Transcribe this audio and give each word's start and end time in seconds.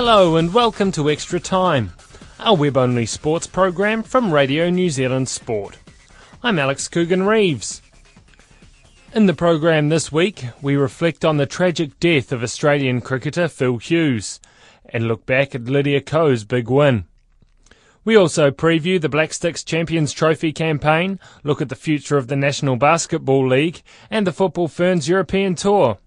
Hello 0.00 0.36
and 0.36 0.54
welcome 0.54 0.92
to 0.92 1.10
Extra 1.10 1.40
Time, 1.40 1.92
our 2.38 2.54
web 2.54 2.76
only 2.76 3.04
sports 3.04 3.48
program 3.48 4.04
from 4.04 4.32
Radio 4.32 4.70
New 4.70 4.90
Zealand 4.90 5.28
Sport. 5.28 5.76
I'm 6.40 6.60
Alex 6.60 6.86
Coogan 6.86 7.24
Reeves. 7.24 7.82
In 9.12 9.26
the 9.26 9.34
program 9.34 9.88
this 9.88 10.12
week, 10.12 10.44
we 10.62 10.76
reflect 10.76 11.24
on 11.24 11.36
the 11.36 11.46
tragic 11.46 11.98
death 11.98 12.30
of 12.30 12.44
Australian 12.44 13.00
cricketer 13.00 13.48
Phil 13.48 13.78
Hughes 13.78 14.38
and 14.88 15.08
look 15.08 15.26
back 15.26 15.56
at 15.56 15.64
Lydia 15.64 16.00
Ko's 16.00 16.44
big 16.44 16.70
win. 16.70 17.04
We 18.04 18.14
also 18.14 18.52
preview 18.52 19.00
the 19.00 19.08
Black 19.08 19.32
Sticks 19.32 19.64
Champions 19.64 20.12
Trophy 20.12 20.52
campaign, 20.52 21.18
look 21.42 21.60
at 21.60 21.70
the 21.70 21.74
future 21.74 22.16
of 22.16 22.28
the 22.28 22.36
National 22.36 22.76
Basketball 22.76 23.48
League 23.48 23.82
and 24.12 24.28
the 24.28 24.32
Football 24.32 24.68
Ferns 24.68 25.08
European 25.08 25.56
Tour. 25.56 25.98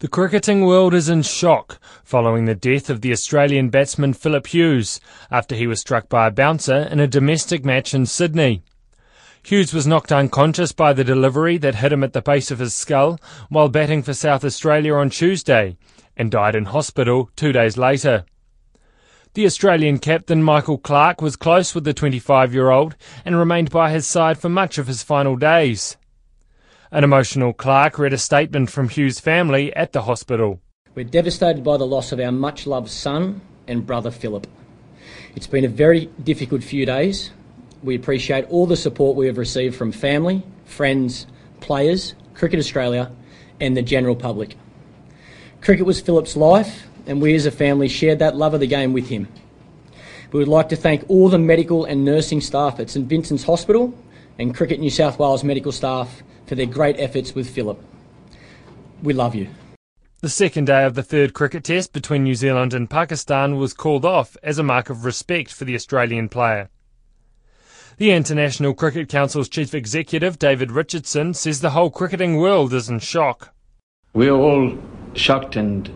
The 0.00 0.08
cricketing 0.08 0.64
world 0.64 0.94
is 0.94 1.10
in 1.10 1.20
shock 1.20 1.78
following 2.04 2.46
the 2.46 2.54
death 2.54 2.88
of 2.88 3.02
the 3.02 3.12
Australian 3.12 3.68
batsman 3.68 4.14
Philip 4.14 4.46
Hughes 4.46 4.98
after 5.30 5.54
he 5.54 5.66
was 5.66 5.80
struck 5.80 6.08
by 6.08 6.26
a 6.26 6.30
bouncer 6.30 6.88
in 6.90 7.00
a 7.00 7.06
domestic 7.06 7.66
match 7.66 7.92
in 7.92 8.06
Sydney. 8.06 8.62
Hughes 9.42 9.74
was 9.74 9.86
knocked 9.86 10.10
unconscious 10.10 10.72
by 10.72 10.94
the 10.94 11.04
delivery 11.04 11.58
that 11.58 11.74
hit 11.74 11.92
him 11.92 12.02
at 12.02 12.14
the 12.14 12.22
base 12.22 12.50
of 12.50 12.60
his 12.60 12.72
skull 12.72 13.20
while 13.50 13.68
batting 13.68 14.02
for 14.02 14.14
South 14.14 14.42
Australia 14.42 14.94
on 14.94 15.10
Tuesday 15.10 15.76
and 16.16 16.30
died 16.30 16.54
in 16.54 16.64
hospital 16.64 17.28
two 17.36 17.52
days 17.52 17.76
later. 17.76 18.24
The 19.34 19.44
Australian 19.44 19.98
captain 19.98 20.42
Michael 20.42 20.78
Clarke 20.78 21.20
was 21.20 21.36
close 21.36 21.74
with 21.74 21.84
the 21.84 21.92
25 21.92 22.54
year 22.54 22.70
old 22.70 22.96
and 23.26 23.36
remained 23.36 23.68
by 23.68 23.90
his 23.90 24.06
side 24.06 24.38
for 24.38 24.48
much 24.48 24.78
of 24.78 24.86
his 24.86 25.02
final 25.02 25.36
days. 25.36 25.98
An 26.92 27.04
emotional 27.04 27.52
Clarke 27.52 28.00
read 28.00 28.12
a 28.12 28.18
statement 28.18 28.68
from 28.68 28.88
Hughes' 28.88 29.20
family 29.20 29.72
at 29.76 29.92
the 29.92 30.02
hospital. 30.02 30.60
We're 30.96 31.04
devastated 31.04 31.62
by 31.62 31.76
the 31.76 31.86
loss 31.86 32.10
of 32.10 32.18
our 32.18 32.32
much 32.32 32.66
loved 32.66 32.90
son 32.90 33.42
and 33.68 33.86
brother 33.86 34.10
Philip. 34.10 34.48
It's 35.36 35.46
been 35.46 35.64
a 35.64 35.68
very 35.68 36.06
difficult 36.24 36.64
few 36.64 36.84
days. 36.84 37.30
We 37.84 37.94
appreciate 37.94 38.46
all 38.50 38.66
the 38.66 38.76
support 38.76 39.14
we 39.14 39.28
have 39.28 39.38
received 39.38 39.76
from 39.76 39.92
family, 39.92 40.42
friends, 40.64 41.28
players, 41.60 42.14
Cricket 42.34 42.58
Australia, 42.58 43.12
and 43.60 43.76
the 43.76 43.82
general 43.82 44.16
public. 44.16 44.56
Cricket 45.60 45.86
was 45.86 46.00
Philip's 46.00 46.34
life, 46.34 46.88
and 47.06 47.22
we 47.22 47.36
as 47.36 47.46
a 47.46 47.52
family 47.52 47.86
shared 47.86 48.18
that 48.18 48.34
love 48.34 48.52
of 48.52 48.58
the 48.58 48.66
game 48.66 48.92
with 48.92 49.10
him. 49.10 49.28
We 50.32 50.40
would 50.40 50.48
like 50.48 50.70
to 50.70 50.76
thank 50.76 51.04
all 51.08 51.28
the 51.28 51.38
medical 51.38 51.84
and 51.84 52.04
nursing 52.04 52.40
staff 52.40 52.80
at 52.80 52.90
St 52.90 53.06
Vincent's 53.06 53.44
Hospital 53.44 53.96
and 54.40 54.56
Cricket 54.56 54.80
New 54.80 54.90
South 54.90 55.20
Wales 55.20 55.44
medical 55.44 55.70
staff 55.70 56.24
for 56.50 56.56
their 56.56 56.66
great 56.66 56.98
efforts 56.98 57.32
with 57.32 57.48
Philip. 57.48 57.80
We 59.04 59.12
love 59.12 59.36
you. 59.36 59.46
The 60.20 60.28
second 60.28 60.64
day 60.64 60.84
of 60.84 60.96
the 60.96 61.02
third 61.04 61.32
cricket 61.32 61.62
test 61.62 61.92
between 61.92 62.24
New 62.24 62.34
Zealand 62.34 62.74
and 62.74 62.90
Pakistan 62.90 63.56
was 63.56 63.72
called 63.72 64.04
off 64.04 64.36
as 64.42 64.58
a 64.58 64.64
mark 64.64 64.90
of 64.90 65.04
respect 65.04 65.52
for 65.52 65.64
the 65.64 65.76
Australian 65.76 66.28
player. 66.28 66.68
The 67.98 68.10
International 68.10 68.74
Cricket 68.74 69.08
Council's 69.08 69.48
chief 69.48 69.74
executive, 69.74 70.40
David 70.40 70.72
Richardson, 70.72 71.34
says 71.34 71.60
the 71.60 71.70
whole 71.70 71.88
cricketing 71.88 72.36
world 72.36 72.74
is 72.74 72.88
in 72.88 72.98
shock. 72.98 73.54
We 74.12 74.26
are 74.28 74.36
all 74.36 74.76
shocked 75.14 75.54
and 75.54 75.88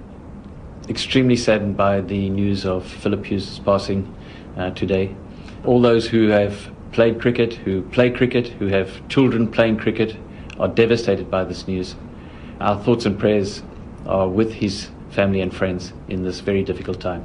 extremely 0.89 1.35
saddened 1.35 1.77
by 1.77 2.01
the 2.01 2.31
news 2.31 2.65
of 2.65 2.87
Philip 2.87 3.27
Hughes' 3.27 3.59
passing 3.59 4.15
uh, 4.57 4.71
today. 4.71 5.17
All 5.65 5.81
those 5.81 6.07
who 6.07 6.29
have 6.29 6.71
played 6.93 7.21
cricket, 7.21 7.55
who 7.55 7.83
play 7.83 8.09
cricket, 8.09 8.47
who 8.47 8.69
have 8.69 9.09
children 9.09 9.49
playing 9.49 9.79
cricket, 9.79 10.17
are 10.59 10.69
devastated 10.69 11.31
by 11.31 11.45
this 11.45 11.67
news. 11.67 11.95
Our 12.61 12.83
thoughts 12.83 13.07
and 13.07 13.19
prayers 13.19 13.63
are 14.07 14.29
with 14.29 14.53
his 14.53 14.89
family 15.11 15.41
and 15.41 15.55
friends 15.55 15.93
in 16.09 16.23
this 16.23 16.41
very 16.41 16.63
difficult 16.63 17.01
time. 17.01 17.25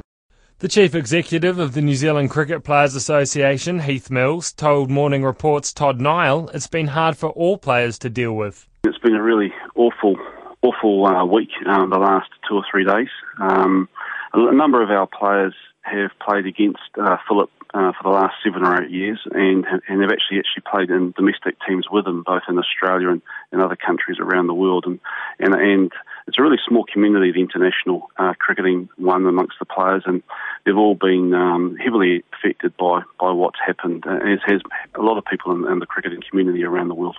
The 0.60 0.68
chief 0.68 0.94
executive 0.94 1.58
of 1.58 1.72
the 1.72 1.80
New 1.80 1.94
Zealand 1.94 2.30
Cricket 2.30 2.64
Players 2.64 2.94
Association, 2.94 3.80
Heath 3.80 4.10
Mills, 4.10 4.52
told 4.52 4.90
Morning 4.90 5.24
Report's 5.24 5.72
Todd 5.72 6.00
Niall 6.00 6.50
it's 6.50 6.66
been 6.66 6.88
hard 6.88 7.16
for 7.16 7.30
all 7.30 7.56
players 7.56 7.98
to 8.00 8.10
deal 8.10 8.34
with. 8.34 8.68
It's 8.84 8.98
been 8.98 9.14
a 9.14 9.22
really 9.22 9.54
awful, 9.74 10.16
awful 10.60 11.06
uh, 11.06 11.24
week, 11.24 11.48
um, 11.66 11.88
the 11.88 11.98
last 11.98 12.28
two 12.46 12.56
or 12.56 12.64
three 12.70 12.84
days. 12.84 13.08
Um, 13.40 13.88
a 14.34 14.54
number 14.54 14.82
of 14.82 14.90
our 14.90 15.06
players 15.06 15.54
have 15.82 16.10
played 16.24 16.46
against 16.46 16.80
uh, 17.00 17.16
Philip 17.28 17.50
uh, 17.72 17.92
for 17.92 18.02
the 18.02 18.08
last 18.08 18.34
seven 18.42 18.64
or 18.64 18.82
eight 18.82 18.90
years, 18.90 19.20
and 19.30 19.64
and 19.88 20.00
they've 20.00 20.10
actually 20.10 20.38
actually 20.38 20.64
played 20.68 20.90
in 20.90 21.12
domestic 21.12 21.56
teams 21.66 21.86
with 21.90 22.06
him, 22.06 22.22
both 22.24 22.42
in 22.48 22.58
Australia 22.58 23.10
and, 23.10 23.22
and 23.52 23.62
other 23.62 23.76
countries 23.76 24.18
around 24.20 24.48
the 24.48 24.54
world, 24.54 24.84
and 24.86 24.98
and 25.38 25.54
and 25.54 25.92
it's 26.26 26.38
a 26.38 26.42
really 26.42 26.58
small 26.66 26.84
community, 26.84 27.32
the 27.32 27.40
international 27.40 28.10
uh, 28.18 28.34
cricketing 28.38 28.88
one 28.96 29.26
amongst 29.26 29.58
the 29.58 29.64
players, 29.64 30.02
and 30.06 30.22
they've 30.64 30.76
all 30.76 30.94
been 30.94 31.32
um, 31.34 31.76
heavily 31.76 32.24
affected 32.32 32.76
by 32.76 33.02
by 33.20 33.30
what's 33.30 33.58
happened, 33.64 34.04
uh, 34.06 34.16
as 34.16 34.40
has 34.44 34.60
a 34.96 35.02
lot 35.02 35.18
of 35.18 35.24
people 35.24 35.52
in, 35.52 35.70
in 35.70 35.78
the 35.78 35.86
cricketing 35.86 36.22
community 36.28 36.64
around 36.64 36.88
the 36.88 36.94
world. 36.94 37.16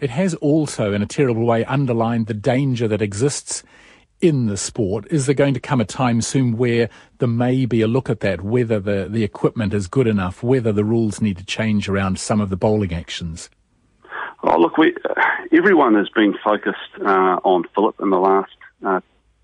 It 0.00 0.10
has 0.10 0.34
also, 0.34 0.92
in 0.92 1.02
a 1.02 1.06
terrible 1.06 1.46
way, 1.46 1.64
underlined 1.64 2.26
the 2.26 2.34
danger 2.34 2.88
that 2.88 3.00
exists 3.00 3.62
in 4.24 4.46
the 4.46 4.56
sport. 4.56 5.06
Is 5.10 5.26
there 5.26 5.34
going 5.34 5.52
to 5.52 5.60
come 5.60 5.82
a 5.82 5.84
time 5.84 6.22
soon 6.22 6.56
where 6.56 6.88
there 7.18 7.28
may 7.28 7.66
be 7.66 7.82
a 7.82 7.86
look 7.86 8.08
at 8.08 8.20
that, 8.20 8.40
whether 8.40 8.80
the, 8.80 9.06
the 9.06 9.22
equipment 9.22 9.74
is 9.74 9.86
good 9.86 10.06
enough, 10.06 10.42
whether 10.42 10.72
the 10.72 10.82
rules 10.82 11.20
need 11.20 11.36
to 11.36 11.44
change 11.44 11.90
around 11.90 12.18
some 12.18 12.40
of 12.40 12.48
the 12.48 12.56
bowling 12.56 12.94
actions? 12.94 13.50
Oh, 14.42 14.58
look, 14.58 14.78
we, 14.78 14.94
uh, 14.94 15.14
everyone 15.52 15.94
has 15.96 16.08
been 16.08 16.34
focused 16.42 16.78
uh, 17.02 17.38
on 17.44 17.64
Philip 17.74 17.96
in 18.00 18.08
the 18.08 18.18
last 18.18 18.52
uh, 18.82 19.00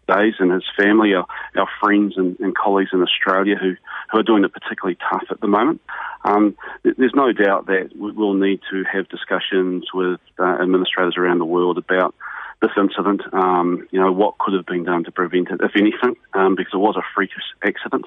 days 0.08 0.34
and 0.38 0.50
his 0.50 0.64
family, 0.78 1.12
our, 1.12 1.26
our 1.56 1.68
friends 1.78 2.14
and, 2.16 2.40
and, 2.40 2.56
colleagues 2.56 2.90
in 2.94 3.02
Australia 3.02 3.56
who, 3.56 3.74
who 4.10 4.18
are 4.18 4.22
doing 4.22 4.44
it 4.44 4.52
particularly 4.52 4.96
tough 5.10 5.24
at 5.30 5.42
the 5.42 5.46
moment. 5.46 5.82
Um, 6.24 6.56
there's 6.82 7.14
no 7.14 7.32
doubt 7.32 7.66
that 7.66 7.90
we'll 7.94 8.32
need 8.32 8.60
to 8.70 8.84
have 8.90 9.10
discussions 9.10 9.88
with 9.92 10.20
uh, 10.38 10.56
administrators 10.62 11.16
around 11.18 11.38
the 11.38 11.44
world 11.44 11.76
about 11.76 12.14
this 12.60 12.70
incident, 12.76 13.22
um, 13.32 13.88
you 13.90 13.98
know, 13.98 14.12
what 14.12 14.38
could 14.38 14.54
have 14.54 14.66
been 14.66 14.84
done 14.84 15.04
to 15.04 15.10
prevent 15.10 15.48
it, 15.50 15.60
if 15.62 15.72
anything, 15.76 16.14
um, 16.34 16.54
because 16.54 16.74
it 16.74 16.78
was 16.78 16.96
a 16.96 17.02
freakish 17.14 17.42
accident. 17.64 18.06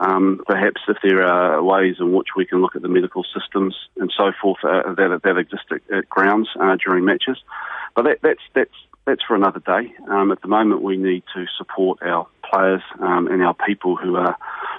Um, 0.00 0.40
perhaps 0.44 0.80
if 0.88 0.96
there 1.02 1.22
are 1.22 1.62
ways 1.62 1.96
in 2.00 2.12
which 2.12 2.28
we 2.36 2.44
can 2.44 2.60
look 2.60 2.74
at 2.74 2.82
the 2.82 2.88
medical 2.88 3.24
systems 3.24 3.76
and 3.96 4.12
so 4.16 4.32
forth 4.40 4.58
uh, 4.64 4.94
that, 4.94 5.20
that 5.22 5.36
exist 5.36 5.64
at, 5.70 5.96
at 5.96 6.08
grounds 6.08 6.48
uh, 6.60 6.76
during 6.84 7.04
matches. 7.04 7.38
But 7.94 8.04
that, 8.04 8.18
that's, 8.22 8.42
that's, 8.54 8.74
that's 9.04 9.22
for 9.26 9.36
another 9.36 9.60
day. 9.60 9.94
Um, 10.08 10.32
at 10.32 10.42
the 10.42 10.48
moment, 10.48 10.82
we 10.82 10.96
need 10.96 11.22
to 11.34 11.46
support 11.56 12.02
our 12.02 12.26
players 12.48 12.82
um, 13.00 13.28
and 13.28 13.42
our 13.42 13.54
people 13.54 13.96
who 13.96 14.16
are, 14.16 14.36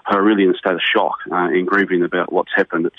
who 0.10 0.18
are 0.18 0.24
really 0.24 0.44
in 0.44 0.52
a 0.52 0.58
state 0.58 0.74
of 0.74 0.82
shock 0.82 1.16
uh, 1.32 1.48
and 1.48 1.66
grieving 1.66 2.04
about 2.04 2.32
what's 2.32 2.52
happened. 2.54 2.88
It's, 2.88 2.96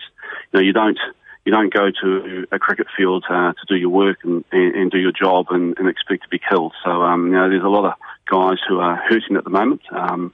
you 0.53 0.61
know, 0.61 0.65
you 0.65 0.73
don't 0.73 0.99
you 1.45 1.53
don't 1.53 1.73
go 1.73 1.91
to 2.03 2.47
a 2.53 2.59
cricket 2.59 2.87
field 2.97 3.25
uh, 3.29 3.53
to 3.53 3.67
do 3.69 3.77
your 3.77 3.91
work 3.91 4.19
and, 4.25 4.45
and, 4.51 4.75
and 4.75 4.91
do 4.91 4.99
your 4.99 5.13
job 5.13 5.47
and, 5.51 5.77
and, 5.79 5.89
expect 5.89 6.23
to 6.23 6.29
be 6.29 6.39
killed. 6.39 6.73
So, 6.85 6.91
um, 6.91 7.27
you 7.27 7.33
know, 7.33 7.49
there's 7.51 7.63
a 7.63 7.69
lot 7.69 7.85
of 7.85 7.93
guys 8.31 8.59
who 8.67 8.81
are 8.81 8.97
hurting 8.97 9.37
at 9.37 9.45
the 9.45 9.51
moment, 9.51 9.83
um, 9.93 10.33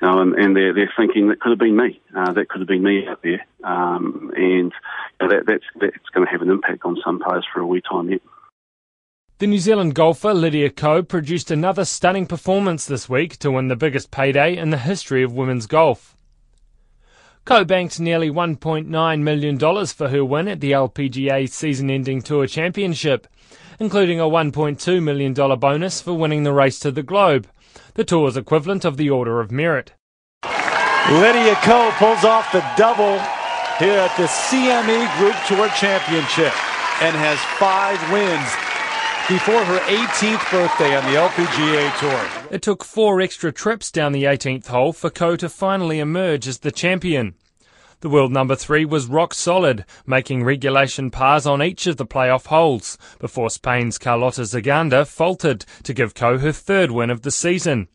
you 0.00 0.08
know, 0.08 0.20
and, 0.20 0.34
and, 0.34 0.56
they're, 0.56 0.72
they're 0.72 0.92
thinking 0.96 1.28
that 1.28 1.40
could 1.40 1.50
have 1.50 1.58
been 1.58 1.76
me. 1.76 2.00
Uh, 2.16 2.32
that 2.32 2.48
could 2.48 2.60
have 2.60 2.68
been 2.68 2.82
me 2.82 3.06
out 3.06 3.22
there. 3.22 3.44
Um, 3.62 4.32
and 4.34 4.72
you 5.20 5.20
know, 5.20 5.28
that, 5.28 5.44
that's, 5.46 5.64
that's 5.78 6.08
going 6.14 6.26
to 6.26 6.32
have 6.32 6.42
an 6.42 6.50
impact 6.50 6.84
on 6.84 6.96
some 7.04 7.20
players 7.20 7.46
for 7.52 7.60
a 7.60 7.66
wee 7.66 7.82
time 7.82 8.10
yet. 8.10 8.22
The 9.38 9.46
New 9.46 9.58
Zealand 9.58 9.94
golfer 9.94 10.32
Lydia 10.32 10.70
Ko 10.70 11.02
produced 11.02 11.50
another 11.50 11.84
stunning 11.84 12.24
performance 12.24 12.86
this 12.86 13.06
week 13.06 13.36
to 13.38 13.50
win 13.50 13.68
the 13.68 13.76
biggest 13.76 14.10
payday 14.10 14.56
in 14.56 14.70
the 14.70 14.78
history 14.78 15.22
of 15.22 15.34
women's 15.34 15.66
golf. 15.66 16.15
Ko 17.46 17.64
banked 17.64 18.00
nearly 18.00 18.28
$1.9 18.28 19.20
million 19.20 19.86
for 19.86 20.08
her 20.08 20.24
win 20.24 20.48
at 20.48 20.58
the 20.58 20.72
LPGA 20.72 21.48
season 21.48 21.90
ending 21.90 22.20
Tour 22.20 22.48
Championship, 22.48 23.28
including 23.78 24.18
a 24.18 24.24
$1.2 24.24 25.00
million 25.00 25.32
bonus 25.32 26.00
for 26.00 26.12
winning 26.12 26.42
the 26.42 26.52
race 26.52 26.80
to 26.80 26.90
the 26.90 27.04
globe, 27.04 27.46
the 27.94 28.02
tour's 28.02 28.36
equivalent 28.36 28.84
of 28.84 28.96
the 28.96 29.08
Order 29.08 29.38
of 29.38 29.52
Merit. 29.52 29.92
Lydia 30.42 31.54
Ko 31.62 31.92
pulls 31.98 32.24
off 32.24 32.50
the 32.50 32.66
double 32.76 33.16
here 33.78 34.00
at 34.00 34.16
the 34.16 34.26
CME 34.26 35.06
Group 35.16 35.36
Tour 35.46 35.68
Championship 35.78 36.52
and 37.00 37.14
has 37.14 37.38
five 37.60 38.00
wins 38.10 38.65
before 39.28 39.64
her 39.64 39.80
18th 39.80 40.50
birthday 40.52 40.96
on 40.96 41.02
the 41.04 41.18
LPGA 41.18 41.98
Tour. 41.98 42.46
It 42.52 42.62
took 42.62 42.84
four 42.84 43.20
extra 43.20 43.50
trips 43.50 43.90
down 43.90 44.12
the 44.12 44.22
18th 44.22 44.68
hole 44.68 44.92
for 44.92 45.10
Ko 45.10 45.34
to 45.34 45.48
finally 45.48 45.98
emerge 45.98 46.46
as 46.46 46.58
the 46.58 46.70
champion. 46.70 47.34
The 48.02 48.08
world 48.08 48.30
number 48.30 48.54
three 48.54 48.84
was 48.84 49.06
rock 49.08 49.34
solid, 49.34 49.84
making 50.06 50.44
regulation 50.44 51.10
pars 51.10 51.44
on 51.44 51.60
each 51.60 51.88
of 51.88 51.96
the 51.96 52.06
playoff 52.06 52.46
holes, 52.46 52.98
before 53.18 53.50
Spain's 53.50 53.98
Carlota 53.98 54.42
Ciganda 54.42 55.04
faltered 55.04 55.64
to 55.82 55.92
give 55.92 56.14
Ko 56.14 56.38
her 56.38 56.52
third 56.52 56.92
win 56.92 57.10
of 57.10 57.22
the 57.22 57.32
season. 57.32 57.88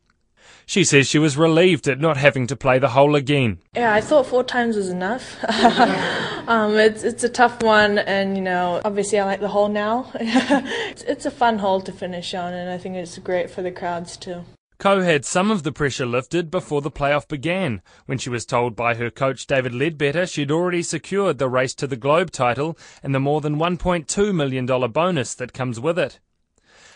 She 0.71 0.85
says 0.85 1.06
she 1.06 1.19
was 1.19 1.35
relieved 1.35 1.89
at 1.89 2.00
not 2.00 2.15
having 2.15 2.47
to 2.47 2.56
play 2.56 2.79
the 2.79 2.91
hole 2.91 3.13
again. 3.13 3.59
Yeah, 3.75 3.94
I 3.94 4.00
thought 4.00 4.25
four 4.25 4.45
times 4.45 4.77
was 4.77 4.88
enough. 4.88 5.35
um, 6.47 6.77
it's 6.77 7.03
it's 7.03 7.25
a 7.25 7.29
tough 7.29 7.62
one, 7.62 7.97
and 7.97 8.38
you 8.38 8.41
know, 8.41 8.79
obviously 8.85 9.19
I 9.19 9.25
like 9.25 9.41
the 9.41 9.50
hole 9.50 9.68
now. 9.68 10.09
it's, 10.15 11.01
it's 11.01 11.25
a 11.25 11.29
fun 11.29 11.57
hole 11.57 11.81
to 11.81 11.91
finish 11.91 12.33
on, 12.33 12.53
and 12.53 12.69
I 12.69 12.77
think 12.77 12.95
it's 12.95 13.18
great 13.18 13.50
for 13.50 13.62
the 13.62 13.69
crowds 13.69 14.15
too. 14.15 14.45
Ko 14.79 15.01
had 15.01 15.25
some 15.25 15.51
of 15.51 15.63
the 15.63 15.73
pressure 15.73 16.06
lifted 16.06 16.50
before 16.50 16.79
the 16.79 16.89
playoff 16.89 17.27
began, 17.27 17.81
when 18.06 18.17
she 18.17 18.29
was 18.29 18.45
told 18.45 18.74
by 18.74 18.95
her 18.95 19.09
coach 19.09 19.45
David 19.47 19.74
Leadbetter 19.74 20.25
she'd 20.25 20.51
already 20.51 20.83
secured 20.83 21.38
the 21.38 21.50
race 21.50 21.75
to 21.75 21.85
the 21.85 21.97
Globe 21.97 22.31
title 22.31 22.77
and 23.03 23.13
the 23.13 23.19
more 23.19 23.41
than 23.41 23.57
$1.2 23.57 24.33
million 24.33 24.65
bonus 24.65 25.35
that 25.35 25.51
comes 25.51 25.81
with 25.81 26.00
it. 26.00 26.21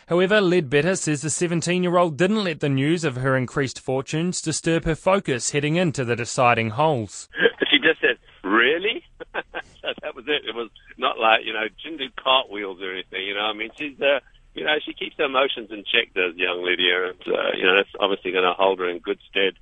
However, 0.08 0.40
Leadbetter 0.40 0.96
says 0.96 1.22
the 1.22 1.32
17 1.32 1.82
year 1.82 1.98
old 1.98 2.16
didn't 2.16 2.44
let 2.44 2.60
the 2.60 2.70
news 2.70 3.04
of 3.04 3.16
her 3.18 3.36
increased 3.36 3.80
fortunes 3.80 4.40
disturb 4.40 4.86
her 4.86 4.96
focus 4.96 5.52
heading 5.52 5.78
into 5.78 6.06
the 6.06 6.16
deciding 6.16 6.72
holes. 6.72 7.28
she 7.72 7.80
just 7.80 8.02
said, 8.02 8.18
Really? 8.44 9.04
so 9.34 9.90
that 10.04 10.16
was 10.16 10.26
it. 10.28 10.46
It 10.48 10.54
was 10.54 10.70
not 10.98 11.18
like, 11.18 11.46
you 11.46 11.54
know, 11.54 11.66
she 11.78 11.90
didn't 11.90 12.00
do 12.00 12.10
cartwheels 12.24 12.80
or 12.82 12.92
anything, 12.92 13.26
you 13.26 13.34
know. 13.34 13.46
I 13.46 13.54
mean, 13.54 13.72
she's, 13.76 14.00
uh, 14.00 14.20
you 14.54 14.64
know, 14.64 14.76
she 14.86 14.94
keeps 14.94 15.18
her 15.18 15.26
emotions 15.26 15.72
in 15.72 15.84
check, 15.84 16.14
does 16.14 16.36
young 16.36 16.64
Lydia, 16.64 17.10
and, 17.10 17.22
uh, 17.28 17.58
you 17.58 17.64
know, 17.66 17.76
that's 17.76 17.90
obviously 18.00 18.32
going 18.32 18.44
to 18.44 18.54
hold 18.54 18.80
her 18.80 18.90
in 18.90 19.00
good 19.00 19.20
stead 19.28 19.54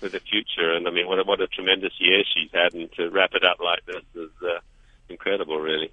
for 0.00 0.08
the 0.08 0.18
future. 0.18 0.74
And 0.74 0.88
I 0.88 0.90
mean, 0.90 1.06
what 1.06 1.20
a, 1.20 1.22
what 1.22 1.40
a 1.40 1.46
tremendous 1.46 1.92
year 2.00 2.24
she's 2.34 2.50
had, 2.52 2.74
and 2.74 2.90
to 2.94 3.10
wrap 3.10 3.30
it 3.34 3.44
up 3.44 3.60
like 3.60 3.86
this 3.86 4.02
is 4.16 4.30
uh, 4.42 4.58
incredible, 5.08 5.60
really. 5.60 5.92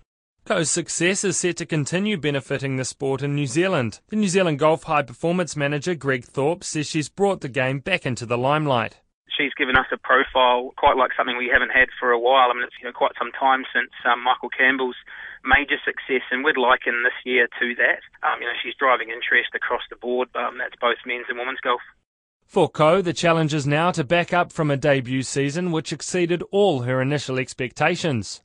Ko's 0.52 0.70
success 0.70 1.24
is 1.24 1.38
set 1.38 1.56
to 1.56 1.66
continue 1.66 2.18
benefiting 2.18 2.76
the 2.76 2.84
sport 2.84 3.24
in 3.24 3.34
New 3.34 3.48
Zealand. 3.48 4.02
The 4.10 4.18
New 4.18 4.28
Zealand 4.28 4.60
Golf 4.60 4.84
High 4.84 5.02
Performance 5.02 5.56
Manager 5.56 5.96
Greg 5.96 6.26
Thorpe 6.26 6.66
says 6.66 6.88
she's 6.88 7.08
brought 7.08 7.40
the 7.40 7.48
game 7.48 7.80
back 7.80 8.06
into 8.06 8.26
the 8.26 8.38
limelight. 8.38 9.00
She's 9.30 9.54
given 9.54 9.78
us 9.78 9.86
a 9.94 9.98
profile 9.98 10.74
quite 10.76 10.98
like 10.98 11.12
something 11.16 11.38
we 11.38 11.48
haven't 11.48 11.72
had 11.72 11.88
for 11.98 12.12
a 12.12 12.20
while. 12.20 12.52
I 12.52 12.54
mean, 12.54 12.64
it's 12.64 12.76
you 12.82 12.86
know, 12.86 12.92
quite 12.92 13.14
some 13.18 13.32
time 13.32 13.64
since 13.74 13.92
um, 14.04 14.22
Michael 14.26 14.50
Campbell's 14.50 14.98
major 15.46 15.78
success, 15.86 16.28
and 16.32 16.44
we'd 16.44 16.58
liken 16.58 17.04
this 17.06 17.16
year 17.24 17.48
to 17.48 17.76
that. 17.76 18.04
Um, 18.22 18.42
you 18.42 18.48
know, 18.48 18.60
she's 18.62 18.76
driving 18.76 19.08
interest 19.08 19.56
across 19.56 19.84
the 19.90 19.96
board. 19.96 20.28
Um, 20.36 20.58
that's 20.58 20.76
both 20.82 20.98
men's 21.06 21.28
and 21.30 21.40
women's 21.40 21.62
golf. 21.62 21.80
For 22.44 22.68
Ko, 22.68 23.02
the 23.02 23.14
challenge 23.14 23.54
is 23.54 23.66
now 23.66 23.92
to 23.92 24.04
back 24.04 24.34
up 24.34 24.52
from 24.52 24.70
a 24.70 24.76
debut 24.76 25.24
season 25.24 25.72
which 25.72 25.94
exceeded 25.94 26.44
all 26.52 26.82
her 26.82 27.02
initial 27.02 27.40
expectations. 27.40 28.42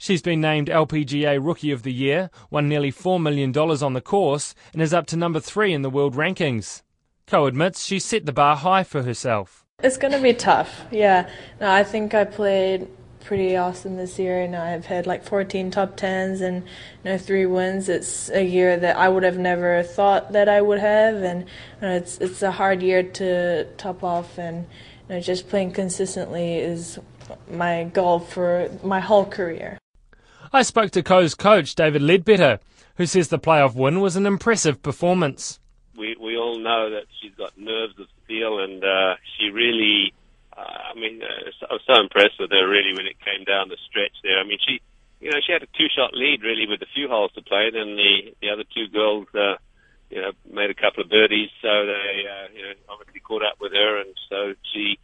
She's 0.00 0.22
been 0.22 0.40
named 0.40 0.68
LPGA 0.68 1.44
Rookie 1.44 1.72
of 1.72 1.82
the 1.82 1.92
Year, 1.92 2.30
won 2.50 2.68
nearly 2.68 2.92
$4 2.92 3.20
million 3.20 3.56
on 3.58 3.92
the 3.94 4.00
course, 4.00 4.54
and 4.72 4.80
is 4.80 4.94
up 4.94 5.06
to 5.06 5.16
number 5.16 5.40
three 5.40 5.72
in 5.72 5.82
the 5.82 5.90
world 5.90 6.14
rankings. 6.14 6.82
Ko 7.26 7.46
admits 7.46 7.84
she 7.84 7.98
set 7.98 8.24
the 8.24 8.32
bar 8.32 8.54
high 8.54 8.84
for 8.84 9.02
herself. 9.02 9.66
It's 9.82 9.96
going 9.96 10.12
to 10.12 10.20
be 10.20 10.32
tough, 10.32 10.82
yeah. 10.92 11.28
No, 11.60 11.70
I 11.70 11.82
think 11.82 12.14
I 12.14 12.24
played 12.24 12.86
pretty 13.24 13.56
awesome 13.56 13.96
this 13.96 14.20
year, 14.20 14.40
and 14.40 14.54
I've 14.54 14.86
had 14.86 15.06
like 15.06 15.24
14 15.24 15.72
top 15.72 15.96
tens 15.96 16.40
and 16.40 16.62
you 17.02 17.10
know 17.10 17.18
three 17.18 17.44
wins. 17.46 17.88
It's 17.88 18.30
a 18.30 18.44
year 18.44 18.76
that 18.76 18.96
I 18.96 19.08
would 19.08 19.24
have 19.24 19.36
never 19.36 19.82
thought 19.82 20.32
that 20.32 20.48
I 20.48 20.62
would 20.62 20.78
have, 20.78 21.16
and 21.16 21.40
you 21.40 21.46
know, 21.82 21.96
it's 21.96 22.18
it's 22.18 22.42
a 22.42 22.52
hard 22.52 22.82
year 22.82 23.02
to 23.02 23.64
top 23.76 24.04
off, 24.04 24.38
and 24.38 24.66
you 25.08 25.16
know, 25.16 25.20
just 25.20 25.48
playing 25.48 25.72
consistently 25.72 26.54
is 26.54 26.98
my 27.50 27.84
goal 27.92 28.20
for 28.20 28.70
my 28.82 29.00
whole 29.00 29.26
career. 29.26 29.78
I 30.52 30.62
spoke 30.62 30.90
to 30.92 31.02
Ko's 31.02 31.34
coach, 31.34 31.74
David 31.74 32.02
Leadbetter, 32.02 32.60
who 32.96 33.06
says 33.06 33.28
the 33.28 33.38
playoff 33.38 33.74
win 33.74 34.00
was 34.00 34.16
an 34.16 34.26
impressive 34.26 34.82
performance. 34.82 35.60
We 35.96 36.16
we 36.20 36.36
all 36.36 36.58
know 36.58 36.90
that 36.90 37.04
she's 37.20 37.34
got 37.34 37.58
nerves 37.58 37.98
of 37.98 38.06
steel, 38.24 38.60
and 38.60 38.82
uh, 38.82 39.16
she 39.36 39.50
really, 39.50 40.14
uh, 40.56 40.94
I 40.94 40.94
mean, 40.94 41.22
uh, 41.22 41.50
I 41.68 41.72
was 41.72 41.82
so 41.86 42.00
impressed 42.00 42.38
with 42.38 42.50
her 42.50 42.68
really 42.68 42.94
when 42.96 43.06
it 43.06 43.16
came 43.20 43.44
down 43.44 43.68
the 43.68 43.76
stretch 43.88 44.14
there. 44.22 44.38
I 44.38 44.44
mean, 44.44 44.58
she, 44.66 44.80
you 45.20 45.30
know, 45.30 45.38
she 45.44 45.52
had 45.52 45.62
a 45.62 45.68
two-shot 45.76 46.14
lead 46.14 46.42
really 46.42 46.66
with 46.66 46.80
a 46.82 46.90
few 46.94 47.08
holes 47.08 47.32
to 47.34 47.42
play, 47.42 47.70
and 47.74 47.98
the 47.98 48.34
the 48.40 48.50
other 48.50 48.64
two 48.74 48.88
girls, 48.88 49.26
uh, 49.34 49.56
you 50.10 50.22
know, 50.22 50.32
made 50.50 50.70
a 50.70 50.74
couple 50.74 51.02
of 51.02 51.10
birdies, 51.10 51.50
so 51.60 51.68
they, 51.86 52.24
uh, 52.24 52.46
you 52.54 52.62
know, 52.62 52.72
obviously 52.88 53.20
caught 53.20 53.42
up 53.44 53.60
with 53.60 53.72
her, 53.72 54.00
and 54.00 54.14
so 54.30 54.54
she 54.72 54.98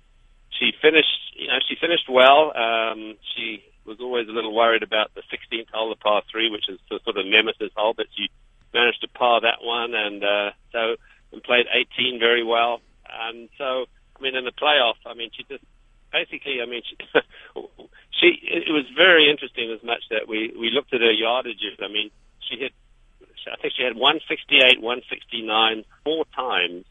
she 0.58 0.72
finished, 0.80 1.34
you 1.36 1.48
know, 1.48 1.58
she 1.68 1.74
finished 1.74 2.08
well. 2.08 2.56
Um, 2.56 3.16
she 3.34 3.62
was 3.84 3.98
always 4.00 4.28
a 4.28 4.32
little 4.32 4.54
worried 4.54 4.82
about 4.82 5.12
the 5.14 5.22
16th 5.22 5.70
hole, 5.72 5.90
the 5.90 5.96
par 5.96 6.22
three, 6.30 6.50
which 6.50 6.68
is 6.68 6.78
sort 6.88 7.16
of 7.16 7.26
nemesis 7.26 7.70
hole, 7.76 7.94
but 7.96 8.06
she 8.16 8.28
managed 8.72 9.00
to 9.02 9.08
par 9.08 9.40
that 9.42 9.62
one, 9.62 9.94
and 9.94 10.24
uh, 10.24 10.50
so 10.72 10.96
and 11.32 11.42
played 11.42 11.66
18 11.98 12.18
very 12.18 12.44
well. 12.44 12.80
And 13.10 13.48
so, 13.58 13.86
I 14.16 14.22
mean, 14.22 14.34
in 14.34 14.44
the 14.44 14.52
playoff, 14.52 14.96
I 15.04 15.14
mean, 15.14 15.30
she 15.36 15.44
just 15.44 15.64
basically, 16.12 16.62
I 16.62 16.66
mean, 16.66 16.82
she, 16.88 16.96
she 18.20 18.26
it 18.42 18.72
was 18.72 18.86
very 18.96 19.30
interesting 19.30 19.70
as 19.70 19.82
much 19.84 20.02
that 20.10 20.28
we 20.28 20.54
we 20.58 20.70
looked 20.70 20.94
at 20.94 21.00
her 21.00 21.12
yardages. 21.12 21.82
I 21.82 21.88
mean, 21.88 22.10
she 22.48 22.56
hit, 22.56 22.72
I 23.50 23.60
think 23.60 23.74
she 23.76 23.82
had 23.82 23.96
168, 23.96 24.80
169 24.80 25.84
four 26.04 26.24
times 26.34 26.84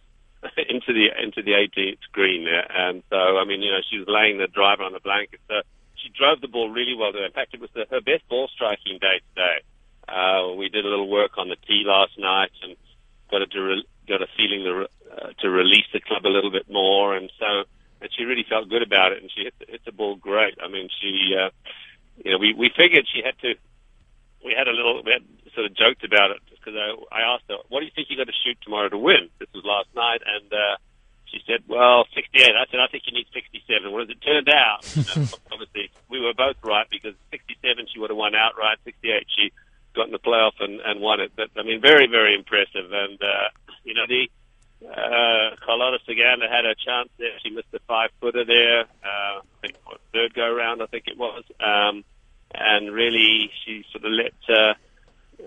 into 0.70 0.94
the 0.94 1.08
into 1.22 1.42
the 1.42 1.52
18th 1.52 2.04
green 2.12 2.46
there, 2.46 2.68
and 2.70 3.02
so 3.10 3.38
I 3.38 3.46
mean, 3.46 3.62
you 3.62 3.72
know, 3.72 3.82
she 3.90 3.98
was 3.98 4.08
laying 4.08 4.38
the 4.38 4.48
driver 4.48 4.84
on 4.84 4.94
the 4.94 5.00
blanket. 5.00 5.40
So 5.48 5.62
she 6.04 6.10
drove 6.10 6.42
the 6.42 6.48
ball 6.48 6.70
really 6.70 6.96
well 6.96 7.12
there. 7.12 7.26
In 7.26 7.32
fact, 7.32 7.54
it 7.54 7.62
was 7.62 7.70
the, 7.74 7.86
her 7.90 8.02
best 8.02 8.28
ball 8.30 8.50
striking 8.54 9.00
day 9.00 9.24
today. 9.34 9.64
Uh, 10.08 10.54
we 10.54 10.68
did 10.68 10.86
a 10.86 10.90
little 10.90 11.10
work 11.10 11.38
on 11.38 11.48
the 11.48 11.56
tee 11.68 11.84
last 11.86 12.20
night 12.20 12.52
and 12.62 12.76
got 13.32 13.42
a 13.42 13.48
re- 13.62 13.88
got 14.08 14.22
a 14.22 14.28
feeling 14.36 14.64
to, 14.68 14.88
uh, 15.10 15.32
to 15.40 15.50
release 15.50 15.88
the 15.94 16.02
club 16.02 16.26
a 16.26 16.28
little 16.28 16.52
bit 16.52 16.70
more, 16.70 17.16
and 17.16 17.32
so 17.40 17.64
and 18.04 18.12
she 18.12 18.26
really 18.26 18.46
felt 18.48 18.68
good 18.68 18.84
about 18.84 19.14
it, 19.14 19.24
and 19.24 19.32
she 19.32 19.48
hit 19.48 19.56
the, 19.60 19.66
hit 19.72 19.86
the 19.86 19.96
ball 19.96 20.16
great. 20.16 20.60
I 20.62 20.68
mean, 20.68 20.90
she, 21.00 21.32
uh, 21.40 21.50
you 22.24 22.32
know, 22.32 22.38
we 22.38 22.54
we 22.54 22.70
figured 22.76 23.08
she 23.08 23.24
had 23.24 23.40
to. 23.40 23.56
We 24.44 24.52
had 24.52 24.68
a 24.68 24.76
little, 24.76 25.02
we 25.02 25.16
had 25.16 25.24
sort 25.56 25.72
of 25.72 25.74
joked 25.74 26.04
about 26.04 26.32
it 26.36 26.44
because 26.52 26.76
I, 26.76 26.92
I 27.16 27.34
asked 27.34 27.48
her, 27.48 27.64
"What 27.70 27.80
do 27.80 27.86
you 27.88 27.96
think 27.96 28.12
you 28.12 28.20
got 28.20 28.28
to 28.28 28.36
shoot 28.44 28.60
tomorrow 28.62 28.90
to 28.90 29.00
win?" 29.00 29.32
This 29.40 29.48
was 29.56 29.64
last 29.64 29.88
night, 29.96 30.20
and 30.20 30.52
uh, 30.52 30.76
she 31.32 31.40
said, 31.48 31.64
"Well, 31.66 32.04
68." 32.14 32.44
I 32.52 32.68
said, 32.70 32.84
"I 32.84 32.92
think 32.92 33.08
you 33.08 33.16
need 33.16 33.32
67." 33.32 33.88
Well, 33.88 34.04
as 34.04 34.12
it 34.12 34.20
turned 34.20 34.52
out, 34.52 34.84
you 35.00 35.08
know, 35.08 35.32
obviously 35.48 35.88
we 36.12 36.20
were 36.20 36.36
both 36.36 36.60
right 36.60 36.88
because 36.92 37.16
67 37.32 37.88
she 37.88 38.04
would 38.04 38.12
have 38.12 38.20
won 38.20 38.36
outright. 38.36 38.84
68 38.84 39.32
she 39.32 39.56
got 39.96 40.08
in 40.08 40.12
the 40.12 40.20
playoff 40.20 40.60
and, 40.60 40.84
and 40.84 41.00
won 41.00 41.24
it. 41.24 41.32
But 41.40 41.56
I 41.56 41.63
mean, 41.63 41.63
very 41.82 42.08
very 42.08 42.36
impressive. 42.36 42.92
And 42.92 43.22
uh, 43.22 43.50
you 43.84 43.94
know 43.94 44.06
the 44.08 44.28
uh, 44.86 45.56
Carlota 45.66 46.00
Ciganda 46.08 46.50
had 46.50 46.66
a 46.66 46.76
chance 46.76 47.10
there. 47.18 47.32
She 47.44 47.50
missed 47.50 47.74
a 47.74 47.80
five 47.88 48.10
footer 48.20 48.46
there. 48.46 48.82
Uh, 48.82 49.40
I 49.40 49.42
think 49.62 49.76
what, 49.86 50.02
third 50.14 50.34
go 50.34 50.54
round, 50.54 50.82
I 50.82 50.88
think 50.88 51.06
it 51.08 51.18
was. 51.18 51.44
Um, 51.60 52.04
and 52.54 52.94
really, 52.94 53.50
she 53.64 53.86
sort 53.92 54.06
of 54.06 54.12
let. 54.12 54.34
Uh, 54.50 54.74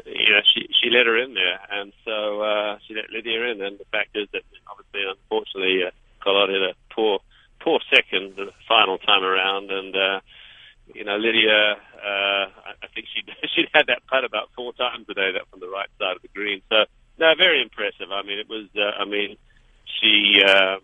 you 0.05 0.31
know, 0.33 0.41
she 0.53 0.69
she 0.83 0.91
let 0.91 1.07
her 1.07 1.17
in 1.17 1.35
there, 1.35 1.59
and 1.71 1.93
so 2.05 2.41
uh, 2.41 2.79
she 2.87 2.95
let 2.95 3.11
Lydia 3.11 3.43
in. 3.53 3.63
And 3.63 3.79
the 3.79 3.85
fact 3.93 4.17
is 4.17 4.29
that 4.33 4.43
obviously, 4.69 5.03
unfortunately, 5.09 5.85
uh, 5.87 5.91
Carlota 6.23 6.53
had 6.53 6.63
a 6.63 6.75
poor 6.95 7.21
poor 7.61 7.81
second 7.95 8.37
the 8.37 8.51
final 8.69 8.99
time 8.99 9.23
around, 9.23 9.71
and 9.71 9.95
uh, 9.95 10.21
you 10.95 11.05
know, 11.05 11.17
Lydia, 11.17 11.77
uh, 11.99 12.47
I 13.31 13.35
think 13.35 13.53
she 13.55 13.63
she 13.63 13.69
had 13.75 13.87
that 13.89 14.07
putt 14.07 14.25
about 14.25 14.51
four 14.55 14.73
times 14.75 15.07
a 15.09 15.15
day, 15.15 15.33
that 15.33 15.49
from 15.51 15.61
the 15.61 15.69
right 15.69 15.89
side 15.99 16.17
of 16.17 16.23
the 16.23 16.29
green. 16.29 16.63
So 16.69 16.85
no, 17.19 17.33
very 17.37 17.63
impressive. 17.63 18.13
I 18.13 18.23
mean, 18.23 18.39
it 18.39 18.49
was. 18.49 18.69
Uh, 18.77 18.93
I 19.01 19.05
mean, 19.05 19.37
she. 20.01 20.41
Uh, 20.45 20.79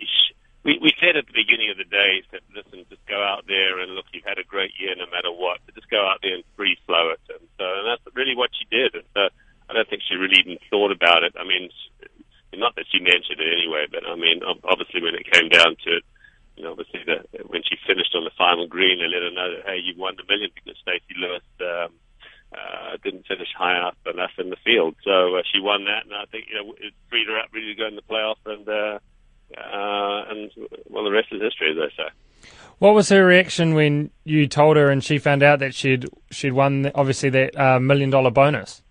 she 0.00 0.34
we, 0.62 0.78
we 0.78 0.94
said 1.02 1.18
at 1.18 1.26
the 1.26 1.34
beginning 1.34 1.74
of 1.74 1.76
the 1.76 1.88
day 1.90 2.22
that 2.30 2.46
listen, 2.54 2.86
just 2.86 3.02
go 3.10 3.18
out 3.18 3.44
there 3.50 3.82
and 3.82 3.98
look. 3.98 4.06
You've 4.12 4.24
had 4.24 4.38
a 4.38 4.46
great 4.46 4.72
year, 4.78 4.94
no 4.94 5.10
matter 5.10 5.34
what. 5.34 5.58
But 5.66 5.74
just 5.74 5.90
go 5.90 6.06
out 6.06 6.22
there 6.22 6.38
and 6.38 6.44
free 6.54 6.78
flow 6.86 7.10
it, 7.10 7.20
and 7.28 7.42
so 7.58 7.66
and 7.66 7.84
that's 7.90 8.06
really 8.14 8.38
what 8.38 8.54
she 8.54 8.64
did. 8.70 8.94
And 8.94 9.08
so 9.14 9.26
I 9.68 9.74
don't 9.74 9.88
think 9.90 10.02
she 10.06 10.14
really 10.14 10.38
even 10.38 10.58
thought 10.70 10.94
about 10.94 11.26
it. 11.26 11.34
I 11.34 11.42
mean, 11.42 11.70
not 12.54 12.76
that 12.76 12.86
she 12.92 13.00
mentioned 13.00 13.40
it 13.40 13.50
anyway, 13.50 13.86
but 13.90 14.06
I 14.06 14.14
mean, 14.14 14.42
obviously 14.44 15.02
when 15.02 15.18
it 15.18 15.26
came 15.26 15.48
down 15.48 15.74
to 15.82 15.98
it, 15.98 16.04
you 16.56 16.62
know, 16.64 16.72
obviously 16.72 17.00
the, 17.06 17.24
when 17.48 17.62
she 17.64 17.76
finished 17.92 18.14
on 18.14 18.24
the 18.24 18.30
final 18.38 18.66
green, 18.66 19.00
and 19.00 19.12
let 19.12 19.22
her 19.22 19.30
know 19.30 19.56
that 19.56 19.66
hey, 19.66 19.78
you've 19.84 19.98
won 19.98 20.16
the 20.16 20.24
million 20.28 20.50
because 20.54 20.80
Stacey 20.80 21.14
Lewis 21.20 21.44
um, 21.60 21.92
uh, 22.56 22.96
didn't 23.04 23.26
finish 23.26 23.48
high 23.56 23.76
enough 23.76 23.96
enough 24.06 24.32
in 24.38 24.50
the 24.50 24.56
field. 24.64 24.96
So 25.04 25.36
uh, 25.36 25.42
she 25.52 25.60
won 25.60 25.84
that, 25.84 26.04
and 26.04 26.14
I 26.14 26.24
think 26.30 26.46
you 26.48 26.56
know 26.56 26.72
it 26.80 26.94
freed 27.10 27.28
her 27.28 27.38
up 27.38 27.50
really 27.52 27.74
to 27.74 27.78
go 27.78 27.86
in 27.86 27.96
the 27.96 28.08
playoff, 28.08 28.40
and 28.46 28.68
uh, 28.68 28.98
uh, 29.56 30.30
and 30.30 30.50
well, 30.88 31.04
the 31.04 31.10
rest 31.10 31.28
is 31.32 31.42
history, 31.42 31.70
as 31.70 31.76
they 31.76 32.02
say. 32.02 32.08
What 32.78 32.94
was 32.94 33.10
her 33.10 33.24
reaction 33.24 33.74
when 33.74 34.10
you 34.24 34.48
told 34.48 34.76
her 34.76 34.90
and 34.90 35.04
she 35.04 35.18
found 35.18 35.42
out 35.42 35.60
that 35.60 35.74
she'd 35.74 36.08
she'd 36.30 36.52
won 36.52 36.90
obviously 36.94 37.30
that 37.30 37.58
uh, 37.58 37.78
million 37.78 38.10
dollar 38.10 38.30
bonus? 38.30 38.82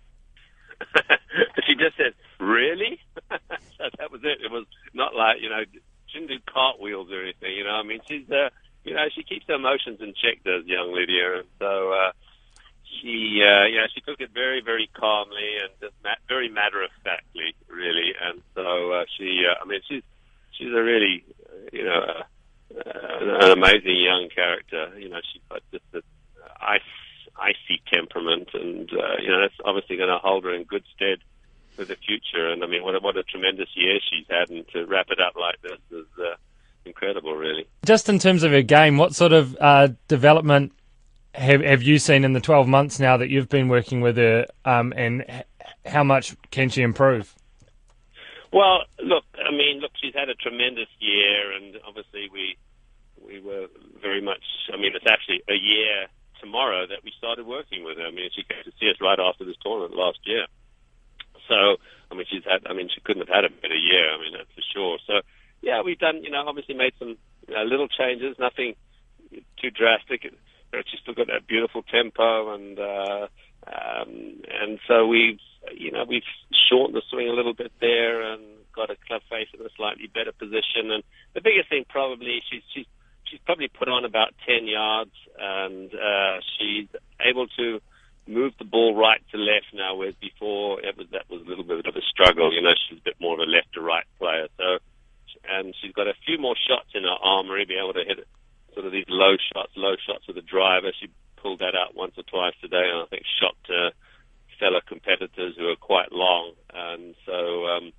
she 1.66 1.74
just 1.74 1.96
said, 1.96 2.14
"Really?" 2.40 3.00
so 3.30 3.84
that 3.98 4.10
was 4.10 4.22
it. 4.24 4.38
It 4.44 4.50
was 4.50 4.66
not 4.94 5.14
like 5.14 5.40
you 5.40 5.50
know 5.50 5.62
she 6.06 6.18
didn't 6.18 6.28
do 6.28 6.38
cartwheels 6.52 7.10
or 7.10 7.22
anything. 7.22 7.54
You 7.54 7.64
know, 7.64 7.72
I 7.72 7.82
mean, 7.82 8.00
she's 8.08 8.30
uh, 8.30 8.50
you 8.84 8.94
know 8.94 9.06
she 9.14 9.22
keeps 9.22 9.46
her 9.48 9.54
emotions 9.54 10.00
in 10.00 10.14
check, 10.14 10.42
does 10.44 10.66
young 10.66 10.92
Lydia, 10.94 11.38
and 11.38 11.48
so. 11.58 11.92
Uh, 11.92 12.12
she, 13.00 13.40
uh, 13.42 13.64
you 13.66 13.78
know, 13.78 13.86
she 13.94 14.00
took 14.02 14.20
it 14.20 14.30
very, 14.34 14.60
very 14.60 14.88
calmly 14.92 15.56
and 15.62 15.72
just 15.80 15.94
ma- 16.04 16.20
very 16.28 16.48
matter 16.48 16.82
of 16.82 16.90
factly, 17.02 17.54
really. 17.68 18.12
And 18.20 18.42
so 18.54 18.92
uh, 18.92 19.04
she, 19.16 19.44
uh, 19.48 19.62
I 19.62 19.66
mean, 19.66 19.80
she's 19.88 20.02
she's 20.52 20.68
a 20.68 20.82
really, 20.82 21.24
you 21.72 21.84
know, 21.84 22.22
uh, 22.76 23.46
an 23.46 23.50
amazing 23.50 23.96
young 23.96 24.28
character. 24.34 24.92
You 24.98 25.08
know, 25.08 25.20
she's 25.32 25.42
got 25.48 25.62
just 25.72 25.84
an 25.92 26.02
ice, 26.60 26.80
icy 27.36 27.82
temperament, 27.92 28.48
and 28.54 28.90
uh, 28.92 29.16
you 29.20 29.28
know 29.28 29.40
that's 29.40 29.58
obviously 29.64 29.96
going 29.96 30.10
to 30.10 30.18
hold 30.18 30.44
her 30.44 30.54
in 30.54 30.64
good 30.64 30.84
stead 30.94 31.18
for 31.76 31.84
the 31.84 31.96
future. 31.96 32.50
And 32.50 32.62
I 32.62 32.66
mean, 32.66 32.82
what 32.82 32.94
a, 32.94 33.00
what 33.00 33.16
a 33.16 33.22
tremendous 33.22 33.68
year 33.74 33.98
she's 34.10 34.26
had, 34.28 34.50
and 34.50 34.66
to 34.68 34.86
wrap 34.86 35.06
it 35.10 35.20
up 35.20 35.34
like 35.36 35.60
this 35.62 35.80
is 35.90 35.91
uh, 35.91 35.91
incredible, 37.02 37.34
really. 37.34 37.66
Just 37.84 38.08
in 38.08 38.18
terms 38.18 38.42
of 38.42 38.52
her 38.52 38.62
game, 38.62 38.96
what 38.96 39.14
sort 39.14 39.32
of 39.32 39.56
uh, 39.60 39.88
development 40.08 40.72
have 41.34 41.62
have 41.62 41.82
you 41.82 41.98
seen 41.98 42.24
in 42.24 42.32
the 42.32 42.40
twelve 42.40 42.68
months 42.68 43.00
now 43.00 43.16
that 43.16 43.28
you've 43.28 43.48
been 43.48 43.68
working 43.68 44.00
with 44.00 44.16
her, 44.16 44.46
um, 44.64 44.92
and 44.96 45.24
how 45.86 46.04
much 46.04 46.36
can 46.50 46.68
she 46.68 46.82
improve? 46.82 47.34
Well, 48.52 48.84
look, 49.02 49.24
I 49.40 49.50
mean, 49.50 49.80
look, 49.80 49.92
she's 50.00 50.14
had 50.14 50.28
a 50.28 50.34
tremendous 50.34 50.88
year, 51.00 51.52
and 51.52 51.76
obviously 51.86 52.28
we 52.32 52.56
we 53.24 53.40
were 53.40 53.66
very 54.00 54.20
much. 54.20 54.42
I 54.72 54.76
mean, 54.76 54.92
it's 54.94 55.06
actually 55.08 55.42
a 55.48 55.54
year 55.54 56.06
tomorrow 56.40 56.86
that 56.86 57.02
we 57.04 57.12
started 57.16 57.46
working 57.46 57.84
with 57.84 57.98
her. 57.98 58.06
I 58.06 58.10
mean, 58.10 58.30
she 58.34 58.42
came 58.42 58.62
to 58.64 58.72
see 58.78 58.90
us 58.90 58.96
right 59.00 59.18
after 59.18 59.44
this 59.44 59.56
tournament 59.62 59.94
last 59.94 60.18
year. 60.24 60.46
So, 61.48 61.76
I 62.10 62.14
mean, 62.14 62.26
she's 62.30 62.44
had. 62.44 62.66
I 62.68 62.74
mean, 62.74 62.88
she 62.94 63.00
couldn't 63.00 63.26
have 63.26 63.34
had 63.34 63.44
a 63.44 63.50
better 63.50 63.74
year. 63.74 64.12
I 64.12 64.20
mean, 64.20 64.34
that's 64.36 64.52
for 64.54 64.62
sure. 64.72 64.98
So, 65.06 65.22
yeah, 65.62 65.82
we've 65.82 65.98
done. 65.98 66.22
You 66.22 66.30
know, 66.30 66.44
obviously 66.46 66.74
made 66.74 66.92
some 66.98 67.16
you 67.48 67.54
know, 67.54 67.62
little 67.62 67.88
changes, 67.88 68.36
nothing 68.38 68.74
too 69.30 69.70
drastic. 69.70 70.22
She's 70.22 71.00
still 71.00 71.14
got 71.14 71.28
that 71.28 71.46
beautiful 71.46 71.82
tempo, 71.82 72.54
and 72.54 72.78
uh, 72.78 73.26
um, 73.66 74.42
and 74.50 74.78
so 74.88 75.06
we've 75.06 75.40
you 75.74 75.92
know 75.92 76.04
we've 76.08 76.26
shortened 76.68 76.96
the 76.96 77.02
swing 77.10 77.28
a 77.28 77.32
little 77.32 77.54
bit 77.54 77.72
there 77.80 78.22
and 78.32 78.42
got 78.74 78.90
a 78.90 78.96
club 79.06 79.22
face 79.30 79.48
in 79.52 79.64
a 79.64 79.68
slightly 79.76 80.08
better 80.12 80.32
position. 80.32 80.90
And 80.90 81.02
the 81.34 81.40
biggest 81.42 81.68
thing 81.68 81.84
probably 81.88 82.40
she's 82.50 82.62
she's 82.74 82.86
she's 83.24 83.40
probably 83.44 83.68
put 83.68 83.88
on 83.88 84.04
about 84.04 84.34
ten 84.46 84.66
yards, 84.66 85.14
and 85.38 85.92
uh, 85.94 86.40
she's 86.58 86.88
able 87.20 87.46
to 87.58 87.80
move 88.26 88.52
the 88.58 88.64
ball 88.64 88.94
right 88.94 89.20
to 89.32 89.36
left 89.36 89.66
now, 89.74 89.96
whereas 89.96 90.14
before 90.20 90.80
it 90.80 90.96
was 90.96 91.06
that 91.12 91.28
was 91.28 91.42
a 91.42 91.48
little 91.48 91.64
bit 91.64 91.86
of 91.86 91.96
a 91.96 92.02
struggle. 92.02 92.54
You 92.54 92.62
know, 92.62 92.74
she's 92.88 92.98
a 92.98 93.02
bit 93.02 93.16
more 93.20 93.34
of 93.34 93.40
a 93.40 93.50
left 93.50 93.74
to 93.74 93.80
right 93.80 94.06
player. 94.18 94.48
So, 94.56 94.78
and 95.48 95.74
she's 95.80 95.92
got 95.92 96.06
a 96.06 96.14
few 96.26 96.38
more 96.38 96.56
shots 96.56 96.90
in 96.94 97.02
her 97.02 97.18
armory, 97.22 97.64
be 97.64 97.78
able 97.78 97.94
to 97.94 98.04
hit 98.04 98.26
sort 98.74 98.86
of 98.86 98.92
these 98.92 99.08
low 99.08 99.36
shots, 99.52 99.72
low 99.76 99.94
shots 100.06 100.26
with 100.26 100.36
the 100.36 100.42
driver. 100.42 100.92
She 100.98 101.08
pulled 101.36 101.60
that 101.60 101.74
out 101.74 101.94
once 101.94 102.14
or 102.16 102.24
twice 102.24 102.54
today, 102.60 102.88
and 102.88 103.02
I 103.02 103.06
think 103.06 103.24
shocked 103.40 103.68
uh, 103.68 103.90
fellow 104.58 104.80
competitors 104.86 105.54
who 105.58 105.68
are 105.68 105.76
quite 105.76 106.12
long. 106.12 106.52
And 106.72 107.14
so, 107.26 107.66
um, 107.66 107.92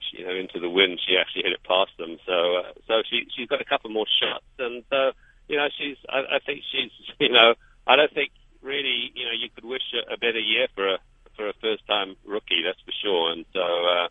she, 0.00 0.18
you 0.18 0.26
know, 0.26 0.34
into 0.34 0.58
the 0.58 0.70
wind, 0.70 0.98
she 1.06 1.16
actually 1.16 1.44
hit 1.44 1.52
it 1.52 1.62
past 1.64 1.92
them. 1.98 2.16
So, 2.26 2.64
uh, 2.64 2.72
so 2.88 3.02
she 3.08 3.26
she's 3.36 3.48
got 3.48 3.60
a 3.60 3.68
couple 3.68 3.90
more 3.90 4.08
shots, 4.08 4.48
and 4.58 4.82
so 4.90 5.12
you 5.48 5.56
know, 5.56 5.68
she's. 5.76 5.98
I, 6.08 6.36
I 6.36 6.38
think 6.44 6.62
she's. 6.70 6.90
You 7.20 7.28
know, 7.28 7.52
I 7.86 7.96
don't 7.96 8.12
think 8.14 8.32
really. 8.62 9.12
You 9.14 9.26
know, 9.26 9.36
you 9.36 9.50
could 9.54 9.64
wish 9.64 9.84
a, 9.92 10.14
a 10.14 10.16
better 10.16 10.40
year 10.40 10.68
for 10.74 10.94
a 10.94 10.98
for 11.36 11.48
a 11.48 11.52
first 11.60 11.86
time 11.86 12.16
rookie. 12.24 12.62
That's 12.64 12.80
for 12.80 12.94
sure. 13.02 13.32
And 13.32 13.44
so. 13.52 13.60
Uh, 13.60 14.08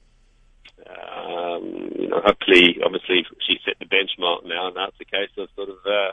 um, 0.88 1.92
you 1.96 2.08
know, 2.08 2.22
hopefully, 2.24 2.80
obviously, 2.84 3.26
she 3.46 3.60
set 3.66 3.80
the 3.80 3.86
benchmark 3.86 4.46
now, 4.46 4.68
and 4.68 4.76
that's 4.76 4.96
a 5.02 5.06
case 5.06 5.32
of 5.38 5.50
sort 5.56 5.70
of 5.70 5.80
uh, 5.86 6.12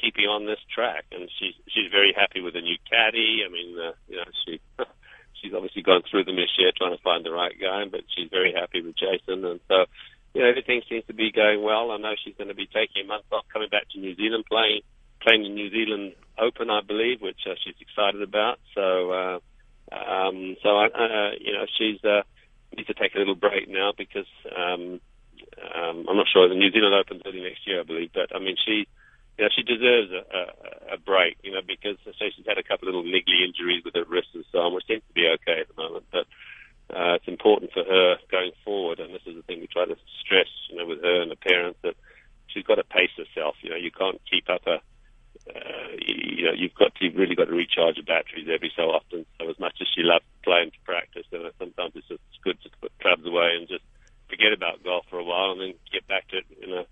keeping 0.00 0.26
on 0.26 0.46
this 0.46 0.60
track. 0.74 1.04
And 1.12 1.28
she's 1.38 1.54
she's 1.68 1.90
very 1.90 2.12
happy 2.16 2.40
with 2.40 2.54
the 2.54 2.60
new 2.60 2.76
caddy. 2.90 3.42
I 3.46 3.50
mean, 3.50 3.78
uh, 3.78 3.92
you 4.08 4.16
know, 4.16 4.30
she 4.44 4.60
she's 5.40 5.54
obviously 5.54 5.82
gone 5.82 6.02
through 6.10 6.24
them 6.24 6.36
this 6.36 6.54
year 6.58 6.72
trying 6.76 6.96
to 6.96 7.02
find 7.02 7.24
the 7.24 7.32
right 7.32 7.54
guy, 7.58 7.84
but 7.90 8.02
she's 8.14 8.30
very 8.30 8.52
happy 8.52 8.82
with 8.82 8.96
Jason, 8.96 9.44
and 9.44 9.60
so 9.68 9.86
you 10.34 10.42
know 10.42 10.48
everything 10.48 10.82
seems 10.88 11.06
to 11.06 11.14
be 11.14 11.30
going 11.32 11.62
well. 11.62 11.90
I 11.90 11.98
know 11.98 12.14
she's 12.24 12.36
going 12.36 12.48
to 12.48 12.58
be 12.58 12.66
taking 12.66 13.04
a 13.04 13.08
month 13.08 13.24
off, 13.32 13.44
coming 13.52 13.68
back 13.68 13.88
to 13.92 14.00
New 14.00 14.14
Zealand, 14.16 14.44
playing 14.50 14.82
playing 15.22 15.42
the 15.42 15.48
New 15.48 15.70
Zealand 15.70 16.14
Open, 16.38 16.70
I 16.70 16.80
believe, 16.80 17.20
which 17.20 17.38
uh, 17.46 17.54
she's 17.62 17.76
excited 17.80 18.22
about. 18.22 18.58
So, 18.74 19.12
uh, 19.12 19.38
um, 19.94 20.56
so 20.62 20.68
I, 20.70 20.86
uh, 20.86 21.30
you 21.38 21.52
know, 21.52 21.66
she's 21.78 22.02
uh, 22.04 22.22
needs 22.76 22.88
to 22.88 22.94
take 22.94 23.14
a 23.14 23.18
little 23.18 23.34
break 23.34 23.68
now 23.68 23.92
because 23.96 24.28
um, 24.56 25.00
um, 25.74 26.06
I'm 26.08 26.16
not 26.16 26.26
sure 26.32 26.48
the 26.48 26.54
New 26.54 26.70
Zealand 26.70 26.94
Open's 26.94 27.22
early 27.26 27.42
next 27.42 27.66
year, 27.66 27.80
I 27.80 27.84
believe, 27.84 28.10
but 28.12 28.34
I 28.34 28.38
mean 28.38 28.56
she 28.64 28.86
you 29.38 29.44
know, 29.44 29.50
she 29.54 29.62
deserves 29.62 30.12
a, 30.12 30.22
a, 30.28 30.94
a 30.94 30.98
break, 30.98 31.38
you 31.42 31.52
know, 31.52 31.64
because 31.66 31.96
say 32.04 32.30
she's 32.36 32.46
had 32.46 32.58
a 32.58 32.62
couple 32.62 32.88
of 32.88 32.94
little 32.94 33.08
niggly 33.08 33.44
injuries 33.44 33.82
with 33.84 33.94
her 33.94 34.04
wrist 34.04 34.28
and 34.34 34.44
so 34.52 34.58
on, 34.58 34.74
which 34.74 34.86
seems 34.86 35.02
to 35.08 35.14
be 35.14 35.28
okay 35.40 35.60
at 35.60 35.68
the 35.68 35.80
moment. 35.80 36.04
But 36.12 36.26
uh, 36.92 37.16
it's 37.16 37.28
important 37.28 37.72
for 37.72 37.84
her 37.84 38.16
going 38.30 38.52
forward, 38.64 39.00
and 39.00 39.14
this 39.14 39.24
is 39.24 39.36
the 39.36 39.42
thing 39.42 39.60
we 39.60 39.66
try 39.66 39.86
to 39.86 39.96
stress, 40.20 40.48
you 40.68 40.76
know, 40.76 40.86
with 40.86 41.02
her 41.02 41.22
and 41.22 41.30
the 41.30 41.36
parents 41.36 41.78
that 41.82 41.96
she's 42.48 42.64
got 42.64 42.76
to 42.76 42.84
pace 42.84 43.12
herself. 43.16 43.56
You 43.62 43.70
know, 43.70 43.76
you 43.76 43.90
can't 43.90 44.20
keep 44.28 44.50
up 44.50 44.66
a, 44.66 44.84
uh, 45.48 45.96
you 45.98 46.46
know, 46.46 46.52
you've 46.52 46.74
got 46.74 46.94
to 46.94 47.04
you've 47.04 47.16
really 47.16 47.34
got 47.34 47.46
to 47.46 47.54
recharge 47.54 47.96
the 47.96 48.02
batteries 48.02 48.48
every 48.52 48.72
so 48.76 48.90
often. 48.90 49.26
So 49.38 49.50
as 49.50 49.58
much 49.58 49.76
as 49.80 49.88
she 49.94 50.02
loves 50.02 50.24
playing 50.42 50.70
to 50.70 50.78
practice, 50.84 51.26
then 51.30 51.42
sometimes 51.58 51.92
it's 51.94 52.08
just 52.08 52.20
good 52.42 52.60
to 52.62 52.70
put 52.80 52.92
clubs 53.00 53.26
away 53.26 53.56
and 53.58 53.68
just 53.68 53.84
forget 54.28 54.52
about 54.52 54.82
golf 54.82 55.04
for 55.10 55.18
a 55.18 55.24
while 55.24 55.52
and 55.52 55.60
then 55.60 55.74
get 55.92 56.06
back 56.06 56.28
to 56.28 56.38
it 56.38 56.46
in 56.62 56.72
a, 56.72 56.84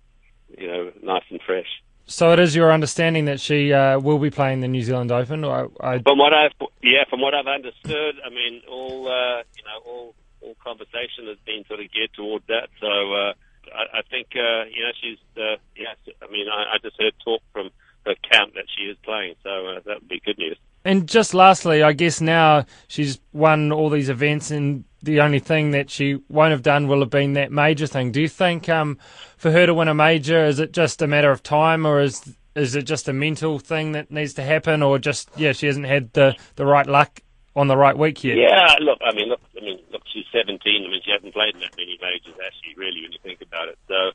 you 0.58 0.68
know, 0.68 0.92
nice 1.02 1.24
and 1.30 1.40
fresh. 1.46 1.82
So 2.06 2.32
it 2.32 2.40
is 2.40 2.56
your 2.56 2.72
understanding 2.72 3.26
that 3.26 3.38
she 3.38 3.72
uh, 3.72 4.00
will 4.00 4.18
be 4.18 4.30
playing 4.30 4.60
the 4.60 4.68
New 4.68 4.82
Zealand 4.82 5.12
Open, 5.12 5.44
or 5.44 5.70
I... 5.80 6.00
From 6.00 6.18
what 6.18 6.34
I've 6.34 6.52
yeah, 6.82 7.04
from 7.08 7.20
what 7.20 7.34
I've 7.34 7.46
understood, 7.46 8.16
I 8.24 8.30
mean, 8.30 8.62
all 8.68 9.06
uh, 9.06 9.42
you 9.56 9.62
know, 9.62 9.78
all 9.86 10.14
all 10.40 10.56
conversation 10.62 11.28
has 11.28 11.38
been 11.46 11.64
sort 11.68 11.78
of 11.78 11.86
geared 11.92 12.10
towards 12.14 12.46
that. 12.48 12.68
So 12.80 12.88
uh, 12.88 13.32
I, 13.72 13.98
I 13.98 14.02
think 14.10 14.28
uh, 14.34 14.64
you 14.74 14.82
know 14.82 14.92
she's 15.00 15.18
uh, 15.36 15.56
yes. 15.76 15.96
I 16.20 16.30
mean, 16.32 16.48
I, 16.48 16.74
I 16.74 16.78
just 16.82 16.96
heard 16.98 17.14
talk 17.24 17.42
from 17.52 17.70
her 18.06 18.14
camp 18.30 18.54
that 18.54 18.64
she 18.76 18.84
is 18.84 18.96
playing, 19.02 19.34
so 19.42 19.50
uh, 19.50 19.80
that 19.86 20.00
would 20.00 20.08
be 20.08 20.20
good 20.24 20.38
news. 20.38 20.58
And 20.84 21.06
just 21.06 21.34
lastly, 21.34 21.82
I 21.82 21.92
guess 21.92 22.20
now 22.20 22.64
she's 22.88 23.20
won 23.32 23.70
all 23.70 23.90
these 23.90 24.08
events, 24.08 24.50
and 24.50 24.84
the 25.02 25.20
only 25.20 25.38
thing 25.38 25.72
that 25.72 25.90
she 25.90 26.20
won't 26.28 26.52
have 26.52 26.62
done 26.62 26.88
will 26.88 27.00
have 27.00 27.10
been 27.10 27.34
that 27.34 27.52
major 27.52 27.86
thing. 27.86 28.12
Do 28.12 28.20
you 28.20 28.28
think 28.28 28.68
um, 28.68 28.98
for 29.36 29.50
her 29.50 29.66
to 29.66 29.74
win 29.74 29.88
a 29.88 29.94
major, 29.94 30.44
is 30.44 30.58
it 30.58 30.72
just 30.72 31.02
a 31.02 31.06
matter 31.06 31.30
of 31.30 31.42
time, 31.42 31.86
or 31.86 32.00
is 32.00 32.34
is 32.54 32.74
it 32.74 32.82
just 32.82 33.08
a 33.08 33.12
mental 33.12 33.58
thing 33.58 33.92
that 33.92 34.10
needs 34.10 34.34
to 34.34 34.42
happen, 34.42 34.82
or 34.82 34.98
just 34.98 35.28
yeah, 35.36 35.52
she 35.52 35.66
hasn't 35.66 35.86
had 35.86 36.12
the, 36.14 36.34
the 36.56 36.66
right 36.66 36.86
luck 36.86 37.20
on 37.54 37.68
the 37.68 37.76
right 37.76 37.96
week 37.96 38.24
yet? 38.24 38.36
Yeah, 38.36 38.74
look, 38.80 38.98
I 39.04 39.14
mean, 39.14 39.28
look, 39.28 39.40
I 39.56 39.60
mean, 39.60 39.78
look, 39.92 40.02
she's 40.12 40.24
17. 40.32 40.58
I 40.64 40.90
mean, 40.90 41.00
she 41.04 41.10
hasn't 41.10 41.32
played 41.32 41.54
in 41.54 41.60
that 41.60 41.76
many 41.76 41.98
majors, 42.00 42.38
actually, 42.44 42.74
really, 42.76 43.02
when 43.02 43.12
you 43.12 43.18
think 43.22 43.40
about 43.40 43.68
it. 43.68 43.78
So, 43.86 44.10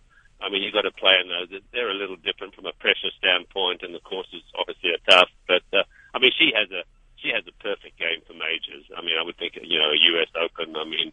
I 0.45 0.49
mean, 0.53 0.61
you've 0.61 0.77
got 0.77 0.85
to 0.85 0.93
play 0.93 1.17
in 1.17 1.25
those. 1.25 1.49
They're 1.73 1.89
a 1.89 1.97
little 1.97 2.21
different 2.21 2.53
from 2.53 2.69
a 2.69 2.77
pressure 2.77 3.09
standpoint, 3.17 3.81
and 3.81 3.97
the 3.97 4.05
courses 4.05 4.45
obviously 4.53 4.93
are 4.93 5.01
tough. 5.09 5.33
But 5.49 5.65
uh, 5.73 5.89
I 6.13 6.21
mean, 6.21 6.31
she 6.37 6.53
has 6.53 6.69
a 6.69 6.85
she 7.17 7.33
has 7.33 7.41
a 7.49 7.55
perfect 7.57 7.97
game 7.97 8.21
for 8.29 8.37
majors. 8.37 8.85
I 8.93 9.01
mean, 9.01 9.17
I 9.17 9.25
would 9.25 9.37
think 9.41 9.57
you 9.57 9.81
know 9.81 9.89
a 9.89 10.03
U.S. 10.13 10.29
Open. 10.37 10.77
I 10.77 10.85
mean, 10.85 11.09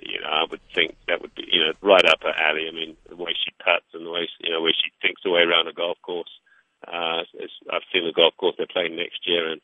you 0.00 0.24
know, 0.24 0.32
I 0.32 0.48
would 0.48 0.64
think 0.72 0.96
that 1.06 1.20
would 1.20 1.34
be 1.36 1.44
you 1.44 1.60
know 1.60 1.76
right 1.84 2.08
up 2.08 2.24
her 2.24 2.32
alley. 2.32 2.64
I 2.64 2.72
mean, 2.72 2.96
the 3.04 3.20
way 3.20 3.36
she 3.36 3.52
puts 3.60 3.92
and 3.92 4.08
the 4.08 4.10
way 4.10 4.24
you 4.40 4.48
know 4.48 4.64
where 4.64 4.72
she 4.72 4.88
thinks 5.04 5.20
her 5.28 5.30
way 5.30 5.44
around 5.44 5.68
a 5.68 5.76
golf 5.76 6.00
course. 6.00 6.32
Uh, 6.80 7.28
I've 7.68 7.84
seen 7.92 8.08
the 8.08 8.16
golf 8.16 8.32
course 8.40 8.56
they're 8.56 8.64
playing 8.64 8.96
next 8.96 9.28
year 9.28 9.52
in 9.52 9.60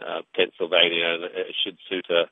uh, 0.00 0.24
Pennsylvania, 0.34 1.20
and 1.20 1.24
it 1.24 1.52
should 1.60 1.76
suit 1.90 2.06
her 2.08 2.24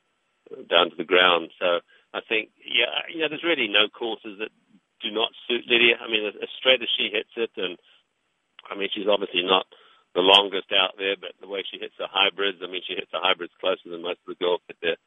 down 0.69 0.89
to 0.89 0.95
the 0.97 1.05
ground. 1.05 1.51
So 1.59 1.79
I 2.13 2.21
think, 2.27 2.49
yeah, 2.61 3.05
you 3.09 3.21
know, 3.21 3.29
there's 3.29 3.43
really 3.43 3.67
no 3.67 3.87
courses 3.89 4.39
that 4.39 4.49
do 5.03 5.11
not 5.11 5.35
suit 5.45 5.67
Lydia. 5.67 5.99
I 5.99 6.07
mean, 6.07 6.23
as 6.25 6.49
straight 6.57 6.81
as 6.81 6.89
she 6.95 7.11
hits 7.11 7.35
it, 7.35 7.51
and 7.59 7.77
I 8.71 8.79
mean, 8.79 8.89
she's 8.95 9.11
obviously 9.11 9.43
not 9.43 9.67
the 10.15 10.23
longest 10.23 10.71
out 10.71 10.95
there, 10.97 11.19
but 11.19 11.35
the 11.41 11.49
way 11.51 11.65
she 11.67 11.81
hits 11.81 11.97
the 11.99 12.07
hybrids, 12.07 12.63
I 12.63 12.71
mean, 12.71 12.85
she 12.87 12.95
hits 12.95 13.11
the 13.11 13.21
hybrids 13.21 13.53
closer 13.59 13.89
than 13.89 14.05
most 14.05 14.23
of 14.23 14.31
the 14.31 14.41
girls 14.41 14.63
hit 14.67 14.77
their 14.81 14.97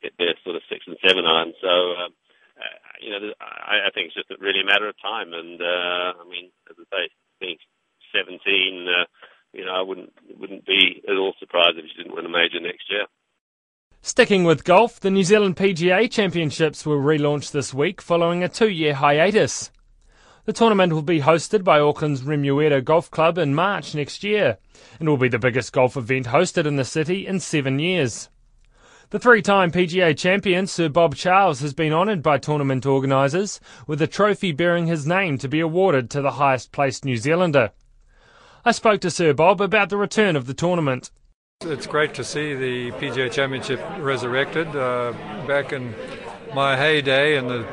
hit 0.00 0.14
their 0.18 0.34
sort 0.44 0.56
of 0.56 0.66
six 0.68 0.84
and 0.86 0.96
seven 1.04 1.24
iron. 1.26 1.52
So, 1.60 1.72
um, 2.00 2.12
uh, 2.56 2.78
you 3.00 3.10
know, 3.10 3.34
I, 3.40 3.88
I 3.88 3.90
think 3.92 4.12
it's 4.12 4.18
just 4.18 4.30
really 4.40 4.62
a 4.62 4.68
matter 4.68 4.88
of 4.88 4.96
time. 5.00 5.32
And 5.32 5.60
uh, 5.60 6.22
I 6.22 6.24
mean, 6.28 6.48
as 6.70 6.76
I 6.80 6.86
say, 6.88 7.04
being 7.40 7.58
17, 8.14 8.38
uh, 8.88 9.04
you 9.52 9.64
know, 9.64 9.74
I 9.74 9.82
wouldn't 9.82 10.12
wouldn't 10.38 10.66
be 10.66 11.02
at 11.08 11.18
all 11.18 11.34
surprised 11.38 11.78
if 11.78 11.86
she 11.90 12.02
didn't 12.02 12.14
win 12.14 12.26
a 12.26 12.32
major 12.32 12.60
next 12.60 12.86
year. 12.90 13.06
Sticking 14.06 14.44
with 14.44 14.64
golf, 14.64 15.00
the 15.00 15.10
New 15.10 15.24
Zealand 15.24 15.56
PGA 15.56 16.10
Championships 16.10 16.84
will 16.84 17.00
relaunch 17.00 17.52
this 17.52 17.72
week 17.72 18.02
following 18.02 18.44
a 18.44 18.50
two 18.50 18.68
year 18.68 18.92
hiatus. 18.92 19.70
The 20.44 20.52
tournament 20.52 20.92
will 20.92 21.00
be 21.00 21.22
hosted 21.22 21.64
by 21.64 21.80
Auckland's 21.80 22.20
Remuera 22.20 22.84
Golf 22.84 23.10
Club 23.10 23.38
in 23.38 23.54
March 23.54 23.94
next 23.94 24.22
year 24.22 24.58
and 25.00 25.08
will 25.08 25.16
be 25.16 25.30
the 25.30 25.38
biggest 25.38 25.72
golf 25.72 25.96
event 25.96 26.26
hosted 26.26 26.66
in 26.66 26.76
the 26.76 26.84
city 26.84 27.26
in 27.26 27.40
seven 27.40 27.78
years. 27.78 28.28
The 29.08 29.18
three 29.18 29.40
time 29.40 29.72
PGA 29.72 30.14
champion 30.14 30.66
Sir 30.66 30.90
Bob 30.90 31.16
Charles 31.16 31.60
has 31.60 31.72
been 31.72 31.94
honoured 31.94 32.22
by 32.22 32.36
tournament 32.36 32.84
organisers 32.84 33.58
with 33.86 34.02
a 34.02 34.06
trophy 34.06 34.52
bearing 34.52 34.86
his 34.86 35.06
name 35.06 35.38
to 35.38 35.48
be 35.48 35.60
awarded 35.60 36.10
to 36.10 36.20
the 36.20 36.32
highest 36.32 36.72
placed 36.72 37.06
New 37.06 37.16
Zealander. 37.16 37.70
I 38.66 38.72
spoke 38.72 39.00
to 39.00 39.10
Sir 39.10 39.32
Bob 39.32 39.62
about 39.62 39.88
the 39.88 39.96
return 39.96 40.36
of 40.36 40.44
the 40.44 40.52
tournament. 40.52 41.10
It's 41.66 41.86
great 41.86 42.12
to 42.14 42.24
see 42.24 42.54
the 42.54 42.90
PGA 42.92 43.32
Championship 43.32 43.80
resurrected. 43.98 44.68
Uh, 44.68 45.12
back 45.46 45.72
in 45.72 45.94
my 46.54 46.76
heyday 46.76 47.38
in 47.38 47.48
the 47.48 47.64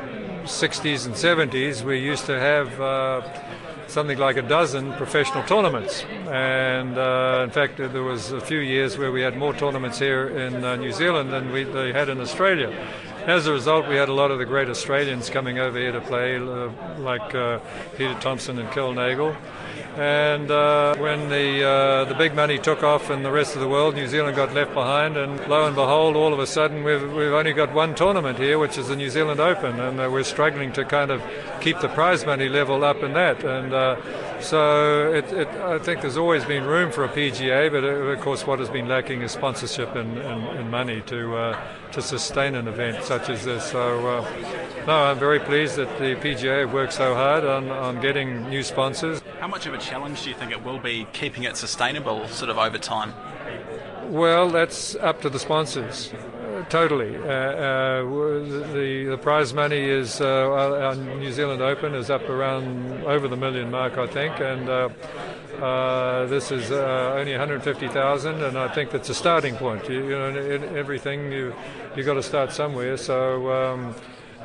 60s 0.44 1.04
and 1.04 1.14
70s, 1.14 1.82
we 1.82 1.98
used 1.98 2.24
to 2.24 2.40
have 2.40 2.80
uh, 2.80 3.20
something 3.88 4.16
like 4.16 4.38
a 4.38 4.42
dozen 4.42 4.94
professional 4.94 5.42
tournaments. 5.44 6.04
And 6.30 6.96
uh, 6.96 7.42
in 7.44 7.50
fact, 7.50 7.76
there 7.76 8.02
was 8.02 8.32
a 8.32 8.40
few 8.40 8.60
years 8.60 8.96
where 8.96 9.12
we 9.12 9.20
had 9.20 9.36
more 9.36 9.52
tournaments 9.52 9.98
here 9.98 10.26
in 10.28 10.64
uh, 10.64 10.76
New 10.76 10.92
Zealand 10.92 11.30
than 11.30 11.52
we, 11.52 11.64
they 11.64 11.92
had 11.92 12.08
in 12.08 12.18
Australia. 12.18 12.70
As 13.26 13.46
a 13.46 13.52
result, 13.52 13.86
we 13.86 13.94
had 13.94 14.08
a 14.08 14.12
lot 14.12 14.32
of 14.32 14.40
the 14.40 14.44
great 14.44 14.68
Australians 14.68 15.30
coming 15.30 15.60
over 15.60 15.78
here 15.78 15.92
to 15.92 16.00
play, 16.00 16.36
uh, 16.38 16.70
like 16.98 17.32
uh, 17.36 17.60
Peter 17.96 18.14
Thomson 18.14 18.58
and 18.58 18.68
Kel 18.72 18.92
Nagle. 18.92 19.36
And 19.96 20.50
uh, 20.50 20.96
when 20.96 21.28
the 21.28 21.62
uh, 21.62 22.04
the 22.06 22.14
big 22.14 22.34
money 22.34 22.58
took 22.58 22.82
off 22.82 23.10
in 23.10 23.22
the 23.22 23.30
rest 23.30 23.54
of 23.54 23.60
the 23.60 23.68
world, 23.68 23.94
New 23.94 24.08
Zealand 24.08 24.34
got 24.34 24.52
left 24.54 24.74
behind. 24.74 25.16
And 25.16 25.38
lo 25.46 25.66
and 25.66 25.76
behold, 25.76 26.16
all 26.16 26.32
of 26.32 26.40
a 26.40 26.46
sudden 26.48 26.82
we've 26.82 27.12
we've 27.12 27.32
only 27.32 27.52
got 27.52 27.72
one 27.72 27.94
tournament 27.94 28.38
here, 28.38 28.58
which 28.58 28.76
is 28.76 28.88
the 28.88 28.96
New 28.96 29.10
Zealand 29.10 29.38
Open, 29.38 29.78
and 29.78 30.00
uh, 30.00 30.08
we're 30.10 30.24
struggling 30.24 30.72
to 30.72 30.84
kind 30.84 31.12
of 31.12 31.22
keep 31.60 31.78
the 31.78 31.88
prize 31.90 32.26
money 32.26 32.48
level 32.48 32.82
up 32.84 33.04
in 33.04 33.12
that. 33.12 33.44
And 33.44 33.70
so 34.42 35.12
it, 35.12 35.30
it, 35.32 35.48
I 35.48 35.78
think 35.78 36.00
there's 36.00 36.16
always 36.16 36.44
been 36.44 36.64
room 36.64 36.90
for 36.90 37.04
a 37.04 37.08
PGA, 37.08 37.70
but 37.70 37.84
of 37.84 38.20
course 38.20 38.44
what 38.46 38.58
has 38.58 38.70
been 38.70 38.88
lacking 38.88 39.22
is 39.22 39.30
sponsorship 39.30 39.94
and, 39.94 40.18
and, 40.18 40.42
and 40.58 40.70
money 40.70 41.02
to 41.02 41.54
to 41.92 42.00
sustain 42.00 42.54
an 42.54 42.66
event 42.66 43.04
such 43.18 43.28
as 43.28 43.44
this. 43.44 43.70
So 43.70 44.08
uh, 44.08 44.84
no, 44.86 44.94
I'm 44.94 45.18
very 45.18 45.38
pleased 45.38 45.76
that 45.76 45.98
the 45.98 46.14
PGA 46.14 46.60
have 46.60 46.72
worked 46.72 46.94
so 46.94 47.14
hard 47.14 47.44
on, 47.44 47.68
on 47.68 48.00
getting 48.00 48.48
new 48.48 48.62
sponsors. 48.62 49.20
How 49.38 49.48
much 49.48 49.66
of 49.66 49.74
a 49.74 49.78
challenge 49.78 50.22
do 50.22 50.30
you 50.30 50.34
think 50.34 50.50
it 50.50 50.64
will 50.64 50.78
be 50.78 51.06
keeping 51.12 51.42
it 51.42 51.58
sustainable 51.58 52.26
sort 52.28 52.50
of 52.50 52.56
over 52.56 52.78
time? 52.78 53.12
Well, 54.10 54.48
that's 54.48 54.94
up 54.94 55.20
to 55.22 55.28
the 55.28 55.38
sponsors. 55.38 56.10
Uh, 56.72 56.78
totally. 56.78 57.16
Uh, 57.16 57.20
uh, 57.20 58.02
the 58.72 59.06
the 59.10 59.18
prize 59.18 59.52
money 59.52 59.82
is 59.82 60.20
uh, 60.20 60.50
our 60.50 60.94
New 60.94 61.32
Zealand 61.32 61.60
Open 61.60 61.94
is 61.94 62.10
up 62.10 62.28
around 62.28 63.04
over 63.04 63.28
the 63.28 63.36
million 63.36 63.70
mark, 63.70 63.98
I 63.98 64.06
think, 64.06 64.40
and 64.40 64.68
uh, 64.68 64.88
uh, 65.60 66.26
this 66.26 66.50
is 66.50 66.72
only 66.72 67.32
150,000, 67.32 68.42
and 68.42 68.58
I 68.58 68.68
think 68.68 68.90
that's 68.90 69.10
a 69.10 69.14
starting 69.14 69.54
point. 69.56 69.88
You, 69.88 70.04
you 70.04 70.18
know, 70.18 70.28
in 70.28 70.76
everything 70.76 71.30
you 71.30 71.54
you 71.94 72.04
got 72.04 72.14
to 72.14 72.22
start 72.22 72.52
somewhere. 72.52 72.96
So 72.96 73.52
um, 73.52 73.94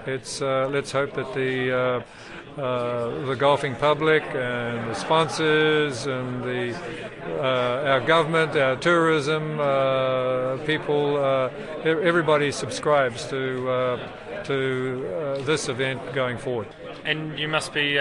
it's 0.06 0.42
let's 0.42 0.92
hope 0.92 1.14
that 1.14 1.34
the 1.34 2.04
uh, 2.58 3.26
the 3.28 3.36
golfing 3.36 3.76
public 3.76 4.24
and 4.34 4.90
the 4.90 4.96
sponsors 4.96 6.08
and 6.08 6.44
the 6.44 6.74
uh, 7.40 7.67
government, 8.00 8.56
our 8.56 8.76
tourism 8.76 9.60
uh, 9.60 10.58
people, 10.66 11.18
uh, 11.18 11.50
everybody 11.84 12.52
subscribes 12.52 13.28
to 13.28 13.70
uh, 14.50 15.38
to 15.38 15.44
this 15.44 15.70
event 15.70 16.14
going 16.14 16.38
forward. 16.38 16.68
And 17.06 17.38
you 17.40 17.48
must 17.48 17.74
be 17.74 18.00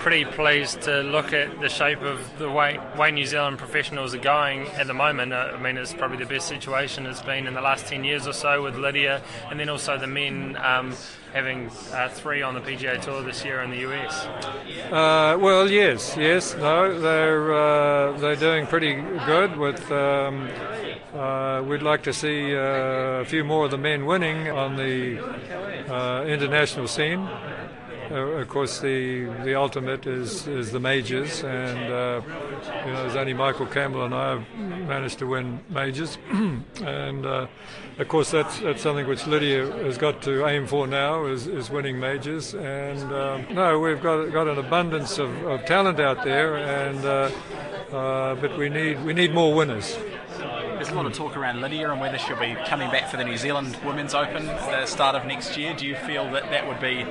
pretty 0.00 0.24
pleased 0.24 0.82
to 0.82 1.02
look 1.02 1.32
at 1.32 1.60
the 1.60 1.68
shape 1.68 2.00
of 2.02 2.38
the 2.38 2.50
way, 2.50 2.78
way 2.98 3.10
New 3.10 3.26
Zealand 3.26 3.58
professionals 3.58 4.14
are 4.14 4.18
going 4.18 4.66
at 4.68 4.86
the 4.86 4.94
moment. 4.94 5.32
I 5.32 5.58
mean, 5.58 5.76
it's 5.76 5.92
probably 5.92 6.18
the 6.18 6.26
best 6.26 6.48
situation 6.48 7.06
it's 7.06 7.22
been 7.22 7.46
in 7.46 7.54
the 7.54 7.60
last 7.60 7.86
10 7.86 8.04
years 8.04 8.26
or 8.26 8.32
so 8.32 8.62
with 8.62 8.76
Lydia, 8.76 9.22
and 9.50 9.60
then 9.60 9.68
also 9.68 9.98
the 9.98 10.06
men. 10.06 10.56
Um, 10.56 10.94
having 11.32 11.70
uh, 11.92 12.08
three 12.08 12.42
on 12.42 12.54
the 12.54 12.60
PGA 12.60 13.00
Tour 13.00 13.22
this 13.22 13.44
year 13.44 13.62
in 13.62 13.70
the 13.70 13.88
US? 13.88 14.26
Uh, 14.90 15.36
well, 15.38 15.70
yes, 15.70 16.16
yes, 16.16 16.56
no, 16.56 16.98
they're 16.98 17.54
uh, 17.54 18.12
they're 18.18 18.36
doing 18.36 18.66
pretty 18.66 18.94
good. 19.26 19.56
With 19.56 19.90
um, 19.92 20.48
uh, 21.14 21.62
we'd 21.66 21.82
like 21.82 22.02
to 22.04 22.12
see 22.12 22.54
uh, 22.54 23.20
a 23.20 23.24
few 23.24 23.42
more 23.44 23.64
of 23.64 23.70
the 23.70 23.78
men 23.78 24.06
winning 24.06 24.48
on 24.50 24.76
the 24.76 25.18
uh, 25.92 26.24
international 26.24 26.86
scene. 26.86 27.28
Uh, 28.10 28.40
of 28.42 28.48
course, 28.48 28.80
the 28.80 29.24
the 29.44 29.54
ultimate 29.54 30.04
is, 30.06 30.48
is 30.48 30.72
the 30.72 30.80
majors, 30.80 31.44
and 31.44 31.92
uh, 31.92 32.20
you 32.84 32.92
know, 32.92 33.02
there's 33.02 33.14
only 33.14 33.34
Michael 33.34 33.66
Campbell 33.66 34.04
and 34.04 34.12
I 34.12 34.30
have 34.30 34.58
managed 34.58 35.20
to 35.20 35.26
win 35.26 35.60
majors, 35.68 36.18
and 36.32 37.24
uh, 37.24 37.46
of 37.98 38.08
course 38.08 38.32
that's 38.32 38.58
that's 38.58 38.82
something 38.82 39.06
which 39.06 39.28
Lydia 39.28 39.70
has 39.84 39.96
got 39.96 40.22
to 40.22 40.44
aim 40.46 40.66
for 40.66 40.88
now 40.88 41.26
is, 41.26 41.46
is 41.46 41.70
winning 41.70 42.00
majors, 42.00 42.52
and 42.54 43.12
um, 43.12 43.46
no, 43.54 43.78
we've 43.78 44.02
got 44.02 44.32
got 44.32 44.48
an 44.48 44.58
abundance 44.58 45.18
of, 45.18 45.30
of 45.44 45.64
talent 45.64 46.00
out 46.00 46.24
there, 46.24 46.56
and 46.56 47.32
but 47.92 48.58
we 48.58 48.68
need 48.68 49.04
we 49.04 49.12
need 49.12 49.32
more 49.32 49.54
winners. 49.54 49.96
There's 50.40 50.88
a 50.88 50.94
lot 50.94 51.06
of 51.06 51.12
talk 51.12 51.36
around 51.36 51.60
Lydia 51.60 51.90
and 51.90 52.00
whether 52.00 52.18
she'll 52.18 52.38
be 52.38 52.56
coming 52.66 52.90
back 52.90 53.10
for 53.10 53.16
the 53.16 53.24
New 53.24 53.36
Zealand 53.36 53.76
Women's 53.84 54.14
Open 54.14 54.48
at 54.48 54.80
the 54.80 54.86
start 54.86 55.14
of 55.14 55.26
next 55.26 55.56
year. 55.56 55.74
Do 55.74 55.86
you 55.86 55.94
feel 55.94 56.30
that 56.32 56.50
that 56.50 56.66
would 56.66 56.80
be 56.80 57.04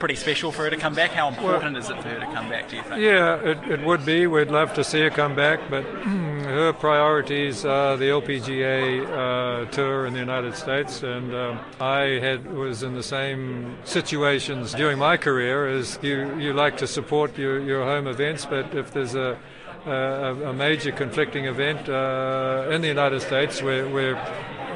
pretty 0.00 0.16
special 0.16 0.50
for 0.50 0.62
her 0.62 0.70
to 0.70 0.76
come 0.76 0.94
back. 0.94 1.10
How 1.10 1.28
important 1.28 1.74
well, 1.74 1.82
is 1.82 1.90
it 1.90 2.02
for 2.02 2.08
her 2.08 2.18
to 2.18 2.26
come 2.26 2.48
back, 2.48 2.70
do 2.70 2.76
you 2.76 2.82
think? 2.82 3.02
Yeah, 3.02 3.36
it, 3.36 3.58
it 3.70 3.84
would 3.84 4.04
be. 4.04 4.26
We'd 4.26 4.50
love 4.50 4.74
to 4.74 4.82
see 4.82 5.00
her 5.00 5.10
come 5.10 5.36
back, 5.36 5.60
but 5.68 5.84
her 5.84 6.72
priorities 6.72 7.64
are 7.64 7.96
the 7.96 8.06
LPGA 8.06 9.04
uh, 9.04 9.70
tour 9.70 10.06
in 10.06 10.14
the 10.14 10.18
United 10.18 10.56
States, 10.56 11.02
and 11.02 11.34
um, 11.34 11.60
I 11.78 12.18
had 12.18 12.50
was 12.52 12.82
in 12.82 12.94
the 12.94 13.02
same 13.02 13.76
situations 13.84 14.72
during 14.72 14.98
my 14.98 15.18
career 15.18 15.68
as 15.68 15.98
you, 16.02 16.34
you 16.38 16.54
like 16.54 16.78
to 16.78 16.86
support 16.86 17.36
your, 17.36 17.60
your 17.60 17.84
home 17.84 18.06
events, 18.06 18.46
but 18.46 18.74
if 18.74 18.92
there's 18.92 19.14
a 19.14 19.38
a, 19.86 20.50
a 20.50 20.52
major 20.52 20.92
conflicting 20.92 21.46
event 21.46 21.88
uh, 21.88 22.68
in 22.70 22.80
the 22.82 22.88
United 22.88 23.20
States 23.20 23.62
where, 23.62 23.88
where 23.88 24.16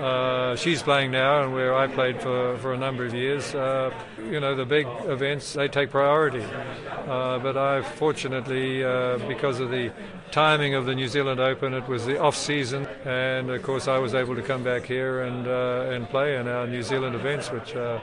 uh, 0.02 0.56
she's 0.56 0.82
playing 0.82 1.10
now 1.10 1.42
and 1.42 1.52
where 1.52 1.74
I 1.74 1.86
played 1.86 2.20
for, 2.20 2.58
for 2.58 2.72
a 2.72 2.76
number 2.76 3.04
of 3.04 3.14
years, 3.14 3.54
uh, 3.54 3.90
you 4.18 4.40
know, 4.40 4.54
the 4.54 4.64
big 4.64 4.86
events, 5.04 5.52
they 5.52 5.68
take 5.68 5.90
priority. 5.90 6.42
Uh, 6.42 7.38
but 7.38 7.56
I 7.56 7.82
fortunately, 7.82 8.84
uh, 8.84 9.18
because 9.28 9.60
of 9.60 9.70
the 9.70 9.92
timing 10.30 10.74
of 10.74 10.86
the 10.86 10.94
New 10.94 11.08
Zealand 11.08 11.40
Open, 11.40 11.74
it 11.74 11.86
was 11.86 12.06
the 12.06 12.20
off 12.20 12.36
season, 12.36 12.86
and 13.04 13.50
of 13.50 13.62
course 13.62 13.86
I 13.86 13.98
was 13.98 14.14
able 14.14 14.34
to 14.34 14.42
come 14.42 14.64
back 14.64 14.84
here 14.84 15.22
and, 15.22 15.46
uh, 15.46 15.90
and 15.92 16.08
play 16.08 16.36
in 16.36 16.48
our 16.48 16.66
New 16.66 16.82
Zealand 16.82 17.14
events, 17.14 17.52
which 17.52 17.76
I, 17.76 18.00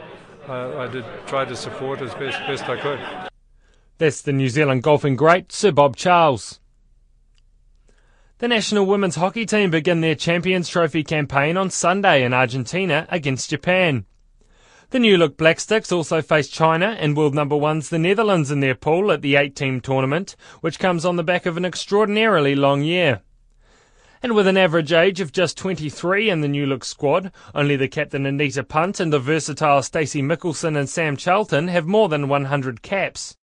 I, 0.48 0.88
did 0.88 1.06
try 1.28 1.46
to 1.46 1.56
support 1.56 2.02
as 2.02 2.14
best, 2.14 2.40
best 2.48 2.64
I 2.70 2.78
could. 2.78 3.00
That's 3.98 4.22
the 4.22 4.34
New 4.34 4.50
Zealand 4.50 4.82
golfing 4.82 5.16
great, 5.16 5.52
Sir 5.52 5.72
Bob 5.72 5.96
Charles. 5.96 6.61
The 8.42 8.48
national 8.48 8.88
women's 8.88 9.18
hockey 9.18 9.46
team 9.46 9.70
begin 9.70 10.02
their 10.02 10.16
Champions 10.16 10.68
Trophy 10.68 11.04
campaign 11.04 11.58
on 11.58 11.70
Sunday 11.70 12.24
in 12.24 12.34
Argentina 12.34 13.06
against 13.10 13.52
Japan. 13.52 14.06
The 14.90 14.98
new 14.98 15.16
look 15.16 15.38
Blacksticks 15.38 15.92
also 15.92 16.24
face 16.24 16.48
China 16.48 16.98
and 17.00 17.16
world 17.16 17.36
number 17.36 17.56
ones 17.56 17.90
the 17.90 18.00
Netherlands 18.00 18.50
in 18.50 18.60
their 18.60 18.74
pool 18.74 19.12
at 19.12 19.22
the 19.22 19.36
eight 19.36 19.56
team 19.56 19.80
tournament, 19.80 20.36
which 20.62 20.80
comes 20.80 21.06
on 21.06 21.18
the 21.18 21.24
back 21.24 21.46
of 21.46 21.56
an 21.56 21.66
extraordinarily 21.66 22.56
long 22.56 22.82
year. 22.82 23.22
And 24.24 24.34
with 24.34 24.48
an 24.48 24.58
average 24.58 24.92
age 24.92 25.22
of 25.22 25.32
just 25.32 25.56
23 25.60 26.32
in 26.32 26.42
the 26.42 26.48
new 26.48 26.66
look 26.66 26.84
squad, 26.84 27.32
only 27.54 27.76
the 27.76 27.88
captain 27.88 28.26
Anita 28.26 28.64
Punt 28.64 29.00
and 29.00 29.14
the 29.14 29.20
versatile 29.20 29.84
Stacey 29.84 30.24
Michelsen 30.24 30.76
and 30.76 30.90
Sam 30.90 31.16
Charlton 31.16 31.68
have 31.68 31.86
more 31.86 32.10
than 32.10 32.28
100 32.28 32.82
caps. 32.82 33.38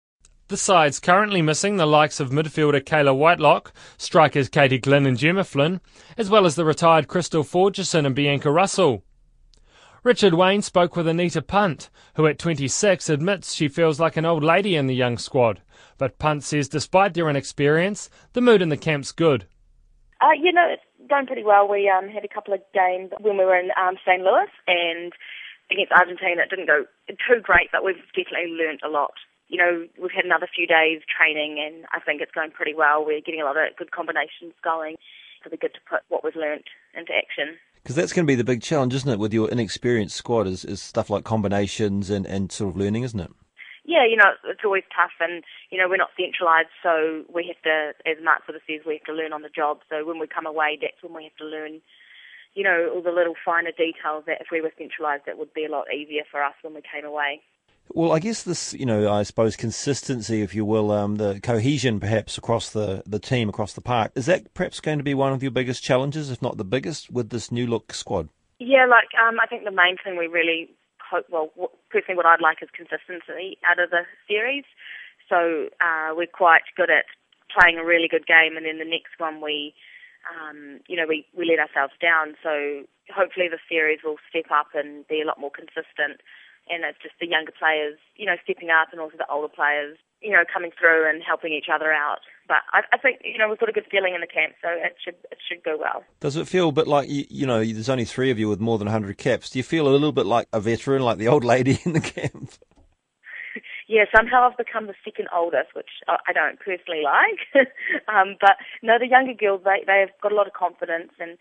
The 0.49 0.55
side's 0.55 1.01
currently 1.01 1.41
missing 1.41 1.75
the 1.75 1.85
likes 1.85 2.21
of 2.21 2.29
midfielder 2.29 2.81
Kayla 2.81 3.13
Whitelock, 3.13 3.73
strikers 3.97 4.47
Katie 4.47 4.77
Glynn 4.77 5.05
and 5.05 5.17
Gemma 5.17 5.43
Flynn, 5.43 5.81
as 6.17 6.29
well 6.29 6.45
as 6.45 6.55
the 6.55 6.63
retired 6.63 7.09
Krystal 7.09 7.43
Forgesson 7.43 8.05
and 8.05 8.15
Bianca 8.15 8.49
Russell. 8.49 9.03
Richard 10.03 10.35
Wayne 10.35 10.61
spoke 10.61 10.95
with 10.95 11.05
Anita 11.05 11.41
Punt, 11.41 11.89
who 12.15 12.25
at 12.27 12.39
26 12.39 13.09
admits 13.09 13.53
she 13.53 13.67
feels 13.67 13.99
like 13.99 14.15
an 14.15 14.23
old 14.23 14.41
lady 14.41 14.77
in 14.77 14.87
the 14.87 14.95
young 14.95 15.17
squad. 15.17 15.61
But 15.97 16.17
Punt 16.17 16.45
says 16.45 16.69
despite 16.69 17.13
their 17.13 17.29
inexperience, 17.29 18.09
the 18.31 18.39
mood 18.39 18.61
in 18.61 18.69
the 18.69 18.77
camp's 18.77 19.11
good. 19.11 19.47
Uh, 20.21 20.31
you 20.41 20.53
know, 20.53 20.65
it's 20.71 21.09
going 21.09 21.25
pretty 21.25 21.43
well. 21.43 21.67
We 21.67 21.89
um, 21.89 22.07
had 22.07 22.23
a 22.23 22.33
couple 22.33 22.53
of 22.53 22.61
games 22.73 23.11
when 23.19 23.37
we 23.37 23.43
were 23.43 23.59
in 23.59 23.71
um, 23.75 23.97
San 24.05 24.23
Luis 24.23 24.47
and 24.65 25.11
against 25.69 25.91
Argentina. 25.91 26.43
It 26.43 26.49
didn't 26.49 26.67
go 26.67 26.85
too 27.09 27.41
great, 27.43 27.67
but 27.73 27.83
we've 27.83 27.99
definitely 28.15 28.55
learnt 28.55 28.79
a 28.85 28.87
lot 28.87 29.11
you 29.47 29.57
know, 29.57 29.87
we've 30.01 30.11
had 30.11 30.25
another 30.25 30.47
few 30.53 30.67
days 30.67 31.01
training 31.07 31.63
and 31.65 31.85
I 31.93 31.99
think 31.99 32.21
it's 32.21 32.31
going 32.31 32.51
pretty 32.51 32.73
well. 32.73 33.05
We're 33.05 33.21
getting 33.21 33.41
a 33.41 33.45
lot 33.45 33.57
of 33.57 33.75
good 33.77 33.91
combinations 33.91 34.53
going. 34.63 34.95
So 35.43 35.47
it'll 35.47 35.51
be 35.51 35.57
good 35.57 35.73
to 35.73 35.79
put 35.89 36.01
what 36.09 36.23
we've 36.23 36.35
learnt 36.35 36.65
into 36.95 37.13
action. 37.13 37.57
Because 37.83 37.95
that's 37.95 38.11
going 38.11 38.25
to 38.25 38.31
be 38.31 38.35
the 38.35 38.43
big 38.43 38.61
challenge, 38.61 38.93
isn't 38.93 39.09
it, 39.09 39.19
with 39.19 39.33
your 39.33 39.49
inexperienced 39.49 40.15
squad, 40.15 40.47
is, 40.47 40.65
is 40.65 40.81
stuff 40.81 41.09
like 41.09 41.23
combinations 41.23 42.09
and, 42.09 42.25
and 42.25 42.51
sort 42.51 42.71
of 42.71 42.77
learning, 42.77 43.03
isn't 43.03 43.19
it? 43.19 43.31
Yeah, 43.85 44.03
you 44.03 44.17
know, 44.17 44.35
it's 44.43 44.65
always 44.65 44.83
tough, 44.93 45.15
and 45.21 45.45
you 45.71 45.79
know 45.79 45.87
we're 45.87 45.95
not 45.95 46.11
centralised, 46.19 46.75
so 46.83 47.23
we 47.33 47.47
have 47.47 47.61
to, 47.63 47.95
as 48.03 48.21
Mark 48.21 48.45
sort 48.45 48.57
of 48.57 48.61
says, 48.67 48.83
we 48.85 48.99
have 48.99 49.07
to 49.07 49.13
learn 49.13 49.31
on 49.31 49.43
the 49.43 49.49
job. 49.49 49.79
So 49.87 50.03
when 50.05 50.19
we 50.19 50.27
come 50.27 50.45
away, 50.45 50.77
that's 50.81 50.99
when 51.01 51.15
we 51.15 51.23
have 51.23 51.37
to 51.37 51.45
learn, 51.45 51.79
you 52.53 52.63
know, 52.63 52.91
all 52.93 53.01
the 53.01 53.15
little 53.15 53.35
finer 53.45 53.71
details 53.71 54.25
that 54.27 54.41
if 54.41 54.47
we 54.51 54.59
were 54.59 54.75
centralised, 54.77 55.23
it 55.31 55.37
would 55.37 55.53
be 55.53 55.63
a 55.63 55.71
lot 55.71 55.87
easier 55.87 56.23
for 56.29 56.43
us 56.43 56.55
when 56.63 56.73
we 56.73 56.81
came 56.83 57.05
away. 57.05 57.39
Well, 57.93 58.11
I 58.11 58.19
guess 58.19 58.43
this, 58.43 58.73
you 58.73 58.85
know, 58.85 59.11
I 59.11 59.23
suppose 59.23 59.55
consistency, 59.55 60.41
if 60.41 60.53
you 60.53 60.65
will, 60.65 60.91
um, 60.91 61.15
the 61.15 61.39
cohesion 61.41 61.99
perhaps 61.99 62.37
across 62.37 62.69
the, 62.69 63.03
the 63.05 63.19
team, 63.19 63.49
across 63.49 63.73
the 63.73 63.81
park, 63.81 64.11
is 64.15 64.25
that 64.25 64.53
perhaps 64.53 64.79
going 64.79 64.97
to 64.97 65.03
be 65.03 65.13
one 65.13 65.33
of 65.33 65.41
your 65.41 65.51
biggest 65.51 65.83
challenges, 65.83 66.29
if 66.29 66.41
not 66.41 66.57
the 66.57 66.65
biggest, 66.65 67.11
with 67.11 67.29
this 67.29 67.51
new 67.51 67.65
look 67.65 67.93
squad? 67.93 68.29
Yeah, 68.59 68.85
like 68.85 69.09
um, 69.21 69.39
I 69.41 69.47
think 69.47 69.63
the 69.63 69.71
main 69.71 69.97
thing 70.03 70.17
we 70.17 70.27
really 70.27 70.69
hope, 71.09 71.25
well, 71.29 71.51
personally, 71.89 72.17
what 72.17 72.25
I'd 72.25 72.41
like 72.41 72.57
is 72.61 72.69
consistency 72.75 73.57
out 73.65 73.79
of 73.79 73.89
the 73.89 74.03
series. 74.27 74.65
So 75.29 75.69
uh, 75.81 76.13
we're 76.15 76.27
quite 76.27 76.63
good 76.75 76.89
at 76.89 77.05
playing 77.53 77.77
a 77.77 77.85
really 77.85 78.07
good 78.07 78.27
game, 78.27 78.57
and 78.57 78.65
then 78.65 78.79
the 78.79 78.85
next 78.85 79.17
one 79.17 79.41
we, 79.41 79.73
um, 80.27 80.79
you 80.87 80.95
know, 80.97 81.05
we 81.07 81.25
we 81.37 81.45
let 81.45 81.59
ourselves 81.59 81.93
down. 82.01 82.35
So 82.43 82.83
hopefully 83.13 83.47
the 83.47 83.61
series 83.69 83.99
will 84.03 84.17
step 84.29 84.51
up 84.51 84.67
and 84.73 85.07
be 85.07 85.21
a 85.21 85.25
lot 85.25 85.39
more 85.39 85.51
consistent 85.51 86.21
and 86.69 86.83
it's 86.83 86.97
just 87.01 87.15
the 87.19 87.27
younger 87.27 87.51
players, 87.51 87.97
you 88.15 88.25
know, 88.25 88.35
stepping 88.43 88.69
up 88.69 88.89
and 88.91 89.01
also 89.01 89.17
the 89.17 89.29
older 89.29 89.51
players, 89.51 89.97
you 90.21 90.31
know, 90.31 90.43
coming 90.51 90.71
through 90.77 91.09
and 91.09 91.21
helping 91.23 91.53
each 91.53 91.67
other 91.73 91.91
out. 91.91 92.19
But 92.47 92.63
I, 92.71 92.81
I 92.93 92.97
think, 92.97 93.19
you 93.23 93.37
know, 93.37 93.49
we've 93.49 93.59
got 93.59 93.69
a 93.69 93.73
good 93.73 93.87
feeling 93.91 94.15
in 94.15 94.21
the 94.21 94.27
camp, 94.27 94.53
so 94.61 94.69
it 94.69 94.95
should 95.03 95.15
it 95.31 95.37
should 95.47 95.63
go 95.63 95.77
well. 95.77 96.03
Does 96.19 96.35
it 96.35 96.47
feel 96.47 96.69
a 96.69 96.71
bit 96.71 96.87
like, 96.87 97.09
you, 97.09 97.25
you 97.29 97.45
know, 97.45 97.63
there's 97.63 97.89
only 97.89 98.05
three 98.05 98.31
of 98.31 98.39
you 98.39 98.49
with 98.49 98.59
more 98.59 98.77
than 98.77 98.87
100 98.87 99.17
caps. 99.17 99.49
Do 99.49 99.59
you 99.59 99.63
feel 99.63 99.87
a 99.87 99.91
little 99.91 100.11
bit 100.11 100.25
like 100.25 100.47
a 100.53 100.59
veteran, 100.59 101.01
like 101.01 101.17
the 101.17 101.27
old 101.27 101.43
lady 101.43 101.79
in 101.85 101.93
the 101.93 102.01
camp? 102.01 102.53
yeah, 103.87 104.05
somehow 104.15 104.47
I've 104.47 104.57
become 104.57 104.87
the 104.87 104.95
second 105.03 105.27
oldest, 105.33 105.75
which 105.75 105.89
I 106.07 106.33
don't 106.33 106.59
personally 106.59 107.03
like. 107.03 107.67
um, 108.07 108.35
but 108.39 108.57
no, 108.81 108.99
the 108.99 109.07
younger 109.07 109.33
girls, 109.33 109.61
they 109.63 109.83
they've 109.85 110.13
got 110.21 110.31
a 110.31 110.35
lot 110.35 110.47
of 110.47 110.53
confidence 110.53 111.11
and 111.19 111.37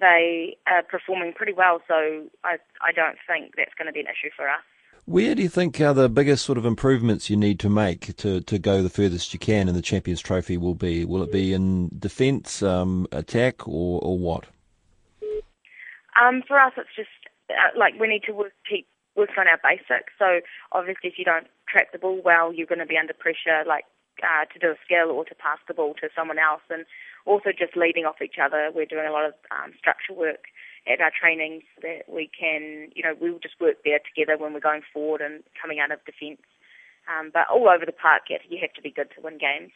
they 0.00 0.56
are 0.66 0.82
performing 0.82 1.32
pretty 1.32 1.52
well. 1.52 1.80
So 1.88 2.24
I 2.44 2.56
I 2.82 2.92
don't 2.92 3.18
think 3.26 3.54
that's 3.56 3.74
going 3.74 3.86
to 3.86 3.92
be 3.92 4.00
an 4.00 4.06
issue 4.06 4.30
for 4.36 4.48
us. 4.48 4.62
Where 5.08 5.34
do 5.34 5.40
you 5.40 5.48
think 5.48 5.80
are 5.80 5.94
the 5.94 6.10
biggest 6.10 6.44
sort 6.44 6.58
of 6.58 6.66
improvements 6.66 7.30
you 7.30 7.36
need 7.38 7.58
to 7.60 7.70
make 7.70 8.14
to, 8.18 8.42
to 8.42 8.58
go 8.58 8.82
the 8.82 8.90
furthest 8.90 9.32
you 9.32 9.38
can 9.38 9.66
in 9.66 9.74
the 9.74 9.80
Champions 9.80 10.20
Trophy 10.20 10.58
will 10.58 10.74
be? 10.74 11.06
Will 11.06 11.22
it 11.22 11.32
be 11.32 11.54
in 11.54 11.88
defence, 11.98 12.62
um, 12.62 13.06
attack, 13.10 13.66
or, 13.66 14.02
or 14.02 14.18
what? 14.18 14.44
Um, 16.20 16.42
for 16.46 16.60
us, 16.60 16.74
it's 16.76 16.94
just 16.94 17.08
uh, 17.48 17.78
like 17.78 17.94
we 17.98 18.06
need 18.06 18.24
to 18.24 18.32
work, 18.32 18.52
keep 18.68 18.86
working 19.16 19.36
on 19.38 19.48
our 19.48 19.58
basics. 19.62 20.12
So 20.18 20.40
obviously, 20.72 21.08
if 21.08 21.18
you 21.18 21.24
don't 21.24 21.46
track 21.66 21.92
the 21.92 21.98
ball 21.98 22.20
well, 22.22 22.52
you're 22.52 22.66
going 22.66 22.78
to 22.80 22.86
be 22.86 22.98
under 22.98 23.14
pressure, 23.14 23.64
like 23.66 23.84
uh, 24.22 24.44
to 24.52 24.58
do 24.58 24.72
a 24.72 24.76
skill 24.84 25.10
or 25.10 25.24
to 25.24 25.34
pass 25.34 25.58
the 25.68 25.74
ball 25.74 25.94
to 26.02 26.08
someone 26.14 26.38
else, 26.38 26.62
and 26.68 26.84
also 27.28 27.50
just 27.56 27.76
leading 27.76 28.04
off 28.04 28.22
each 28.24 28.40
other. 28.42 28.70
We're 28.74 28.86
doing 28.86 29.06
a 29.06 29.12
lot 29.12 29.26
of 29.26 29.34
um, 29.52 29.72
structure 29.78 30.14
work 30.14 30.48
at 30.90 31.00
our 31.00 31.12
trainings 31.12 31.64
that 31.82 32.08
we 32.08 32.30
can, 32.32 32.88
you 32.94 33.02
know, 33.02 33.14
we'll 33.20 33.38
just 33.38 33.60
work 33.60 33.76
there 33.84 34.00
together 34.00 34.40
when 34.40 34.54
we're 34.54 34.60
going 34.60 34.82
forward 34.92 35.20
and 35.20 35.44
coming 35.60 35.78
out 35.78 35.92
of 35.92 36.00
defence. 36.06 36.40
Um, 37.08 37.30
but 37.32 37.44
all 37.52 37.68
over 37.68 37.84
the 37.84 37.92
park, 37.92 38.22
you 38.28 38.58
have 38.60 38.72
to 38.72 38.82
be 38.82 38.90
good 38.90 39.08
to 39.16 39.20
win 39.20 39.38
games. 39.38 39.72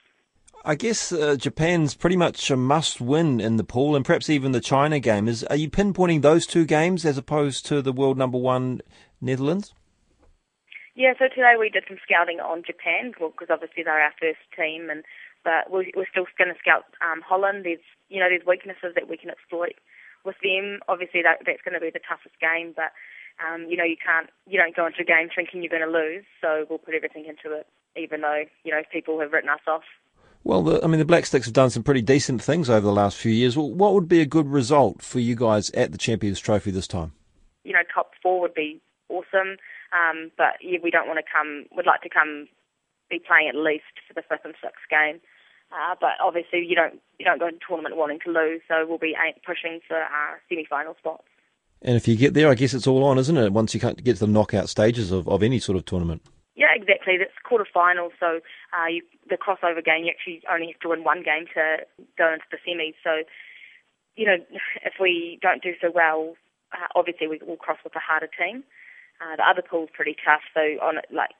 I 0.64 0.74
guess 0.74 1.12
uh, 1.12 1.36
Japan's 1.36 1.94
pretty 1.94 2.16
much 2.16 2.50
a 2.50 2.56
must-win 2.56 3.40
in 3.40 3.56
the 3.56 3.64
pool, 3.64 3.96
and 3.96 4.04
perhaps 4.04 4.30
even 4.30 4.52
the 4.52 4.60
China 4.60 5.00
game. 5.00 5.26
Is 5.26 5.42
are 5.44 5.56
you 5.56 5.68
pinpointing 5.68 6.22
those 6.22 6.46
two 6.46 6.64
games 6.64 7.04
as 7.04 7.18
opposed 7.18 7.66
to 7.66 7.82
the 7.82 7.92
world 7.92 8.16
number 8.16 8.38
one 8.38 8.80
Netherlands? 9.20 9.74
Yeah, 10.94 11.14
so 11.18 11.24
today 11.28 11.54
we 11.58 11.70
did 11.70 11.84
some 11.88 11.96
scouting 12.04 12.38
on 12.38 12.62
Japan, 12.64 13.12
well, 13.18 13.30
because 13.30 13.48
obviously 13.50 13.82
they're 13.82 14.02
our 14.02 14.12
first 14.20 14.44
team, 14.54 14.90
and 14.90 15.02
but 15.44 15.70
we're, 15.70 15.90
we're 15.96 16.10
still 16.10 16.26
going 16.38 16.52
to 16.52 16.58
scout 16.58 16.84
um, 17.00 17.20
Holland. 17.20 17.64
There's 17.64 17.84
you 18.08 18.20
know 18.20 18.28
there's 18.28 18.46
weaknesses 18.46 18.94
that 18.94 19.08
we 19.08 19.16
can 19.16 19.30
exploit 19.30 19.76
with 20.24 20.36
them. 20.42 20.80
Obviously, 20.88 21.22
that, 21.22 21.42
that's 21.44 21.62
going 21.62 21.74
to 21.74 21.80
be 21.80 21.90
the 21.90 22.02
toughest 22.02 22.38
game, 22.40 22.72
but 22.74 22.92
um, 23.40 23.66
you 23.68 23.76
know, 23.76 23.84
you 23.84 23.96
can't, 23.96 24.30
you 24.46 24.58
don't 24.58 24.76
go 24.76 24.86
into 24.86 25.00
a 25.00 25.04
game 25.04 25.28
thinking 25.34 25.62
you're 25.62 25.70
going 25.70 25.82
to 25.82 25.90
lose. 25.90 26.24
So 26.40 26.66
we'll 26.68 26.78
put 26.78 26.94
everything 26.94 27.26
into 27.26 27.56
it, 27.56 27.66
even 27.96 28.20
though 28.20 28.44
you 28.64 28.72
know 28.72 28.82
people 28.92 29.20
have 29.20 29.32
written 29.32 29.50
us 29.50 29.64
off. 29.66 29.84
Well, 30.44 30.62
the, 30.62 30.82
I 30.82 30.88
mean, 30.88 30.98
the 30.98 31.04
Black 31.04 31.26
Sticks 31.26 31.46
have 31.46 31.54
done 31.54 31.70
some 31.70 31.82
pretty 31.82 32.02
decent 32.02 32.42
things 32.42 32.68
over 32.68 32.84
the 32.84 32.92
last 32.92 33.16
few 33.16 33.32
years. 33.32 33.56
What 33.56 33.94
would 33.94 34.08
be 34.08 34.20
a 34.20 34.26
good 34.26 34.48
result 34.48 35.00
for 35.02 35.20
you 35.20 35.36
guys 35.36 35.70
at 35.70 35.92
the 35.92 35.98
Champions 35.98 36.40
Trophy 36.40 36.72
this 36.72 36.88
time? 36.88 37.12
You 37.64 37.72
know, 37.72 37.82
top 37.94 38.10
four 38.22 38.40
would 38.40 38.54
be 38.54 38.80
awesome, 39.08 39.56
um, 39.92 40.32
but 40.36 40.54
yeah, 40.60 40.78
we 40.82 40.90
don't 40.90 41.06
want 41.06 41.18
to 41.18 41.32
come. 41.32 41.66
We'd 41.76 41.86
like 41.86 42.02
to 42.02 42.08
come 42.08 42.48
be 43.08 43.20
playing 43.20 43.48
at 43.48 43.54
least 43.54 44.00
for 44.08 44.14
the 44.14 44.22
fifth 44.22 44.44
and 44.44 44.54
sixth 44.62 44.82
game. 44.90 45.20
Uh, 45.72 45.94
but 46.00 46.10
obviously, 46.20 46.64
you 46.66 46.76
don't 46.76 47.00
you 47.18 47.24
don't 47.24 47.38
go 47.38 47.48
into 47.48 47.58
tournament 47.66 47.96
wanting 47.96 48.20
to 48.24 48.30
lose, 48.30 48.60
so 48.68 48.84
we'll 48.86 48.98
be 48.98 49.16
pushing 49.46 49.80
for 49.88 49.96
our 49.96 50.40
semi-final 50.48 50.94
spots. 50.98 51.24
And 51.80 51.96
if 51.96 52.06
you 52.06 52.16
get 52.16 52.34
there, 52.34 52.48
I 52.48 52.54
guess 52.54 52.74
it's 52.74 52.86
all 52.86 53.02
on, 53.04 53.18
isn't 53.18 53.36
it? 53.36 53.52
Once 53.52 53.74
you 53.74 53.80
get 53.80 53.96
to 53.96 54.14
the 54.14 54.26
knockout 54.26 54.68
stages 54.68 55.10
of, 55.10 55.26
of 55.28 55.42
any 55.42 55.58
sort 55.58 55.76
of 55.76 55.84
tournament. 55.84 56.22
Yeah, 56.54 56.74
exactly. 56.74 57.16
That's 57.16 57.32
quarterfinals, 57.48 58.12
so 58.20 58.40
uh, 58.76 58.86
you, 58.86 59.02
the 59.28 59.36
crossover 59.36 59.82
game, 59.82 60.04
you 60.04 60.10
actually 60.10 60.42
only 60.52 60.68
have 60.68 60.80
to 60.80 60.90
win 60.90 61.02
one 61.02 61.22
game 61.22 61.46
to 61.54 61.78
go 62.18 62.32
into 62.32 62.44
the 62.50 62.58
semis. 62.60 62.94
So, 63.02 63.24
you 64.14 64.26
know, 64.26 64.36
if 64.84 64.94
we 65.00 65.38
don't 65.40 65.62
do 65.62 65.72
so 65.80 65.90
well, 65.92 66.34
uh, 66.72 66.86
obviously 66.94 67.26
we 67.26 67.40
will 67.46 67.56
cross 67.56 67.78
with 67.82 67.96
a 67.96 68.00
harder 68.00 68.28
team. 68.28 68.64
Uh, 69.20 69.36
the 69.36 69.48
other 69.48 69.62
pool's 69.62 69.88
pretty 69.92 70.16
tough, 70.24 70.42
so 70.52 70.60
on 70.82 70.96
like 71.10 71.30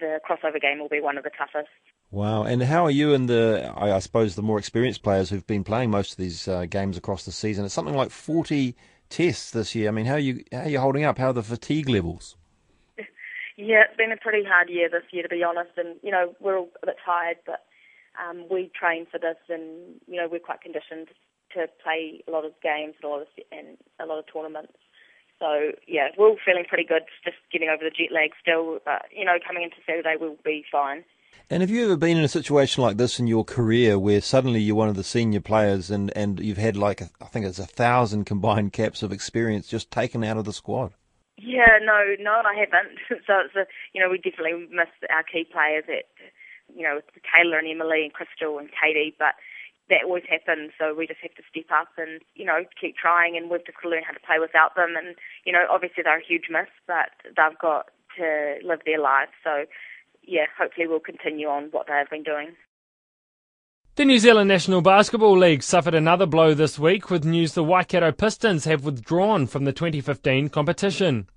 the 0.00 0.20
crossover 0.28 0.60
game 0.60 0.78
will 0.78 0.88
be 0.88 1.00
one 1.00 1.16
of 1.16 1.24
the 1.24 1.30
toughest. 1.30 1.72
Wow. 2.10 2.44
And 2.44 2.62
how 2.62 2.84
are 2.84 2.90
you 2.90 3.12
and 3.12 3.28
the, 3.28 3.72
I 3.76 3.98
suppose, 3.98 4.34
the 4.34 4.42
more 4.42 4.58
experienced 4.58 5.02
players 5.02 5.28
who've 5.28 5.46
been 5.46 5.64
playing 5.64 5.90
most 5.90 6.12
of 6.12 6.16
these 6.18 6.48
uh, 6.48 6.64
games 6.64 6.96
across 6.96 7.24
the 7.24 7.32
season? 7.32 7.64
It's 7.64 7.74
something 7.74 7.94
like 7.94 8.10
40 8.10 8.74
tests 9.10 9.50
this 9.50 9.74
year. 9.74 9.88
I 9.88 9.90
mean, 9.90 10.06
how 10.06 10.14
are 10.14 10.18
you, 10.18 10.44
how 10.50 10.60
are 10.60 10.68
you 10.68 10.80
holding 10.80 11.04
up? 11.04 11.18
How 11.18 11.28
are 11.28 11.32
the 11.34 11.42
fatigue 11.42 11.88
levels? 11.88 12.36
Yeah, 13.60 13.82
it's 13.82 13.96
been 13.96 14.12
a 14.12 14.16
pretty 14.16 14.44
hard 14.44 14.70
year 14.70 14.88
this 14.88 15.02
year, 15.10 15.24
to 15.24 15.28
be 15.28 15.42
honest. 15.42 15.72
And, 15.76 15.96
you 16.00 16.12
know, 16.12 16.32
we're 16.38 16.56
all 16.58 16.68
a 16.80 16.86
bit 16.86 16.96
tired, 17.04 17.38
but 17.44 17.66
um, 18.14 18.46
we 18.48 18.70
train 18.72 19.04
for 19.10 19.18
this 19.18 19.34
and, 19.48 19.98
you 20.06 20.14
know, 20.14 20.28
we're 20.30 20.38
quite 20.38 20.60
conditioned 20.60 21.08
to 21.54 21.66
play 21.82 22.22
a 22.28 22.30
lot 22.30 22.44
of 22.44 22.52
games 22.62 22.94
and 23.02 23.04
a 23.04 23.08
lot 23.08 23.22
of, 23.22 23.26
and 23.50 23.76
a 23.98 24.06
lot 24.06 24.20
of 24.20 24.26
tournaments. 24.32 24.78
So 25.38 25.72
yeah, 25.86 26.08
we're 26.16 26.28
all 26.28 26.38
feeling 26.44 26.64
pretty 26.68 26.84
good, 26.84 27.02
just 27.24 27.36
getting 27.52 27.68
over 27.68 27.82
the 27.82 27.90
jet 27.90 28.12
lag 28.12 28.30
still. 28.40 28.78
But 28.84 29.06
you 29.10 29.24
know, 29.24 29.38
coming 29.44 29.62
into 29.62 29.76
Saturday, 29.86 30.14
we'll 30.18 30.36
be 30.44 30.64
fine. 30.70 31.04
And 31.50 31.62
have 31.62 31.70
you 31.70 31.84
ever 31.86 31.96
been 31.96 32.18
in 32.18 32.24
a 32.24 32.28
situation 32.28 32.82
like 32.82 32.98
this 32.98 33.18
in 33.18 33.26
your 33.26 33.42
career 33.42 33.98
where 33.98 34.20
suddenly 34.20 34.60
you're 34.60 34.76
one 34.76 34.90
of 34.90 34.96
the 34.96 35.04
senior 35.04 35.40
players 35.40 35.90
and, 35.90 36.14
and 36.14 36.38
you've 36.40 36.58
had 36.58 36.76
like, 36.76 37.00
a, 37.00 37.08
I 37.22 37.26
think 37.26 37.46
it's 37.46 37.58
a 37.58 37.64
thousand 37.64 38.26
combined 38.26 38.74
caps 38.74 39.02
of 39.02 39.12
experience 39.12 39.66
just 39.66 39.90
taken 39.90 40.22
out 40.22 40.36
of 40.36 40.44
the 40.44 40.52
squad? 40.52 40.92
Yeah, 41.38 41.78
no, 41.80 42.16
no, 42.20 42.42
I 42.44 42.54
haven't. 42.54 42.98
so 43.26 43.40
it's 43.46 43.56
a, 43.56 43.64
you 43.94 44.02
know, 44.02 44.10
we 44.10 44.18
definitely 44.18 44.68
miss 44.70 44.92
our 45.08 45.22
key 45.22 45.48
players 45.50 45.84
at, 45.88 46.04
you 46.76 46.82
know, 46.82 47.00
Kayla 47.24 47.60
and 47.60 47.68
Emily 47.68 48.04
and 48.04 48.12
Krystal 48.12 48.60
and 48.60 48.68
Katie, 48.68 49.16
but 49.18 49.32
that 49.88 50.04
always 50.04 50.24
happens. 50.28 50.72
So 50.78 50.94
we 50.94 51.06
just 51.06 51.20
have 51.22 51.34
to 51.36 51.42
step 51.48 51.72
up 51.72 51.88
and, 51.96 52.20
you 52.34 52.44
know, 52.44 52.64
keep 52.78 52.94
trying 52.98 53.38
and 53.38 53.48
we've 53.48 53.64
just 53.64 53.78
got 53.78 53.88
to 53.88 53.94
learn 53.96 54.04
how 54.04 54.12
to 54.12 54.20
play 54.20 54.38
without 54.38 54.76
them. 54.76 54.96
And, 54.98 55.16
you 55.46 55.54
know, 55.54 55.64
obviously 55.70 56.02
they're 56.02 56.20
a 56.20 56.28
huge 56.28 56.50
miss, 56.50 56.68
but 56.86 57.08
they've 57.24 57.58
got 57.58 57.88
to 58.18 58.56
live 58.62 58.80
their 58.84 59.00
lives. 59.00 59.32
So 59.42 59.64
yeah, 60.28 60.46
hopefully 60.58 60.86
we'll 60.86 61.00
continue 61.00 61.48
on 61.48 61.68
what 61.70 61.86
they 61.86 61.94
have 61.94 62.10
been 62.10 62.22
doing. 62.22 62.54
The 63.96 64.04
New 64.04 64.18
Zealand 64.18 64.46
National 64.46 64.80
Basketball 64.80 65.36
League 65.36 65.62
suffered 65.62 65.94
another 65.94 66.26
blow 66.26 66.54
this 66.54 66.78
week 66.78 67.10
with 67.10 67.24
news 67.24 67.54
the 67.54 67.64
Waikato 67.64 68.12
Pistons 68.12 68.64
have 68.64 68.84
withdrawn 68.84 69.48
from 69.48 69.64
the 69.64 69.72
2015 69.72 70.50
competition. 70.50 71.28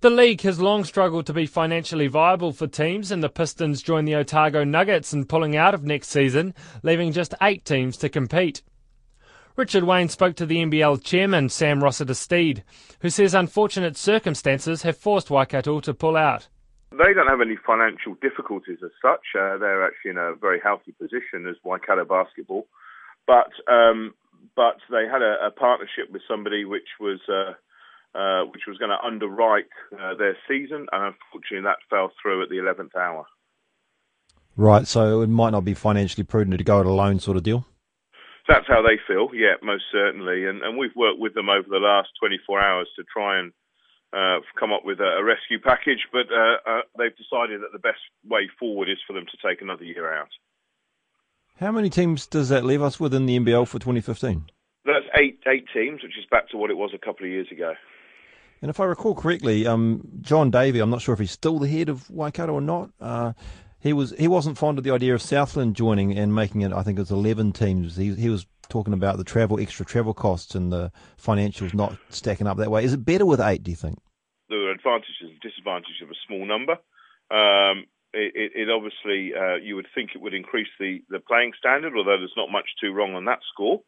The 0.00 0.10
league 0.10 0.42
has 0.42 0.60
long 0.60 0.84
struggled 0.84 1.24
to 1.26 1.32
be 1.32 1.46
financially 1.46 2.08
viable 2.08 2.52
for 2.52 2.66
teams, 2.66 3.10
and 3.10 3.22
the 3.22 3.30
Pistons 3.30 3.80
joined 3.80 4.06
the 4.06 4.16
Otago 4.16 4.64
Nuggets 4.64 5.14
in 5.14 5.24
pulling 5.24 5.56
out 5.56 5.72
of 5.72 5.84
next 5.84 6.08
season, 6.08 6.52
leaving 6.82 7.12
just 7.12 7.34
eight 7.40 7.64
teams 7.64 7.96
to 7.98 8.10
compete. 8.10 8.62
Richard 9.56 9.84
Wayne 9.84 10.10
spoke 10.10 10.36
to 10.36 10.44
the 10.44 10.58
NBL 10.58 11.02
chairman, 11.02 11.48
Sam 11.48 11.82
Rossiter 11.82 12.12
Steed, 12.12 12.62
who 13.00 13.08
says 13.08 13.32
unfortunate 13.32 13.96
circumstances 13.96 14.82
have 14.82 14.98
forced 14.98 15.30
Waikato 15.30 15.80
to 15.80 15.94
pull 15.94 16.14
out. 16.14 16.48
They 16.98 17.12
don't 17.14 17.28
have 17.28 17.40
any 17.40 17.56
financial 17.66 18.14
difficulties 18.20 18.78
as 18.84 18.90
such. 19.02 19.24
Uh, 19.38 19.58
they're 19.58 19.86
actually 19.86 20.12
in 20.12 20.18
a 20.18 20.34
very 20.34 20.60
healthy 20.62 20.92
position 20.92 21.46
as 21.48 21.56
Waikato 21.64 22.04
Basketball, 22.04 22.66
but 23.26 23.50
um, 23.70 24.14
but 24.54 24.76
they 24.90 25.04
had 25.10 25.22
a, 25.22 25.46
a, 25.46 25.50
partnership 25.50 26.10
with 26.10 26.22
somebody 26.28 26.64
which 26.64 26.88
was 27.00 27.20
uh, 27.28 27.52
uh, 28.18 28.44
which 28.46 28.62
was 28.66 28.78
going 28.78 28.90
to 28.90 29.06
underwrite 29.06 29.68
uh, 29.92 30.14
their 30.14 30.36
season, 30.48 30.86
and 30.92 31.14
unfortunately 31.14 31.64
that 31.64 31.78
fell 31.90 32.12
through 32.20 32.42
at 32.42 32.48
the 32.48 32.58
eleventh 32.58 32.96
hour. 32.96 33.26
Right, 34.56 34.86
so 34.86 35.20
it 35.20 35.28
might 35.28 35.50
not 35.50 35.64
be 35.66 35.74
financially 35.74 36.24
prudent 36.24 36.56
to 36.56 36.64
go 36.64 36.80
it 36.80 36.86
alone, 36.86 37.20
sort 37.20 37.36
of 37.36 37.42
deal. 37.42 37.66
that's 38.48 38.66
how 38.66 38.80
they 38.80 38.96
feel. 39.06 39.28
Yeah, 39.34 39.56
most 39.62 39.84
certainly. 39.92 40.46
And 40.46 40.62
and 40.62 40.78
we've 40.78 40.96
worked 40.96 41.20
with 41.20 41.34
them 41.34 41.50
over 41.50 41.68
the 41.68 41.78
last 41.78 42.08
24 42.20 42.60
hours 42.60 42.88
to 42.96 43.04
try 43.04 43.38
and 43.38 43.52
uh, 44.16 44.40
come 44.58 44.72
up 44.72 44.84
with 44.84 44.98
a, 45.00 45.18
a 45.20 45.24
rescue 45.24 45.60
package, 45.62 46.08
but 46.10 46.26
uh, 46.32 46.56
uh, 46.70 46.80
they've 46.96 47.16
decided 47.16 47.60
that 47.60 47.72
the 47.72 47.78
best 47.78 48.00
way 48.24 48.48
forward 48.58 48.88
is 48.88 48.98
for 49.06 49.12
them 49.12 49.26
to 49.26 49.48
take 49.48 49.60
another 49.60 49.84
year 49.84 50.12
out. 50.12 50.28
How 51.60 51.70
many 51.70 51.90
teams 51.90 52.26
does 52.26 52.48
that 52.48 52.64
leave 52.64 52.82
us 52.82 52.98
with 52.98 53.14
in 53.14 53.26
the 53.26 53.38
NBL 53.38 53.68
for 53.68 53.78
2015? 53.78 54.46
That's 54.84 55.06
eight 55.18 55.40
eight 55.46 55.66
teams, 55.74 56.02
which 56.02 56.16
is 56.18 56.24
back 56.30 56.48
to 56.50 56.56
what 56.56 56.70
it 56.70 56.76
was 56.76 56.92
a 56.94 56.98
couple 56.98 57.26
of 57.26 57.32
years 57.32 57.48
ago. 57.50 57.74
And 58.62 58.70
if 58.70 58.80
I 58.80 58.84
recall 58.84 59.14
correctly, 59.14 59.66
um, 59.66 60.06
John 60.20 60.50
Davey, 60.50 60.78
I'm 60.78 60.90
not 60.90 61.02
sure 61.02 61.12
if 61.12 61.18
he's 61.18 61.30
still 61.30 61.58
the 61.58 61.68
head 61.68 61.88
of 61.88 62.08
Waikato 62.10 62.52
or 62.52 62.60
not. 62.60 62.90
Uh, 63.00 63.32
he 63.80 63.92
was 63.92 64.14
he 64.18 64.28
wasn't 64.28 64.58
fond 64.58 64.78
of 64.78 64.84
the 64.84 64.92
idea 64.92 65.14
of 65.14 65.22
Southland 65.22 65.76
joining 65.76 66.16
and 66.16 66.34
making 66.34 66.62
it. 66.62 66.72
I 66.72 66.82
think 66.82 66.98
it 66.98 67.02
was 67.02 67.10
11 67.10 67.52
teams. 67.52 67.96
He 67.96 68.14
he 68.14 68.28
was 68.28 68.46
talking 68.68 68.92
about 68.92 69.16
the 69.16 69.24
travel, 69.24 69.60
extra 69.60 69.84
travel 69.84 70.14
costs, 70.14 70.54
and 70.54 70.72
the 70.72 70.90
financials 71.22 71.74
not 71.74 71.96
stacking 72.08 72.46
up 72.46 72.56
that 72.58 72.70
way. 72.70 72.84
Is 72.84 72.94
it 72.94 73.04
better 73.04 73.26
with 73.26 73.40
eight? 73.40 73.62
Do 73.62 73.70
you 73.70 73.76
think? 73.76 73.98
Advantages 74.86 75.16
and 75.22 75.40
disadvantages 75.40 75.98
of 76.02 76.10
a 76.10 76.22
small 76.26 76.46
number. 76.46 76.78
Um, 77.30 77.86
it, 78.14 78.32
it, 78.34 78.52
it, 78.54 78.68
obviously 78.70 79.34
uh, 79.34 79.56
you 79.56 79.74
would 79.74 79.88
think 79.94 80.10
it 80.14 80.20
would 80.20 80.32
increase 80.32 80.70
the, 80.78 81.02
the 81.10 81.18
playing 81.18 81.52
standard, 81.58 81.92
although 81.96 82.18
there's 82.18 82.36
not 82.36 82.52
much 82.52 82.68
too 82.80 82.92
wrong 82.92 83.14
on 83.14 83.24
that 83.24 83.40
score. 83.52 83.80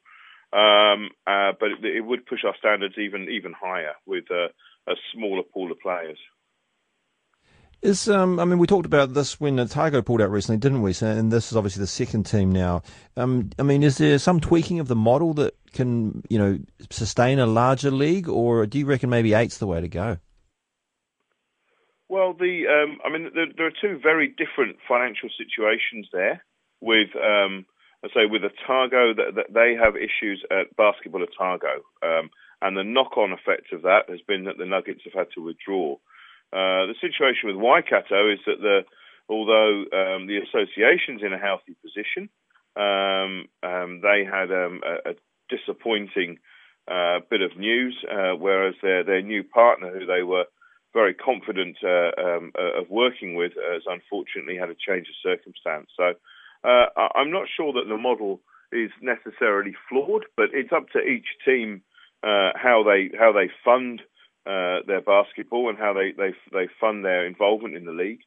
Um, 0.52 1.10
uh, 1.26 1.52
but 1.60 1.70
it, 1.70 1.84
it, 1.84 2.00
would 2.00 2.26
push 2.26 2.40
our 2.44 2.54
standards 2.58 2.94
even 2.98 3.28
even 3.30 3.52
higher 3.52 3.92
with 4.06 4.24
a, 4.30 4.48
a 4.90 4.94
smaller 5.14 5.42
pool 5.42 5.70
of 5.70 5.78
players. 5.78 6.18
Is 7.80 8.08
um, 8.08 8.40
I 8.40 8.44
mean, 8.44 8.58
we 8.58 8.66
talked 8.66 8.86
about 8.86 9.14
this 9.14 9.38
when 9.38 9.60
Otago 9.60 10.02
pulled 10.02 10.20
out 10.20 10.30
recently, 10.30 10.58
didn't 10.58 10.82
we? 10.82 10.92
So, 10.94 11.06
And 11.06 11.30
this 11.30 11.52
is 11.52 11.56
obviously 11.56 11.80
the 11.80 11.86
second 11.86 12.24
team 12.24 12.50
now. 12.50 12.82
Um, 13.16 13.50
I 13.58 13.62
mean, 13.62 13.84
is 13.84 13.98
there 13.98 14.18
some 14.18 14.40
tweaking 14.40 14.80
of 14.80 14.88
the 14.88 14.96
model 14.96 15.32
that 15.34 15.54
can, 15.72 16.24
you 16.28 16.38
know, 16.38 16.58
sustain 16.90 17.38
a 17.38 17.46
larger 17.46 17.92
league, 17.92 18.28
or 18.28 18.66
do 18.66 18.78
you 18.78 18.86
reckon 18.86 19.10
maybe 19.10 19.32
eight's 19.34 19.58
the 19.58 19.66
way 19.66 19.80
to 19.80 19.88
go? 19.88 20.18
Well, 22.08 22.32
the 22.32 22.64
um, 22.66 22.98
I 23.04 23.10
mean, 23.10 23.30
there, 23.34 23.46
there, 23.56 23.66
are 23.66 23.80
two 23.82 23.98
very 24.02 24.28
different 24.28 24.76
financial 24.88 25.28
situations 25.36 26.08
there. 26.12 26.42
With 26.80 27.14
um, 27.16 27.66
I 28.04 28.08
say 28.08 28.26
with 28.26 28.42
Otago, 28.42 29.12
that, 29.14 29.34
that 29.36 29.52
they 29.52 29.74
have 29.74 29.96
issues 29.96 30.42
at 30.50 30.74
Basketball 30.76 31.22
Otago, 31.22 31.84
um, 32.02 32.30
and 32.62 32.76
the 32.76 32.84
knock-on 32.84 33.32
effect 33.32 33.72
of 33.72 33.82
that 33.82 34.08
has 34.08 34.20
been 34.26 34.44
that 34.44 34.56
the 34.56 34.64
Nuggets 34.64 35.02
have 35.04 35.12
had 35.12 35.32
to 35.34 35.42
withdraw. 35.42 35.96
Uh, 36.50 36.88
the 36.88 36.94
situation 37.00 37.48
with 37.48 37.56
Waikato 37.56 38.32
is 38.32 38.38
that 38.46 38.60
the 38.60 38.82
although 39.28 39.84
um, 39.92 40.26
the 40.26 40.38
association's 40.38 41.22
in 41.22 41.34
a 41.34 41.38
healthy 41.38 41.76
position, 41.82 42.30
um, 42.76 43.48
um, 43.62 44.00
they 44.00 44.24
had 44.24 44.50
um, 44.50 44.80
a, 44.86 45.10
a, 45.10 45.14
disappointing 45.50 46.38
uh, 46.90 47.20
bit 47.30 47.42
of 47.42 47.56
news, 47.58 47.96
uh, 48.10 48.32
whereas 48.32 48.74
their 48.80 49.04
their 49.04 49.20
new 49.20 49.42
partner, 49.42 49.92
who 49.92 50.06
they 50.06 50.22
were 50.22 50.46
very 50.92 51.14
confident 51.14 51.76
uh, 51.84 52.10
um, 52.20 52.52
uh, 52.58 52.80
of 52.80 52.90
working 52.90 53.34
with, 53.34 53.52
has 53.54 53.82
unfortunately 53.86 54.56
had 54.56 54.70
a 54.70 54.74
change 54.74 55.06
of 55.08 55.14
circumstance. 55.22 55.90
So 55.96 56.14
I'm 56.64 57.30
not 57.30 57.46
sure 57.56 57.72
that 57.74 57.88
the 57.88 57.96
model 57.96 58.40
is 58.72 58.90
necessarily 59.00 59.74
flawed, 59.88 60.24
but 60.36 60.48
it's 60.52 60.72
up 60.72 60.88
to 60.90 61.00
each 61.00 61.26
team 61.44 61.82
how 62.22 62.82
they 62.84 63.10
how 63.16 63.32
they 63.32 63.48
fund 63.64 64.02
uh, 64.48 64.80
their 64.86 65.02
basketball 65.02 65.68
and 65.68 65.78
how 65.78 65.92
they, 65.92 66.12
they 66.12 66.32
they 66.52 66.68
fund 66.80 67.04
their 67.04 67.26
involvement 67.26 67.76
in 67.76 67.84
the 67.84 67.92
league. 67.92 68.20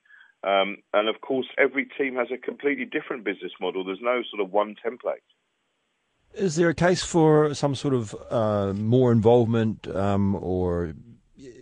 Um, 0.44 0.78
and 0.94 1.08
of 1.08 1.22
course, 1.22 1.48
every 1.58 1.86
team 1.98 2.16
has 2.16 2.28
a 2.32 2.38
completely 2.38 2.86
different 2.86 3.24
business 3.24 3.52
model. 3.60 3.84
There's 3.84 4.00
no 4.02 4.22
sort 4.30 4.46
of 4.46 4.52
one 4.52 4.76
template. 4.86 5.26
Is 6.34 6.56
there 6.56 6.70
a 6.70 6.76
case 6.76 7.04
for 7.04 7.54
some 7.54 7.76
sort 7.76 7.94
of 7.94 8.16
uh, 8.30 8.74
more 8.74 9.12
involvement, 9.12 9.88
um, 9.88 10.36
or 10.36 10.94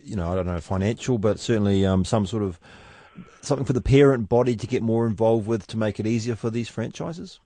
you 0.03 0.15
know, 0.15 0.31
I 0.31 0.35
don't 0.35 0.45
know, 0.45 0.59
financial, 0.59 1.17
but 1.17 1.39
certainly 1.39 1.85
um, 1.85 2.05
some 2.05 2.25
sort 2.25 2.43
of 2.43 2.59
something 3.41 3.65
for 3.65 3.73
the 3.73 3.81
parent 3.81 4.29
body 4.29 4.55
to 4.55 4.67
get 4.67 4.81
more 4.83 5.05
involved 5.07 5.47
with 5.47 5.67
to 5.67 5.77
make 5.77 5.99
it 5.99 6.07
easier 6.07 6.35
for 6.35 6.49
these 6.49 6.69
franchises? 6.69 7.39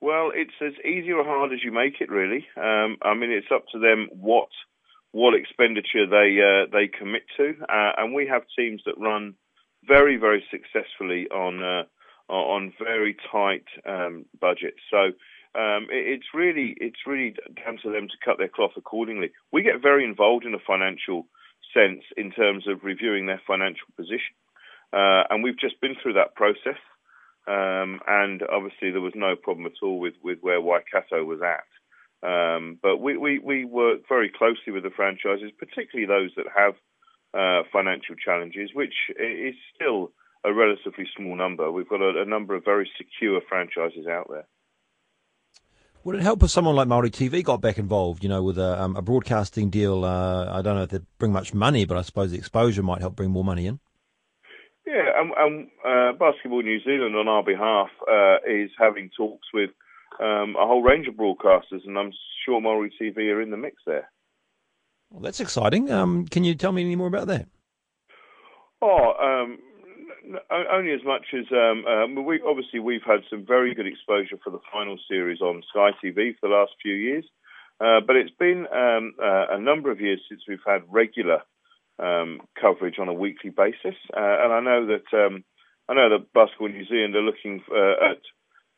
Well, 0.00 0.30
it's 0.34 0.54
as 0.62 0.72
easy 0.84 1.12
or 1.12 1.24
hard 1.24 1.52
as 1.52 1.62
you 1.62 1.72
make 1.72 2.00
it, 2.00 2.10
really. 2.10 2.46
Um, 2.56 2.96
I 3.02 3.14
mean, 3.14 3.30
it's 3.30 3.52
up 3.52 3.64
to 3.72 3.78
them 3.78 4.08
what 4.12 4.48
what 5.12 5.34
expenditure 5.34 6.06
they 6.06 6.38
uh, 6.40 6.66
they 6.72 6.86
commit 6.86 7.22
to, 7.36 7.54
uh, 7.68 7.92
and 7.98 8.14
we 8.14 8.26
have 8.26 8.42
teams 8.56 8.82
that 8.86 8.98
run 8.98 9.34
very 9.86 10.16
very 10.16 10.44
successfully 10.50 11.28
on 11.28 11.62
uh, 11.62 11.82
on 12.32 12.72
very 12.78 13.16
tight 13.30 13.64
um, 13.86 14.26
budgets. 14.40 14.80
So. 14.90 15.12
Um, 15.54 15.88
it, 15.90 16.06
it's 16.18 16.26
really 16.34 16.76
it's 16.78 17.06
really 17.06 17.34
down 17.64 17.78
to 17.82 17.90
them 17.90 18.08
to 18.08 18.24
cut 18.24 18.38
their 18.38 18.48
cloth 18.48 18.72
accordingly. 18.76 19.30
We 19.52 19.62
get 19.62 19.82
very 19.82 20.04
involved 20.04 20.44
in 20.44 20.54
a 20.54 20.58
financial 20.64 21.26
sense 21.74 22.02
in 22.16 22.30
terms 22.30 22.66
of 22.68 22.84
reviewing 22.84 23.26
their 23.26 23.40
financial 23.46 23.86
position, 23.96 24.34
uh, 24.92 25.24
and 25.30 25.42
we've 25.42 25.58
just 25.58 25.80
been 25.80 25.96
through 26.00 26.14
that 26.14 26.34
process. 26.34 26.78
Um, 27.48 28.00
and 28.06 28.42
obviously, 28.42 28.90
there 28.90 29.00
was 29.00 29.14
no 29.16 29.34
problem 29.34 29.66
at 29.66 29.82
all 29.82 29.98
with, 29.98 30.14
with 30.22 30.38
where 30.40 30.60
Waikato 30.60 31.24
was 31.24 31.40
at. 31.42 31.66
Um, 32.22 32.78
but 32.82 32.98
we, 32.98 33.16
we, 33.16 33.38
we 33.38 33.64
work 33.64 34.00
very 34.08 34.30
closely 34.30 34.72
with 34.72 34.82
the 34.82 34.90
franchises, 34.90 35.50
particularly 35.58 36.06
those 36.06 36.30
that 36.36 36.46
have 36.54 36.74
uh, 37.32 37.66
financial 37.72 38.14
challenges, 38.14 38.70
which 38.74 38.94
is 39.18 39.54
still 39.74 40.12
a 40.44 40.52
relatively 40.52 41.06
small 41.16 41.34
number. 41.34 41.72
We've 41.72 41.88
got 41.88 42.02
a, 42.02 42.22
a 42.22 42.26
number 42.26 42.54
of 42.54 42.64
very 42.64 42.90
secure 42.98 43.40
franchises 43.48 44.06
out 44.06 44.28
there. 44.30 44.46
Would 46.02 46.16
it 46.16 46.22
help 46.22 46.42
if 46.42 46.50
someone 46.50 46.76
like 46.76 46.88
Maori 46.88 47.10
TV 47.10 47.44
got 47.44 47.60
back 47.60 47.76
involved? 47.78 48.22
You 48.22 48.30
know, 48.30 48.42
with 48.42 48.58
a, 48.58 48.80
um, 48.80 48.96
a 48.96 49.02
broadcasting 49.02 49.68
deal. 49.68 50.04
Uh, 50.04 50.50
I 50.50 50.62
don't 50.62 50.76
know 50.76 50.84
if 50.84 50.90
they'd 50.90 51.06
bring 51.18 51.32
much 51.32 51.52
money, 51.52 51.84
but 51.84 51.98
I 51.98 52.02
suppose 52.02 52.30
the 52.30 52.38
exposure 52.38 52.82
might 52.82 53.00
help 53.00 53.16
bring 53.16 53.30
more 53.30 53.44
money 53.44 53.66
in. 53.66 53.80
Yeah, 54.86 55.20
and, 55.20 55.32
and 55.36 55.68
uh, 55.86 56.12
Basketball 56.18 56.62
New 56.62 56.80
Zealand, 56.82 57.14
on 57.16 57.28
our 57.28 57.44
behalf, 57.44 57.88
uh, 58.10 58.36
is 58.48 58.70
having 58.78 59.10
talks 59.14 59.46
with 59.52 59.70
um, 60.20 60.56
a 60.58 60.66
whole 60.66 60.82
range 60.82 61.06
of 61.06 61.14
broadcasters, 61.14 61.86
and 61.86 61.98
I'm 61.98 62.12
sure 62.44 62.60
Maori 62.60 62.92
TV 63.00 63.16
are 63.32 63.42
in 63.42 63.50
the 63.50 63.56
mix 63.58 63.76
there. 63.86 64.10
Well, 65.10 65.20
that's 65.20 65.40
exciting. 65.40 65.90
Um, 65.90 66.26
can 66.26 66.44
you 66.44 66.54
tell 66.54 66.72
me 66.72 66.82
any 66.82 66.96
more 66.96 67.08
about 67.08 67.26
that? 67.26 67.46
Oh, 68.80 69.12
um, 69.20 69.58
only 70.50 70.92
as 70.92 71.00
much 71.04 71.26
as 71.32 71.46
um, 71.52 71.84
um, 71.86 72.24
we 72.24 72.40
obviously 72.46 72.80
we've 72.80 73.06
had 73.06 73.20
some 73.28 73.44
very 73.46 73.74
good 73.74 73.86
exposure 73.86 74.36
for 74.42 74.50
the 74.50 74.60
final 74.72 74.98
series 75.08 75.40
on 75.40 75.62
Sky 75.70 75.90
TV 76.02 76.34
for 76.38 76.48
the 76.48 76.54
last 76.54 76.72
few 76.82 76.94
years, 76.94 77.24
uh, 77.80 78.00
but 78.06 78.16
it's 78.16 78.34
been 78.38 78.66
um, 78.72 79.14
uh, 79.22 79.46
a 79.50 79.60
number 79.60 79.90
of 79.90 80.00
years 80.00 80.20
since 80.28 80.42
we've 80.48 80.58
had 80.66 80.82
regular 80.88 81.42
um, 81.98 82.40
coverage 82.60 82.98
on 82.98 83.08
a 83.08 83.14
weekly 83.14 83.50
basis, 83.50 83.96
uh, 84.16 84.36
and 84.42 84.52
I 84.52 84.60
know 84.60 84.86
that 84.86 85.16
um, 85.16 85.44
I 85.88 85.94
know 85.94 86.08
that 86.10 86.32
Basketball 86.32 86.68
New 86.68 86.86
Zealand 86.86 87.16
are 87.16 87.22
looking 87.22 87.62
uh, 87.70 88.10
at 88.12 88.20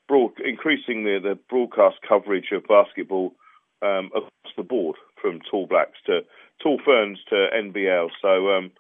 broad, 0.09 0.33
increasing 0.45 1.05
the, 1.05 1.19
the 1.23 1.39
broadcast 1.49 1.97
coverage 2.07 2.53
of 2.53 2.65
basketball 2.67 3.35
um, 3.83 4.07
across 4.15 4.55
the 4.57 4.63
board, 4.63 4.97
from 5.21 5.41
Tall 5.51 5.67
Blacks 5.67 5.99
to 6.07 6.21
Tall 6.63 6.81
Ferns 6.85 7.19
to 7.31 7.49
NBL. 7.55 8.09
So, 8.21 8.51
um, 8.51 8.73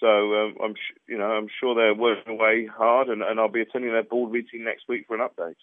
so 0.00 0.06
um, 0.06 0.54
I'm 0.64 0.74
you 1.08 1.18
know 1.18 1.26
I'm 1.26 1.48
sure 1.60 1.74
they're 1.74 1.94
working 1.94 2.32
away 2.32 2.66
hard, 2.66 3.08
and, 3.08 3.22
and 3.22 3.38
I'll 3.38 3.48
be 3.48 3.60
attending 3.60 3.92
their 3.92 4.02
board 4.02 4.32
meeting 4.32 4.64
next 4.64 4.88
week 4.88 5.04
for 5.06 5.14
an 5.14 5.20
update. 5.20 5.56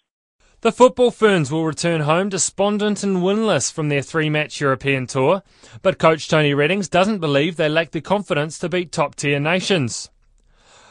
The 0.61 0.71
football 0.71 1.11
ferns 1.11 1.51
will 1.51 1.65
return 1.65 2.01
home 2.01 2.29
despondent 2.29 3.03
and 3.03 3.17
winless 3.17 3.71
from 3.71 3.89
their 3.89 4.01
three 4.01 4.29
match 4.29 4.59
European 4.61 5.05
tour, 5.05 5.43
but 5.81 5.99
coach 5.99 6.27
Tony 6.27 6.53
Readings 6.53 6.89
doesn't 6.89 7.19
believe 7.19 7.57
they 7.57 7.69
lack 7.69 7.91
the 7.91 8.01
confidence 8.01 8.57
to 8.59 8.69
beat 8.69 8.91
top 8.91 9.15
tier 9.15 9.39
nations. 9.39 10.09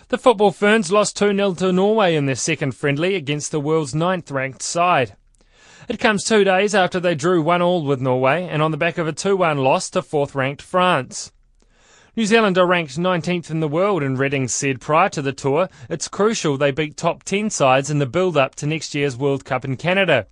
The 0.09 0.18
Football 0.18 0.52
Ferns 0.52 0.92
lost 0.92 1.16
2 1.16 1.35
0 1.35 1.54
to 1.54 1.72
Norway 1.72 2.14
in 2.14 2.26
their 2.26 2.37
second 2.37 2.76
friendly 2.76 3.16
against 3.16 3.50
the 3.50 3.59
world's 3.59 3.92
ninth 3.92 4.30
ranked 4.30 4.62
side. 4.62 5.16
It 5.88 5.98
comes 5.98 6.22
two 6.22 6.44
days 6.44 6.74
after 6.76 7.00
they 7.00 7.16
drew 7.16 7.42
1 7.42 7.61
all 7.61 7.85
with 7.85 8.00
Norway 8.00 8.46
and 8.48 8.62
on 8.62 8.70
the 8.70 8.76
back 8.76 8.98
of 8.98 9.09
a 9.09 9.12
2 9.12 9.37
1 9.37 9.59
loss 9.59 9.90
to 9.90 10.02
fourth 10.02 10.37
ranked 10.37 10.62
France. 10.62 11.32
New 12.16 12.24
Zealand 12.24 12.57
are 12.57 12.66
ranked 12.66 12.96
19th 12.96 13.50
in 13.50 13.61
the 13.61 13.68
world, 13.68 14.02
and 14.02 14.18
Readings 14.18 14.55
said 14.55 14.81
prior 14.81 15.11
to 15.11 15.20
the 15.20 15.35
tour 15.35 15.68
it's 15.90 16.09
crucial 16.09 16.57
they 16.57 16.70
beat 16.70 16.96
top 16.96 17.24
10 17.24 17.50
sides 17.50 17.90
in 17.90 17.98
the 17.98 18.07
build 18.07 18.38
up 18.38 18.55
to 18.55 18.66
next 18.66 18.94
year's 18.94 19.18
World 19.18 19.44
Cup 19.44 19.66
in 19.66 19.76
Canada. 19.76 20.26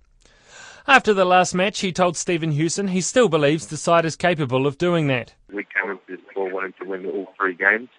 After 0.87 1.13
the 1.13 1.25
last 1.25 1.53
match, 1.53 1.81
he 1.81 1.91
told 1.91 2.17
Stephen 2.17 2.49
Hewson 2.49 2.87
he 2.87 3.01
still 3.01 3.29
believes 3.29 3.67
the 3.67 3.77
side 3.77 4.03
is 4.03 4.15
capable 4.15 4.65
of 4.65 4.79
doing 4.79 5.05
that. 5.07 5.35
We 5.53 5.63
came 5.63 5.91
into 5.91 6.01
this 6.09 6.19
tour 6.33 6.51
wanting 6.51 6.73
to 6.81 6.89
win 6.89 7.05
all 7.05 7.27
three 7.37 7.53
games. 7.53 7.89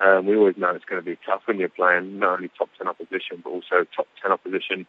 Um, 0.00 0.24
we 0.24 0.34
always 0.34 0.56
know 0.56 0.70
it's 0.70 0.86
going 0.86 1.02
to 1.02 1.04
be 1.04 1.18
tough 1.26 1.42
when 1.44 1.58
you're 1.58 1.68
playing 1.68 2.20
not 2.20 2.38
only 2.38 2.50
top 2.56 2.70
10 2.78 2.88
opposition, 2.88 3.42
but 3.44 3.50
also 3.50 3.84
top 3.94 4.06
10 4.22 4.32
opposition 4.32 4.86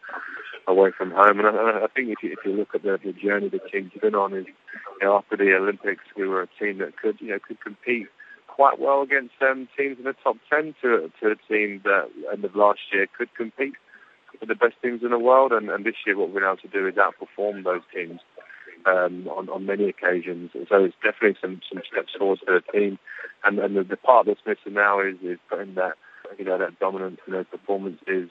away 0.66 0.90
from 0.96 1.10
home. 1.10 1.38
And 1.38 1.48
I, 1.48 1.84
I 1.84 1.86
think 1.94 2.08
if 2.08 2.22
you, 2.22 2.32
if 2.32 2.38
you 2.46 2.52
look 2.52 2.74
at 2.74 2.82
the, 2.82 2.98
the 3.04 3.12
journey 3.12 3.50
the 3.50 3.60
team's 3.70 3.92
been 4.00 4.14
on, 4.14 4.32
is 4.32 4.46
you 4.46 5.06
know, 5.06 5.18
after 5.18 5.36
the 5.36 5.52
Olympics, 5.52 6.04
we 6.16 6.26
were 6.26 6.40
a 6.40 6.48
team 6.58 6.78
that 6.78 6.96
could, 6.96 7.18
you 7.20 7.28
know, 7.28 7.38
could 7.46 7.60
compete 7.60 8.08
quite 8.54 8.78
well 8.78 9.02
against 9.02 9.34
um, 9.40 9.68
teams 9.76 9.98
in 9.98 10.04
the 10.04 10.14
top 10.22 10.36
10 10.50 10.74
to, 10.82 11.10
to 11.20 11.30
a 11.30 11.36
team 11.48 11.80
that 11.84 12.08
end 12.32 12.44
of 12.44 12.54
last 12.54 12.80
year 12.92 13.06
could 13.16 13.34
compete 13.34 13.74
with 14.40 14.48
the 14.48 14.54
best 14.54 14.74
teams 14.82 15.02
in 15.02 15.10
the 15.10 15.18
world, 15.18 15.52
and, 15.52 15.70
and 15.70 15.84
this 15.84 15.94
year 16.06 16.16
what 16.16 16.34
been 16.34 16.42
able 16.42 16.56
to 16.56 16.68
do 16.68 16.86
is 16.86 16.94
outperform 16.94 17.64
those 17.64 17.82
teams 17.94 18.20
um, 18.86 19.26
on, 19.28 19.48
on 19.48 19.66
many 19.66 19.88
occasions. 19.88 20.50
And 20.54 20.66
so 20.68 20.84
it's 20.84 20.96
definitely 21.02 21.36
some, 21.40 21.60
some 21.72 21.82
steps 21.90 22.12
forward 22.18 22.40
for 22.44 22.60
the 22.60 22.78
team. 22.78 22.98
And, 23.44 23.58
and 23.58 23.76
the, 23.76 23.84
the 23.84 23.96
part 23.96 24.26
that's 24.26 24.40
missing 24.46 24.74
now 24.74 25.00
is, 25.00 25.16
is 25.22 25.38
putting 25.48 25.74
that 25.74 25.94
you 26.38 26.44
know 26.44 26.58
that 26.58 26.78
dominance 26.78 27.18
in 27.26 27.32
those 27.32 27.46
performances 27.50 28.30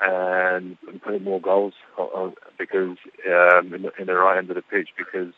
and 0.00 0.76
putting 1.04 1.24
more 1.24 1.40
goals 1.40 1.74
on, 1.96 2.34
because 2.58 2.96
um, 3.26 3.72
in, 3.74 3.82
the, 3.82 3.92
in 3.98 4.06
the 4.06 4.14
right 4.14 4.38
end 4.38 4.50
of 4.50 4.56
the 4.56 4.62
pitch 4.62 4.88
because 4.96 5.32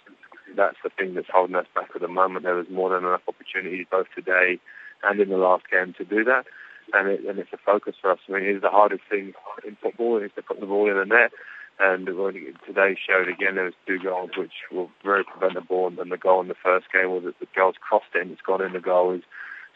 that's 0.57 0.77
the 0.83 0.91
thing 0.91 1.15
that's 1.15 1.29
holding 1.33 1.57
us 1.57 1.67
back 1.75 1.91
at 1.95 2.01
the 2.01 2.09
moment. 2.09 2.45
There 2.45 2.55
was 2.55 2.71
more 2.71 2.91
than 2.91 3.05
enough 3.05 3.23
opportunities 3.29 3.87
both 3.91 4.07
today 4.15 4.59
and 5.03 5.21
in 5.21 5.29
the 5.29 5.37
last 5.37 5.65
game 5.71 5.95
to 5.99 6.05
do 6.05 6.25
that. 6.25 6.47
And, 6.93 7.09
it, 7.09 7.25
and 7.25 7.39
it's 7.39 7.53
a 7.53 7.59
focus 7.59 7.97
for 8.01 8.13
us. 8.13 8.19
I 8.29 8.33
mean, 8.33 8.45
it's 8.45 8.63
the 8.63 8.71
hardest 8.71 9.03
thing 9.09 9.33
in 9.67 9.77
football 9.83 10.19
is 10.19 10.31
to 10.37 10.43
put 10.43 10.61
the 10.61 10.67
ball 10.67 10.91
in 10.91 10.97
the 10.97 11.05
net. 11.05 11.33
And 11.81 12.07
today 12.07 12.97
showed 12.97 13.29
again 13.29 13.57
there 13.57 13.65
was 13.65 13.75
two 13.87 13.99
goals 13.99 14.31
which 14.37 14.53
were 14.71 14.87
very 15.03 15.25
preventable, 15.25 15.89
and 15.89 16.13
the 16.13 16.17
goal 16.17 16.41
in 16.41 16.47
the 16.47 16.55
first 16.63 16.87
game 16.93 17.11
was 17.11 17.25
that 17.25 17.39
the 17.41 17.49
goal's 17.57 17.75
crossed 17.81 18.15
in, 18.15 18.31
it's 18.31 18.41
gone 18.43 18.63
in 18.63 18.75
the 18.75 18.81
goal. 18.81 19.13
Is 19.13 19.23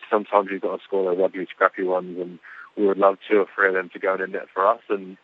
sometimes 0.08 0.48
you've 0.50 0.62
got 0.62 0.76
to 0.76 0.84
score 0.84 1.04
those 1.04 1.24
ugly, 1.24 1.48
scrappy 1.50 1.82
ones, 1.82 2.16
and 2.20 2.38
we 2.76 2.86
would 2.86 2.98
love 2.98 3.18
two 3.28 3.38
or 3.38 3.46
three 3.52 3.68
of 3.68 3.74
them 3.74 3.90
to 3.92 3.98
go 3.98 4.14
in 4.14 4.20
the 4.20 4.26
net 4.28 4.46
for 4.54 4.64
us. 4.64 4.80
And 4.88 5.16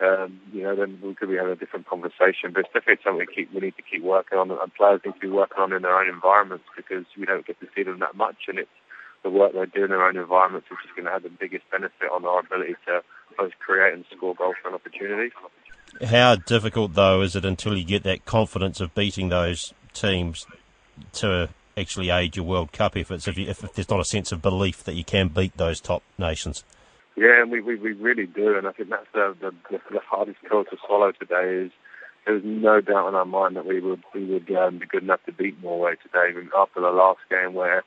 um, 0.00 0.40
you 0.52 0.62
know, 0.62 0.76
then 0.76 0.98
we 1.02 1.14
could 1.14 1.28
be 1.28 1.36
having 1.36 1.52
a 1.52 1.56
different 1.56 1.86
conversation. 1.86 2.52
But 2.52 2.66
it's 2.66 2.72
definitely 2.74 3.02
something 3.02 3.26
we 3.26 3.34
keep 3.34 3.52
we 3.52 3.60
need 3.60 3.76
to 3.76 3.82
keep 3.82 4.02
working 4.02 4.38
on, 4.38 4.50
and 4.50 4.74
players 4.74 5.00
need 5.04 5.14
to 5.14 5.20
be 5.20 5.28
working 5.28 5.58
on 5.58 5.72
in 5.72 5.82
their 5.82 5.98
own 5.98 6.08
environments 6.08 6.64
because 6.76 7.04
we 7.16 7.24
don't 7.24 7.46
get 7.46 7.58
to 7.60 7.66
see 7.74 7.82
them 7.82 8.00
that 8.00 8.14
much, 8.14 8.48
and 8.48 8.58
it's 8.58 8.70
the 9.22 9.30
work 9.30 9.52
they 9.52 9.66
do 9.66 9.84
in 9.84 9.90
their 9.90 10.06
own 10.06 10.16
environments 10.16 10.68
which 10.70 10.78
is 10.84 10.90
going 10.94 11.06
to 11.06 11.10
have 11.10 11.22
the 11.22 11.30
biggest 11.30 11.64
benefit 11.70 12.08
on 12.12 12.24
our 12.24 12.40
ability 12.40 12.76
to 12.86 13.02
both 13.36 13.52
create 13.58 13.92
and 13.92 14.04
score 14.14 14.34
goals 14.34 14.54
and 14.64 14.74
opportunities. 14.74 15.32
How 16.04 16.36
difficult, 16.36 16.94
though, 16.94 17.22
is 17.22 17.34
it 17.34 17.44
until 17.44 17.76
you 17.76 17.84
get 17.84 18.02
that 18.04 18.24
confidence 18.24 18.80
of 18.80 18.94
beating 18.94 19.28
those 19.28 19.72
teams 19.94 20.46
to 21.14 21.48
actually 21.76 22.10
aid 22.10 22.36
your 22.36 22.44
World 22.44 22.72
Cup 22.72 22.96
efforts 22.96 23.26
if, 23.28 23.36
you, 23.36 23.48
if, 23.48 23.64
if 23.64 23.72
there's 23.74 23.90
not 23.90 24.00
a 24.00 24.04
sense 24.04 24.32
of 24.32 24.42
belief 24.42 24.84
that 24.84 24.94
you 24.94 25.04
can 25.04 25.28
beat 25.28 25.56
those 25.56 25.80
top 25.80 26.02
nations? 26.18 26.64
Yeah, 27.16 27.40
and 27.40 27.50
we, 27.50 27.62
we, 27.62 27.76
we 27.76 27.92
really 27.92 28.26
do, 28.26 28.58
and 28.58 28.66
I 28.68 28.72
think 28.72 28.90
that's 28.90 29.06
the, 29.14 29.34
the, 29.40 29.50
the 29.90 30.00
hardest 30.04 30.38
pill 30.48 30.64
to 30.64 30.76
swallow 30.86 31.12
today 31.12 31.64
is 31.64 31.72
there 32.26 32.34
was 32.34 32.42
no 32.44 32.80
doubt 32.80 33.08
in 33.08 33.14
our 33.14 33.24
mind 33.24 33.56
that 33.56 33.66
we 33.66 33.80
would 33.80 34.02
we 34.12 34.26
would 34.26 34.50
um, 34.56 34.78
be 34.80 34.86
good 34.86 35.04
enough 35.04 35.24
to 35.26 35.32
beat 35.32 35.62
Norway 35.62 35.94
today. 36.02 36.36
After 36.58 36.80
the 36.80 36.90
last 36.90 37.20
game, 37.30 37.54
where 37.54 37.84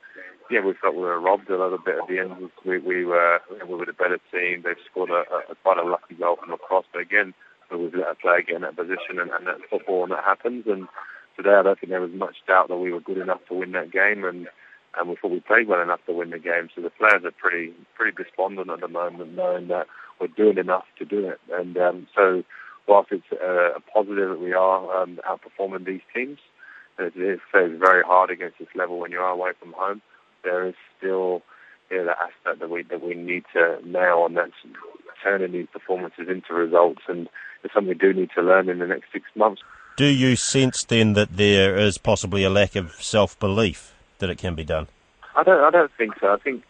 yeah, 0.50 0.64
we 0.64 0.74
felt 0.80 0.94
we 0.94 1.02
were 1.02 1.20
robbed 1.20 1.48
a 1.50 1.60
little 1.60 1.78
bit 1.78 1.96
at 2.02 2.08
the 2.08 2.18
end. 2.18 2.50
We, 2.64 2.78
we 2.78 3.04
were 3.04 3.38
we 3.68 3.74
were 3.74 3.84
the 3.84 3.92
better 3.92 4.18
team. 4.32 4.62
They 4.64 4.74
scored 4.90 5.10
a, 5.10 5.22
a 5.52 5.54
quite 5.62 5.78
a 5.78 5.86
lucky 5.86 6.14
goal 6.14 6.36
from 6.40 6.54
across, 6.54 6.86
but 6.92 7.02
again, 7.02 7.34
we've 7.70 7.94
let 7.94 8.10
a 8.10 8.14
player 8.14 8.42
get 8.42 8.56
in 8.56 8.62
that 8.62 8.76
position, 8.76 9.20
and, 9.20 9.30
and 9.30 9.46
that's 9.46 9.60
football, 9.68 10.04
and 10.04 10.12
that 10.12 10.24
happens. 10.24 10.64
And 10.66 10.88
today, 11.36 11.54
I 11.54 11.62
don't 11.62 11.78
think 11.78 11.90
there 11.90 12.00
was 12.00 12.10
much 12.16 12.36
doubt 12.48 12.68
that 12.68 12.78
we 12.78 12.92
were 12.92 13.00
good 13.00 13.18
enough 13.18 13.44
to 13.48 13.54
win 13.54 13.72
that 13.72 13.92
game, 13.92 14.24
and 14.24 14.48
and 14.96 15.08
we 15.08 15.16
thought 15.16 15.30
we 15.30 15.40
played 15.40 15.68
well 15.68 15.82
enough 15.82 16.00
to 16.06 16.12
win 16.12 16.30
the 16.30 16.38
game. 16.38 16.68
So 16.74 16.82
the 16.82 16.90
players 16.90 17.24
are 17.24 17.30
pretty 17.30 17.72
pretty 17.94 18.22
despondent 18.22 18.70
at 18.70 18.80
the 18.80 18.88
moment, 18.88 19.34
knowing 19.34 19.68
that 19.68 19.86
we're 20.20 20.28
doing 20.28 20.58
enough 20.58 20.84
to 20.98 21.04
do 21.04 21.28
it. 21.28 21.40
And 21.52 21.76
um, 21.76 22.06
so, 22.14 22.42
whilst 22.86 23.12
it's 23.12 23.24
uh, 23.32 23.74
a 23.76 23.80
positive 23.80 24.30
that 24.30 24.40
we 24.40 24.52
are 24.52 25.02
um, 25.02 25.20
outperforming 25.28 25.86
these 25.86 26.02
teams, 26.14 26.38
it 26.98 27.16
is 27.16 27.40
very 27.52 28.02
hard 28.02 28.30
against 28.30 28.58
this 28.58 28.68
level 28.74 28.98
when 28.98 29.12
you 29.12 29.18
are 29.18 29.30
away 29.30 29.52
from 29.58 29.72
home. 29.72 30.02
There 30.42 30.66
is 30.66 30.74
still 30.98 31.42
you 31.90 31.98
know, 31.98 32.04
the 32.04 32.10
aspect 32.12 32.60
that 32.60 32.70
we 32.70 32.82
that 32.84 33.02
we 33.02 33.14
need 33.14 33.44
to 33.52 33.78
nail, 33.84 34.26
and 34.26 34.36
that's 34.36 34.52
turning 35.22 35.52
these 35.52 35.68
performances 35.72 36.28
into 36.28 36.52
results. 36.52 37.02
And 37.08 37.28
it's 37.62 37.72
something 37.72 37.88
we 37.88 37.94
do 37.94 38.12
need 38.12 38.30
to 38.34 38.42
learn 38.42 38.68
in 38.68 38.78
the 38.78 38.86
next 38.86 39.06
six 39.12 39.26
months. 39.36 39.62
Do 39.96 40.06
you 40.06 40.36
sense 40.36 40.84
then 40.84 41.12
that 41.14 41.36
there 41.36 41.76
is 41.76 41.98
possibly 41.98 42.42
a 42.42 42.50
lack 42.50 42.74
of 42.74 42.92
self 43.02 43.38
belief 43.38 43.94
that 44.20 44.30
it 44.30 44.38
can 44.38 44.54
be 44.54 44.64
done? 44.64 44.88
I 45.36 45.42
don't. 45.42 45.62
I 45.62 45.70
don't 45.70 45.90
think 45.96 46.14
so. 46.20 46.28
I 46.28 46.38
think 46.38 46.64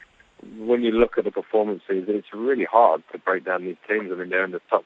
when 0.58 0.82
you 0.82 0.90
look 0.90 1.18
at 1.18 1.24
the 1.24 1.30
performances, 1.30 2.04
it's 2.08 2.28
really 2.34 2.64
hard 2.64 3.02
to 3.12 3.18
break 3.18 3.44
down 3.44 3.64
these 3.64 3.76
teams. 3.88 4.10
I 4.12 4.16
mean, 4.16 4.30
they're 4.30 4.44
in 4.44 4.52
the 4.52 4.60
top 4.70 4.84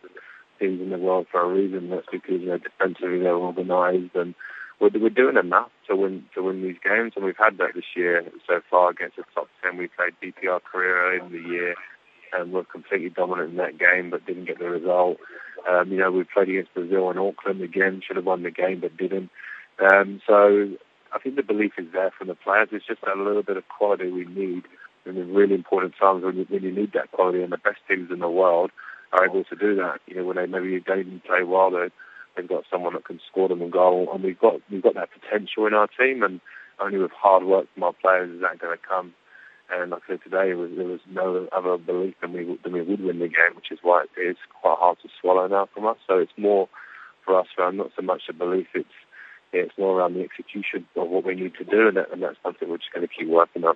teams 0.59 0.81
in 0.81 0.91
the 0.91 0.99
world 0.99 1.27
for 1.31 1.41
a 1.41 1.49
reason. 1.49 1.91
That's 1.91 2.07
because 2.11 2.41
you 2.41 2.47
know 2.47 2.59
defensively 2.59 3.21
they're 3.21 3.35
organised 3.35 4.15
and 4.15 4.35
we're, 4.81 4.91
we're 5.01 5.11
doing 5.11 5.37
enough 5.37 5.71
to 5.89 5.97
win 5.97 6.25
to 6.35 6.43
win 6.43 6.63
these 6.63 6.77
games, 6.83 7.13
and 7.17 7.25
we've 7.25 7.37
had 7.37 7.59
that 7.59 7.75
this 7.75 7.85
year 7.97 8.25
so 8.47 8.61
far 8.71 8.91
against 8.91 9.17
the 9.17 9.25
top 9.35 9.49
ten. 9.63 9.77
We 9.77 9.89
played 9.89 10.15
DPR 10.23 10.61
Korea 10.63 11.23
in 11.23 11.33
the 11.33 11.49
year, 11.49 11.75
and 12.33 12.53
we're 12.53 12.65
completely 12.65 13.11
dominant 13.11 13.51
in 13.51 13.57
that 13.57 13.79
game, 13.79 14.11
but 14.11 14.27
didn't 14.27 14.47
get 14.47 14.59
the 14.59 14.69
result. 14.69 15.19
Um, 15.69 15.91
you 15.91 15.99
know, 15.99 16.11
we 16.11 16.25
played 16.25 16.49
against 16.49 16.75
Brazil 16.75 17.11
and 17.11 17.19
Auckland 17.19 17.63
again, 17.63 18.03
should 18.07 18.17
have 18.17 18.27
won 18.27 18.43
the 18.43 18.51
game, 18.51 18.81
but 18.81 18.97
didn't. 18.97 19.31
Um, 19.79 20.21
so 20.27 20.69
I 21.15 21.19
think 21.21 21.37
the 21.37 21.43
belief 21.43 21.73
is 21.79 21.87
there 21.93 22.11
from 22.17 22.29
the 22.29 22.35
players. 22.35 22.69
It's 22.73 22.87
just 22.87 23.01
that 23.03 23.17
little 23.17 23.45
bit 23.45 23.57
of 23.57 23.69
quality 23.69 24.11
we 24.11 24.25
need 24.25 24.65
in 25.07 25.15
the 25.15 25.25
really 25.25 25.55
important 25.55 25.95
times 26.01 26.25
when 26.25 26.37
you, 26.37 26.47
when 26.49 26.63
you 26.63 26.73
need 26.73 26.93
that 26.95 27.13
quality, 27.13 27.43
and 27.43 27.53
the 27.53 27.59
best 27.59 27.79
teams 27.89 28.11
in 28.11 28.19
the 28.19 28.29
world 28.29 28.71
are 29.13 29.25
able 29.25 29.45
to 29.45 29.57
do 29.57 29.77
that. 29.77 30.01
You 30.07 30.17
know, 30.17 30.25
when 30.25 30.37
they 30.37 30.47
maybe 30.47 30.81
don't 30.81 31.23
play 31.25 31.45
well, 31.45 31.71
they 31.71 31.89
they've 32.37 32.49
got 32.49 32.65
someone 32.71 32.95
that 32.95 33.05
can 33.05 33.21
score 33.31 33.49
them 33.49 33.63
a 33.63 33.69
goal, 33.69 34.09
and 34.13 34.25
we've 34.25 34.39
got 34.39 34.61
we've 34.71 34.83
got 34.83 34.95
that 34.95 35.11
potential 35.13 35.67
in 35.67 35.75
our 35.75 35.89
team, 35.89 36.23
and 36.23 36.41
only 36.81 36.99
with 36.99 37.13
hard 37.13 37.45
work 37.45 37.67
from 37.75 37.85
our 37.85 37.93
players 37.93 38.35
is 38.35 38.41
that 38.41 38.59
going 38.59 38.77
to 38.77 38.83
come. 38.87 39.15
And 39.71 39.93
like 39.93 40.03
I 40.09 40.15
said 40.15 40.23
today, 40.25 40.53
was, 40.55 40.71
there 40.77 40.85
was 40.85 41.01
no 41.11 41.49
other 41.53 41.79
belief 41.79 42.15
than 42.21 42.33
we 42.33 42.59
than 42.65 42.73
we 42.73 42.83
would 42.83 43.05
win 43.05 43.21
the 43.21 43.29
game, 43.29 43.55
which 43.55 43.71
is 43.71 43.79
why 43.83 44.05
it 44.05 44.21
is 44.21 44.37
quite 44.61 44.79
hard 44.79 44.99
to 45.03 45.09
swallow 45.21 45.47
now 45.47 45.69
from 45.73 45.87
us. 45.87 45.97
So 46.09 46.19
it's 46.19 46.37
more 46.37 46.69
for 47.25 47.39
us 47.39 47.47
around 47.59 47.77
not 47.77 47.91
so 47.97 48.03
much 48.03 48.23
a 48.29 48.33
belief, 48.33 48.67
it's 48.75 48.89
it's 49.59 49.79
more 49.79 49.99
around 49.99 50.15
the 50.15 50.23
execution 50.23 50.87
of 50.97 51.09
what 51.09 51.25
we 51.25 51.35
need 51.35 51.53
to 51.59 51.65
do, 51.65 51.89
and, 51.89 51.97
that, 51.97 52.13
and 52.13 52.23
that's 52.23 52.37
something 52.43 52.69
we're 52.69 52.79
just 52.79 52.93
going 52.95 53.07
to 53.07 53.15
keep 53.15 53.29
working 53.29 53.65
on. 53.65 53.75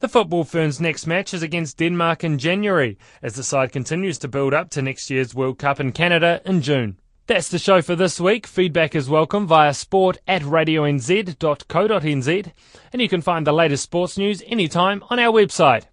The 0.00 0.08
Football 0.08 0.44
Ferns' 0.44 0.80
next 0.80 1.06
match 1.06 1.34
is 1.34 1.42
against 1.42 1.76
Denmark 1.76 2.24
in 2.24 2.38
January, 2.38 2.96
as 3.22 3.34
the 3.34 3.42
side 3.42 3.70
continues 3.70 4.18
to 4.20 4.28
build 4.28 4.54
up 4.54 4.70
to 4.70 4.80
next 4.80 5.10
year's 5.10 5.34
World 5.34 5.58
Cup 5.58 5.78
in 5.78 5.92
Canada 5.92 6.40
in 6.46 6.62
June. 6.62 6.96
That's 7.26 7.48
the 7.48 7.58
show 7.58 7.82
for 7.82 7.94
this 7.94 8.18
week. 8.18 8.46
Feedback 8.46 8.94
is 8.94 9.10
welcome 9.10 9.46
via 9.46 9.74
sport 9.74 10.18
at 10.26 10.42
radionz.co.nz, 10.42 12.52
and 12.92 13.02
you 13.02 13.08
can 13.08 13.20
find 13.20 13.46
the 13.46 13.52
latest 13.52 13.82
sports 13.82 14.16
news 14.16 14.42
anytime 14.46 15.04
on 15.10 15.18
our 15.18 15.32
website. 15.32 15.84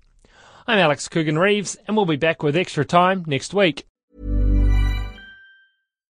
I'm 0.66 0.80
Alex 0.80 1.08
Coogan 1.08 1.38
Reeves, 1.38 1.78
and 1.88 1.96
we'll 1.96 2.06
be 2.06 2.16
back 2.16 2.42
with 2.42 2.56
extra 2.56 2.86
time 2.86 3.24
next 3.28 3.54
week. 3.54 3.86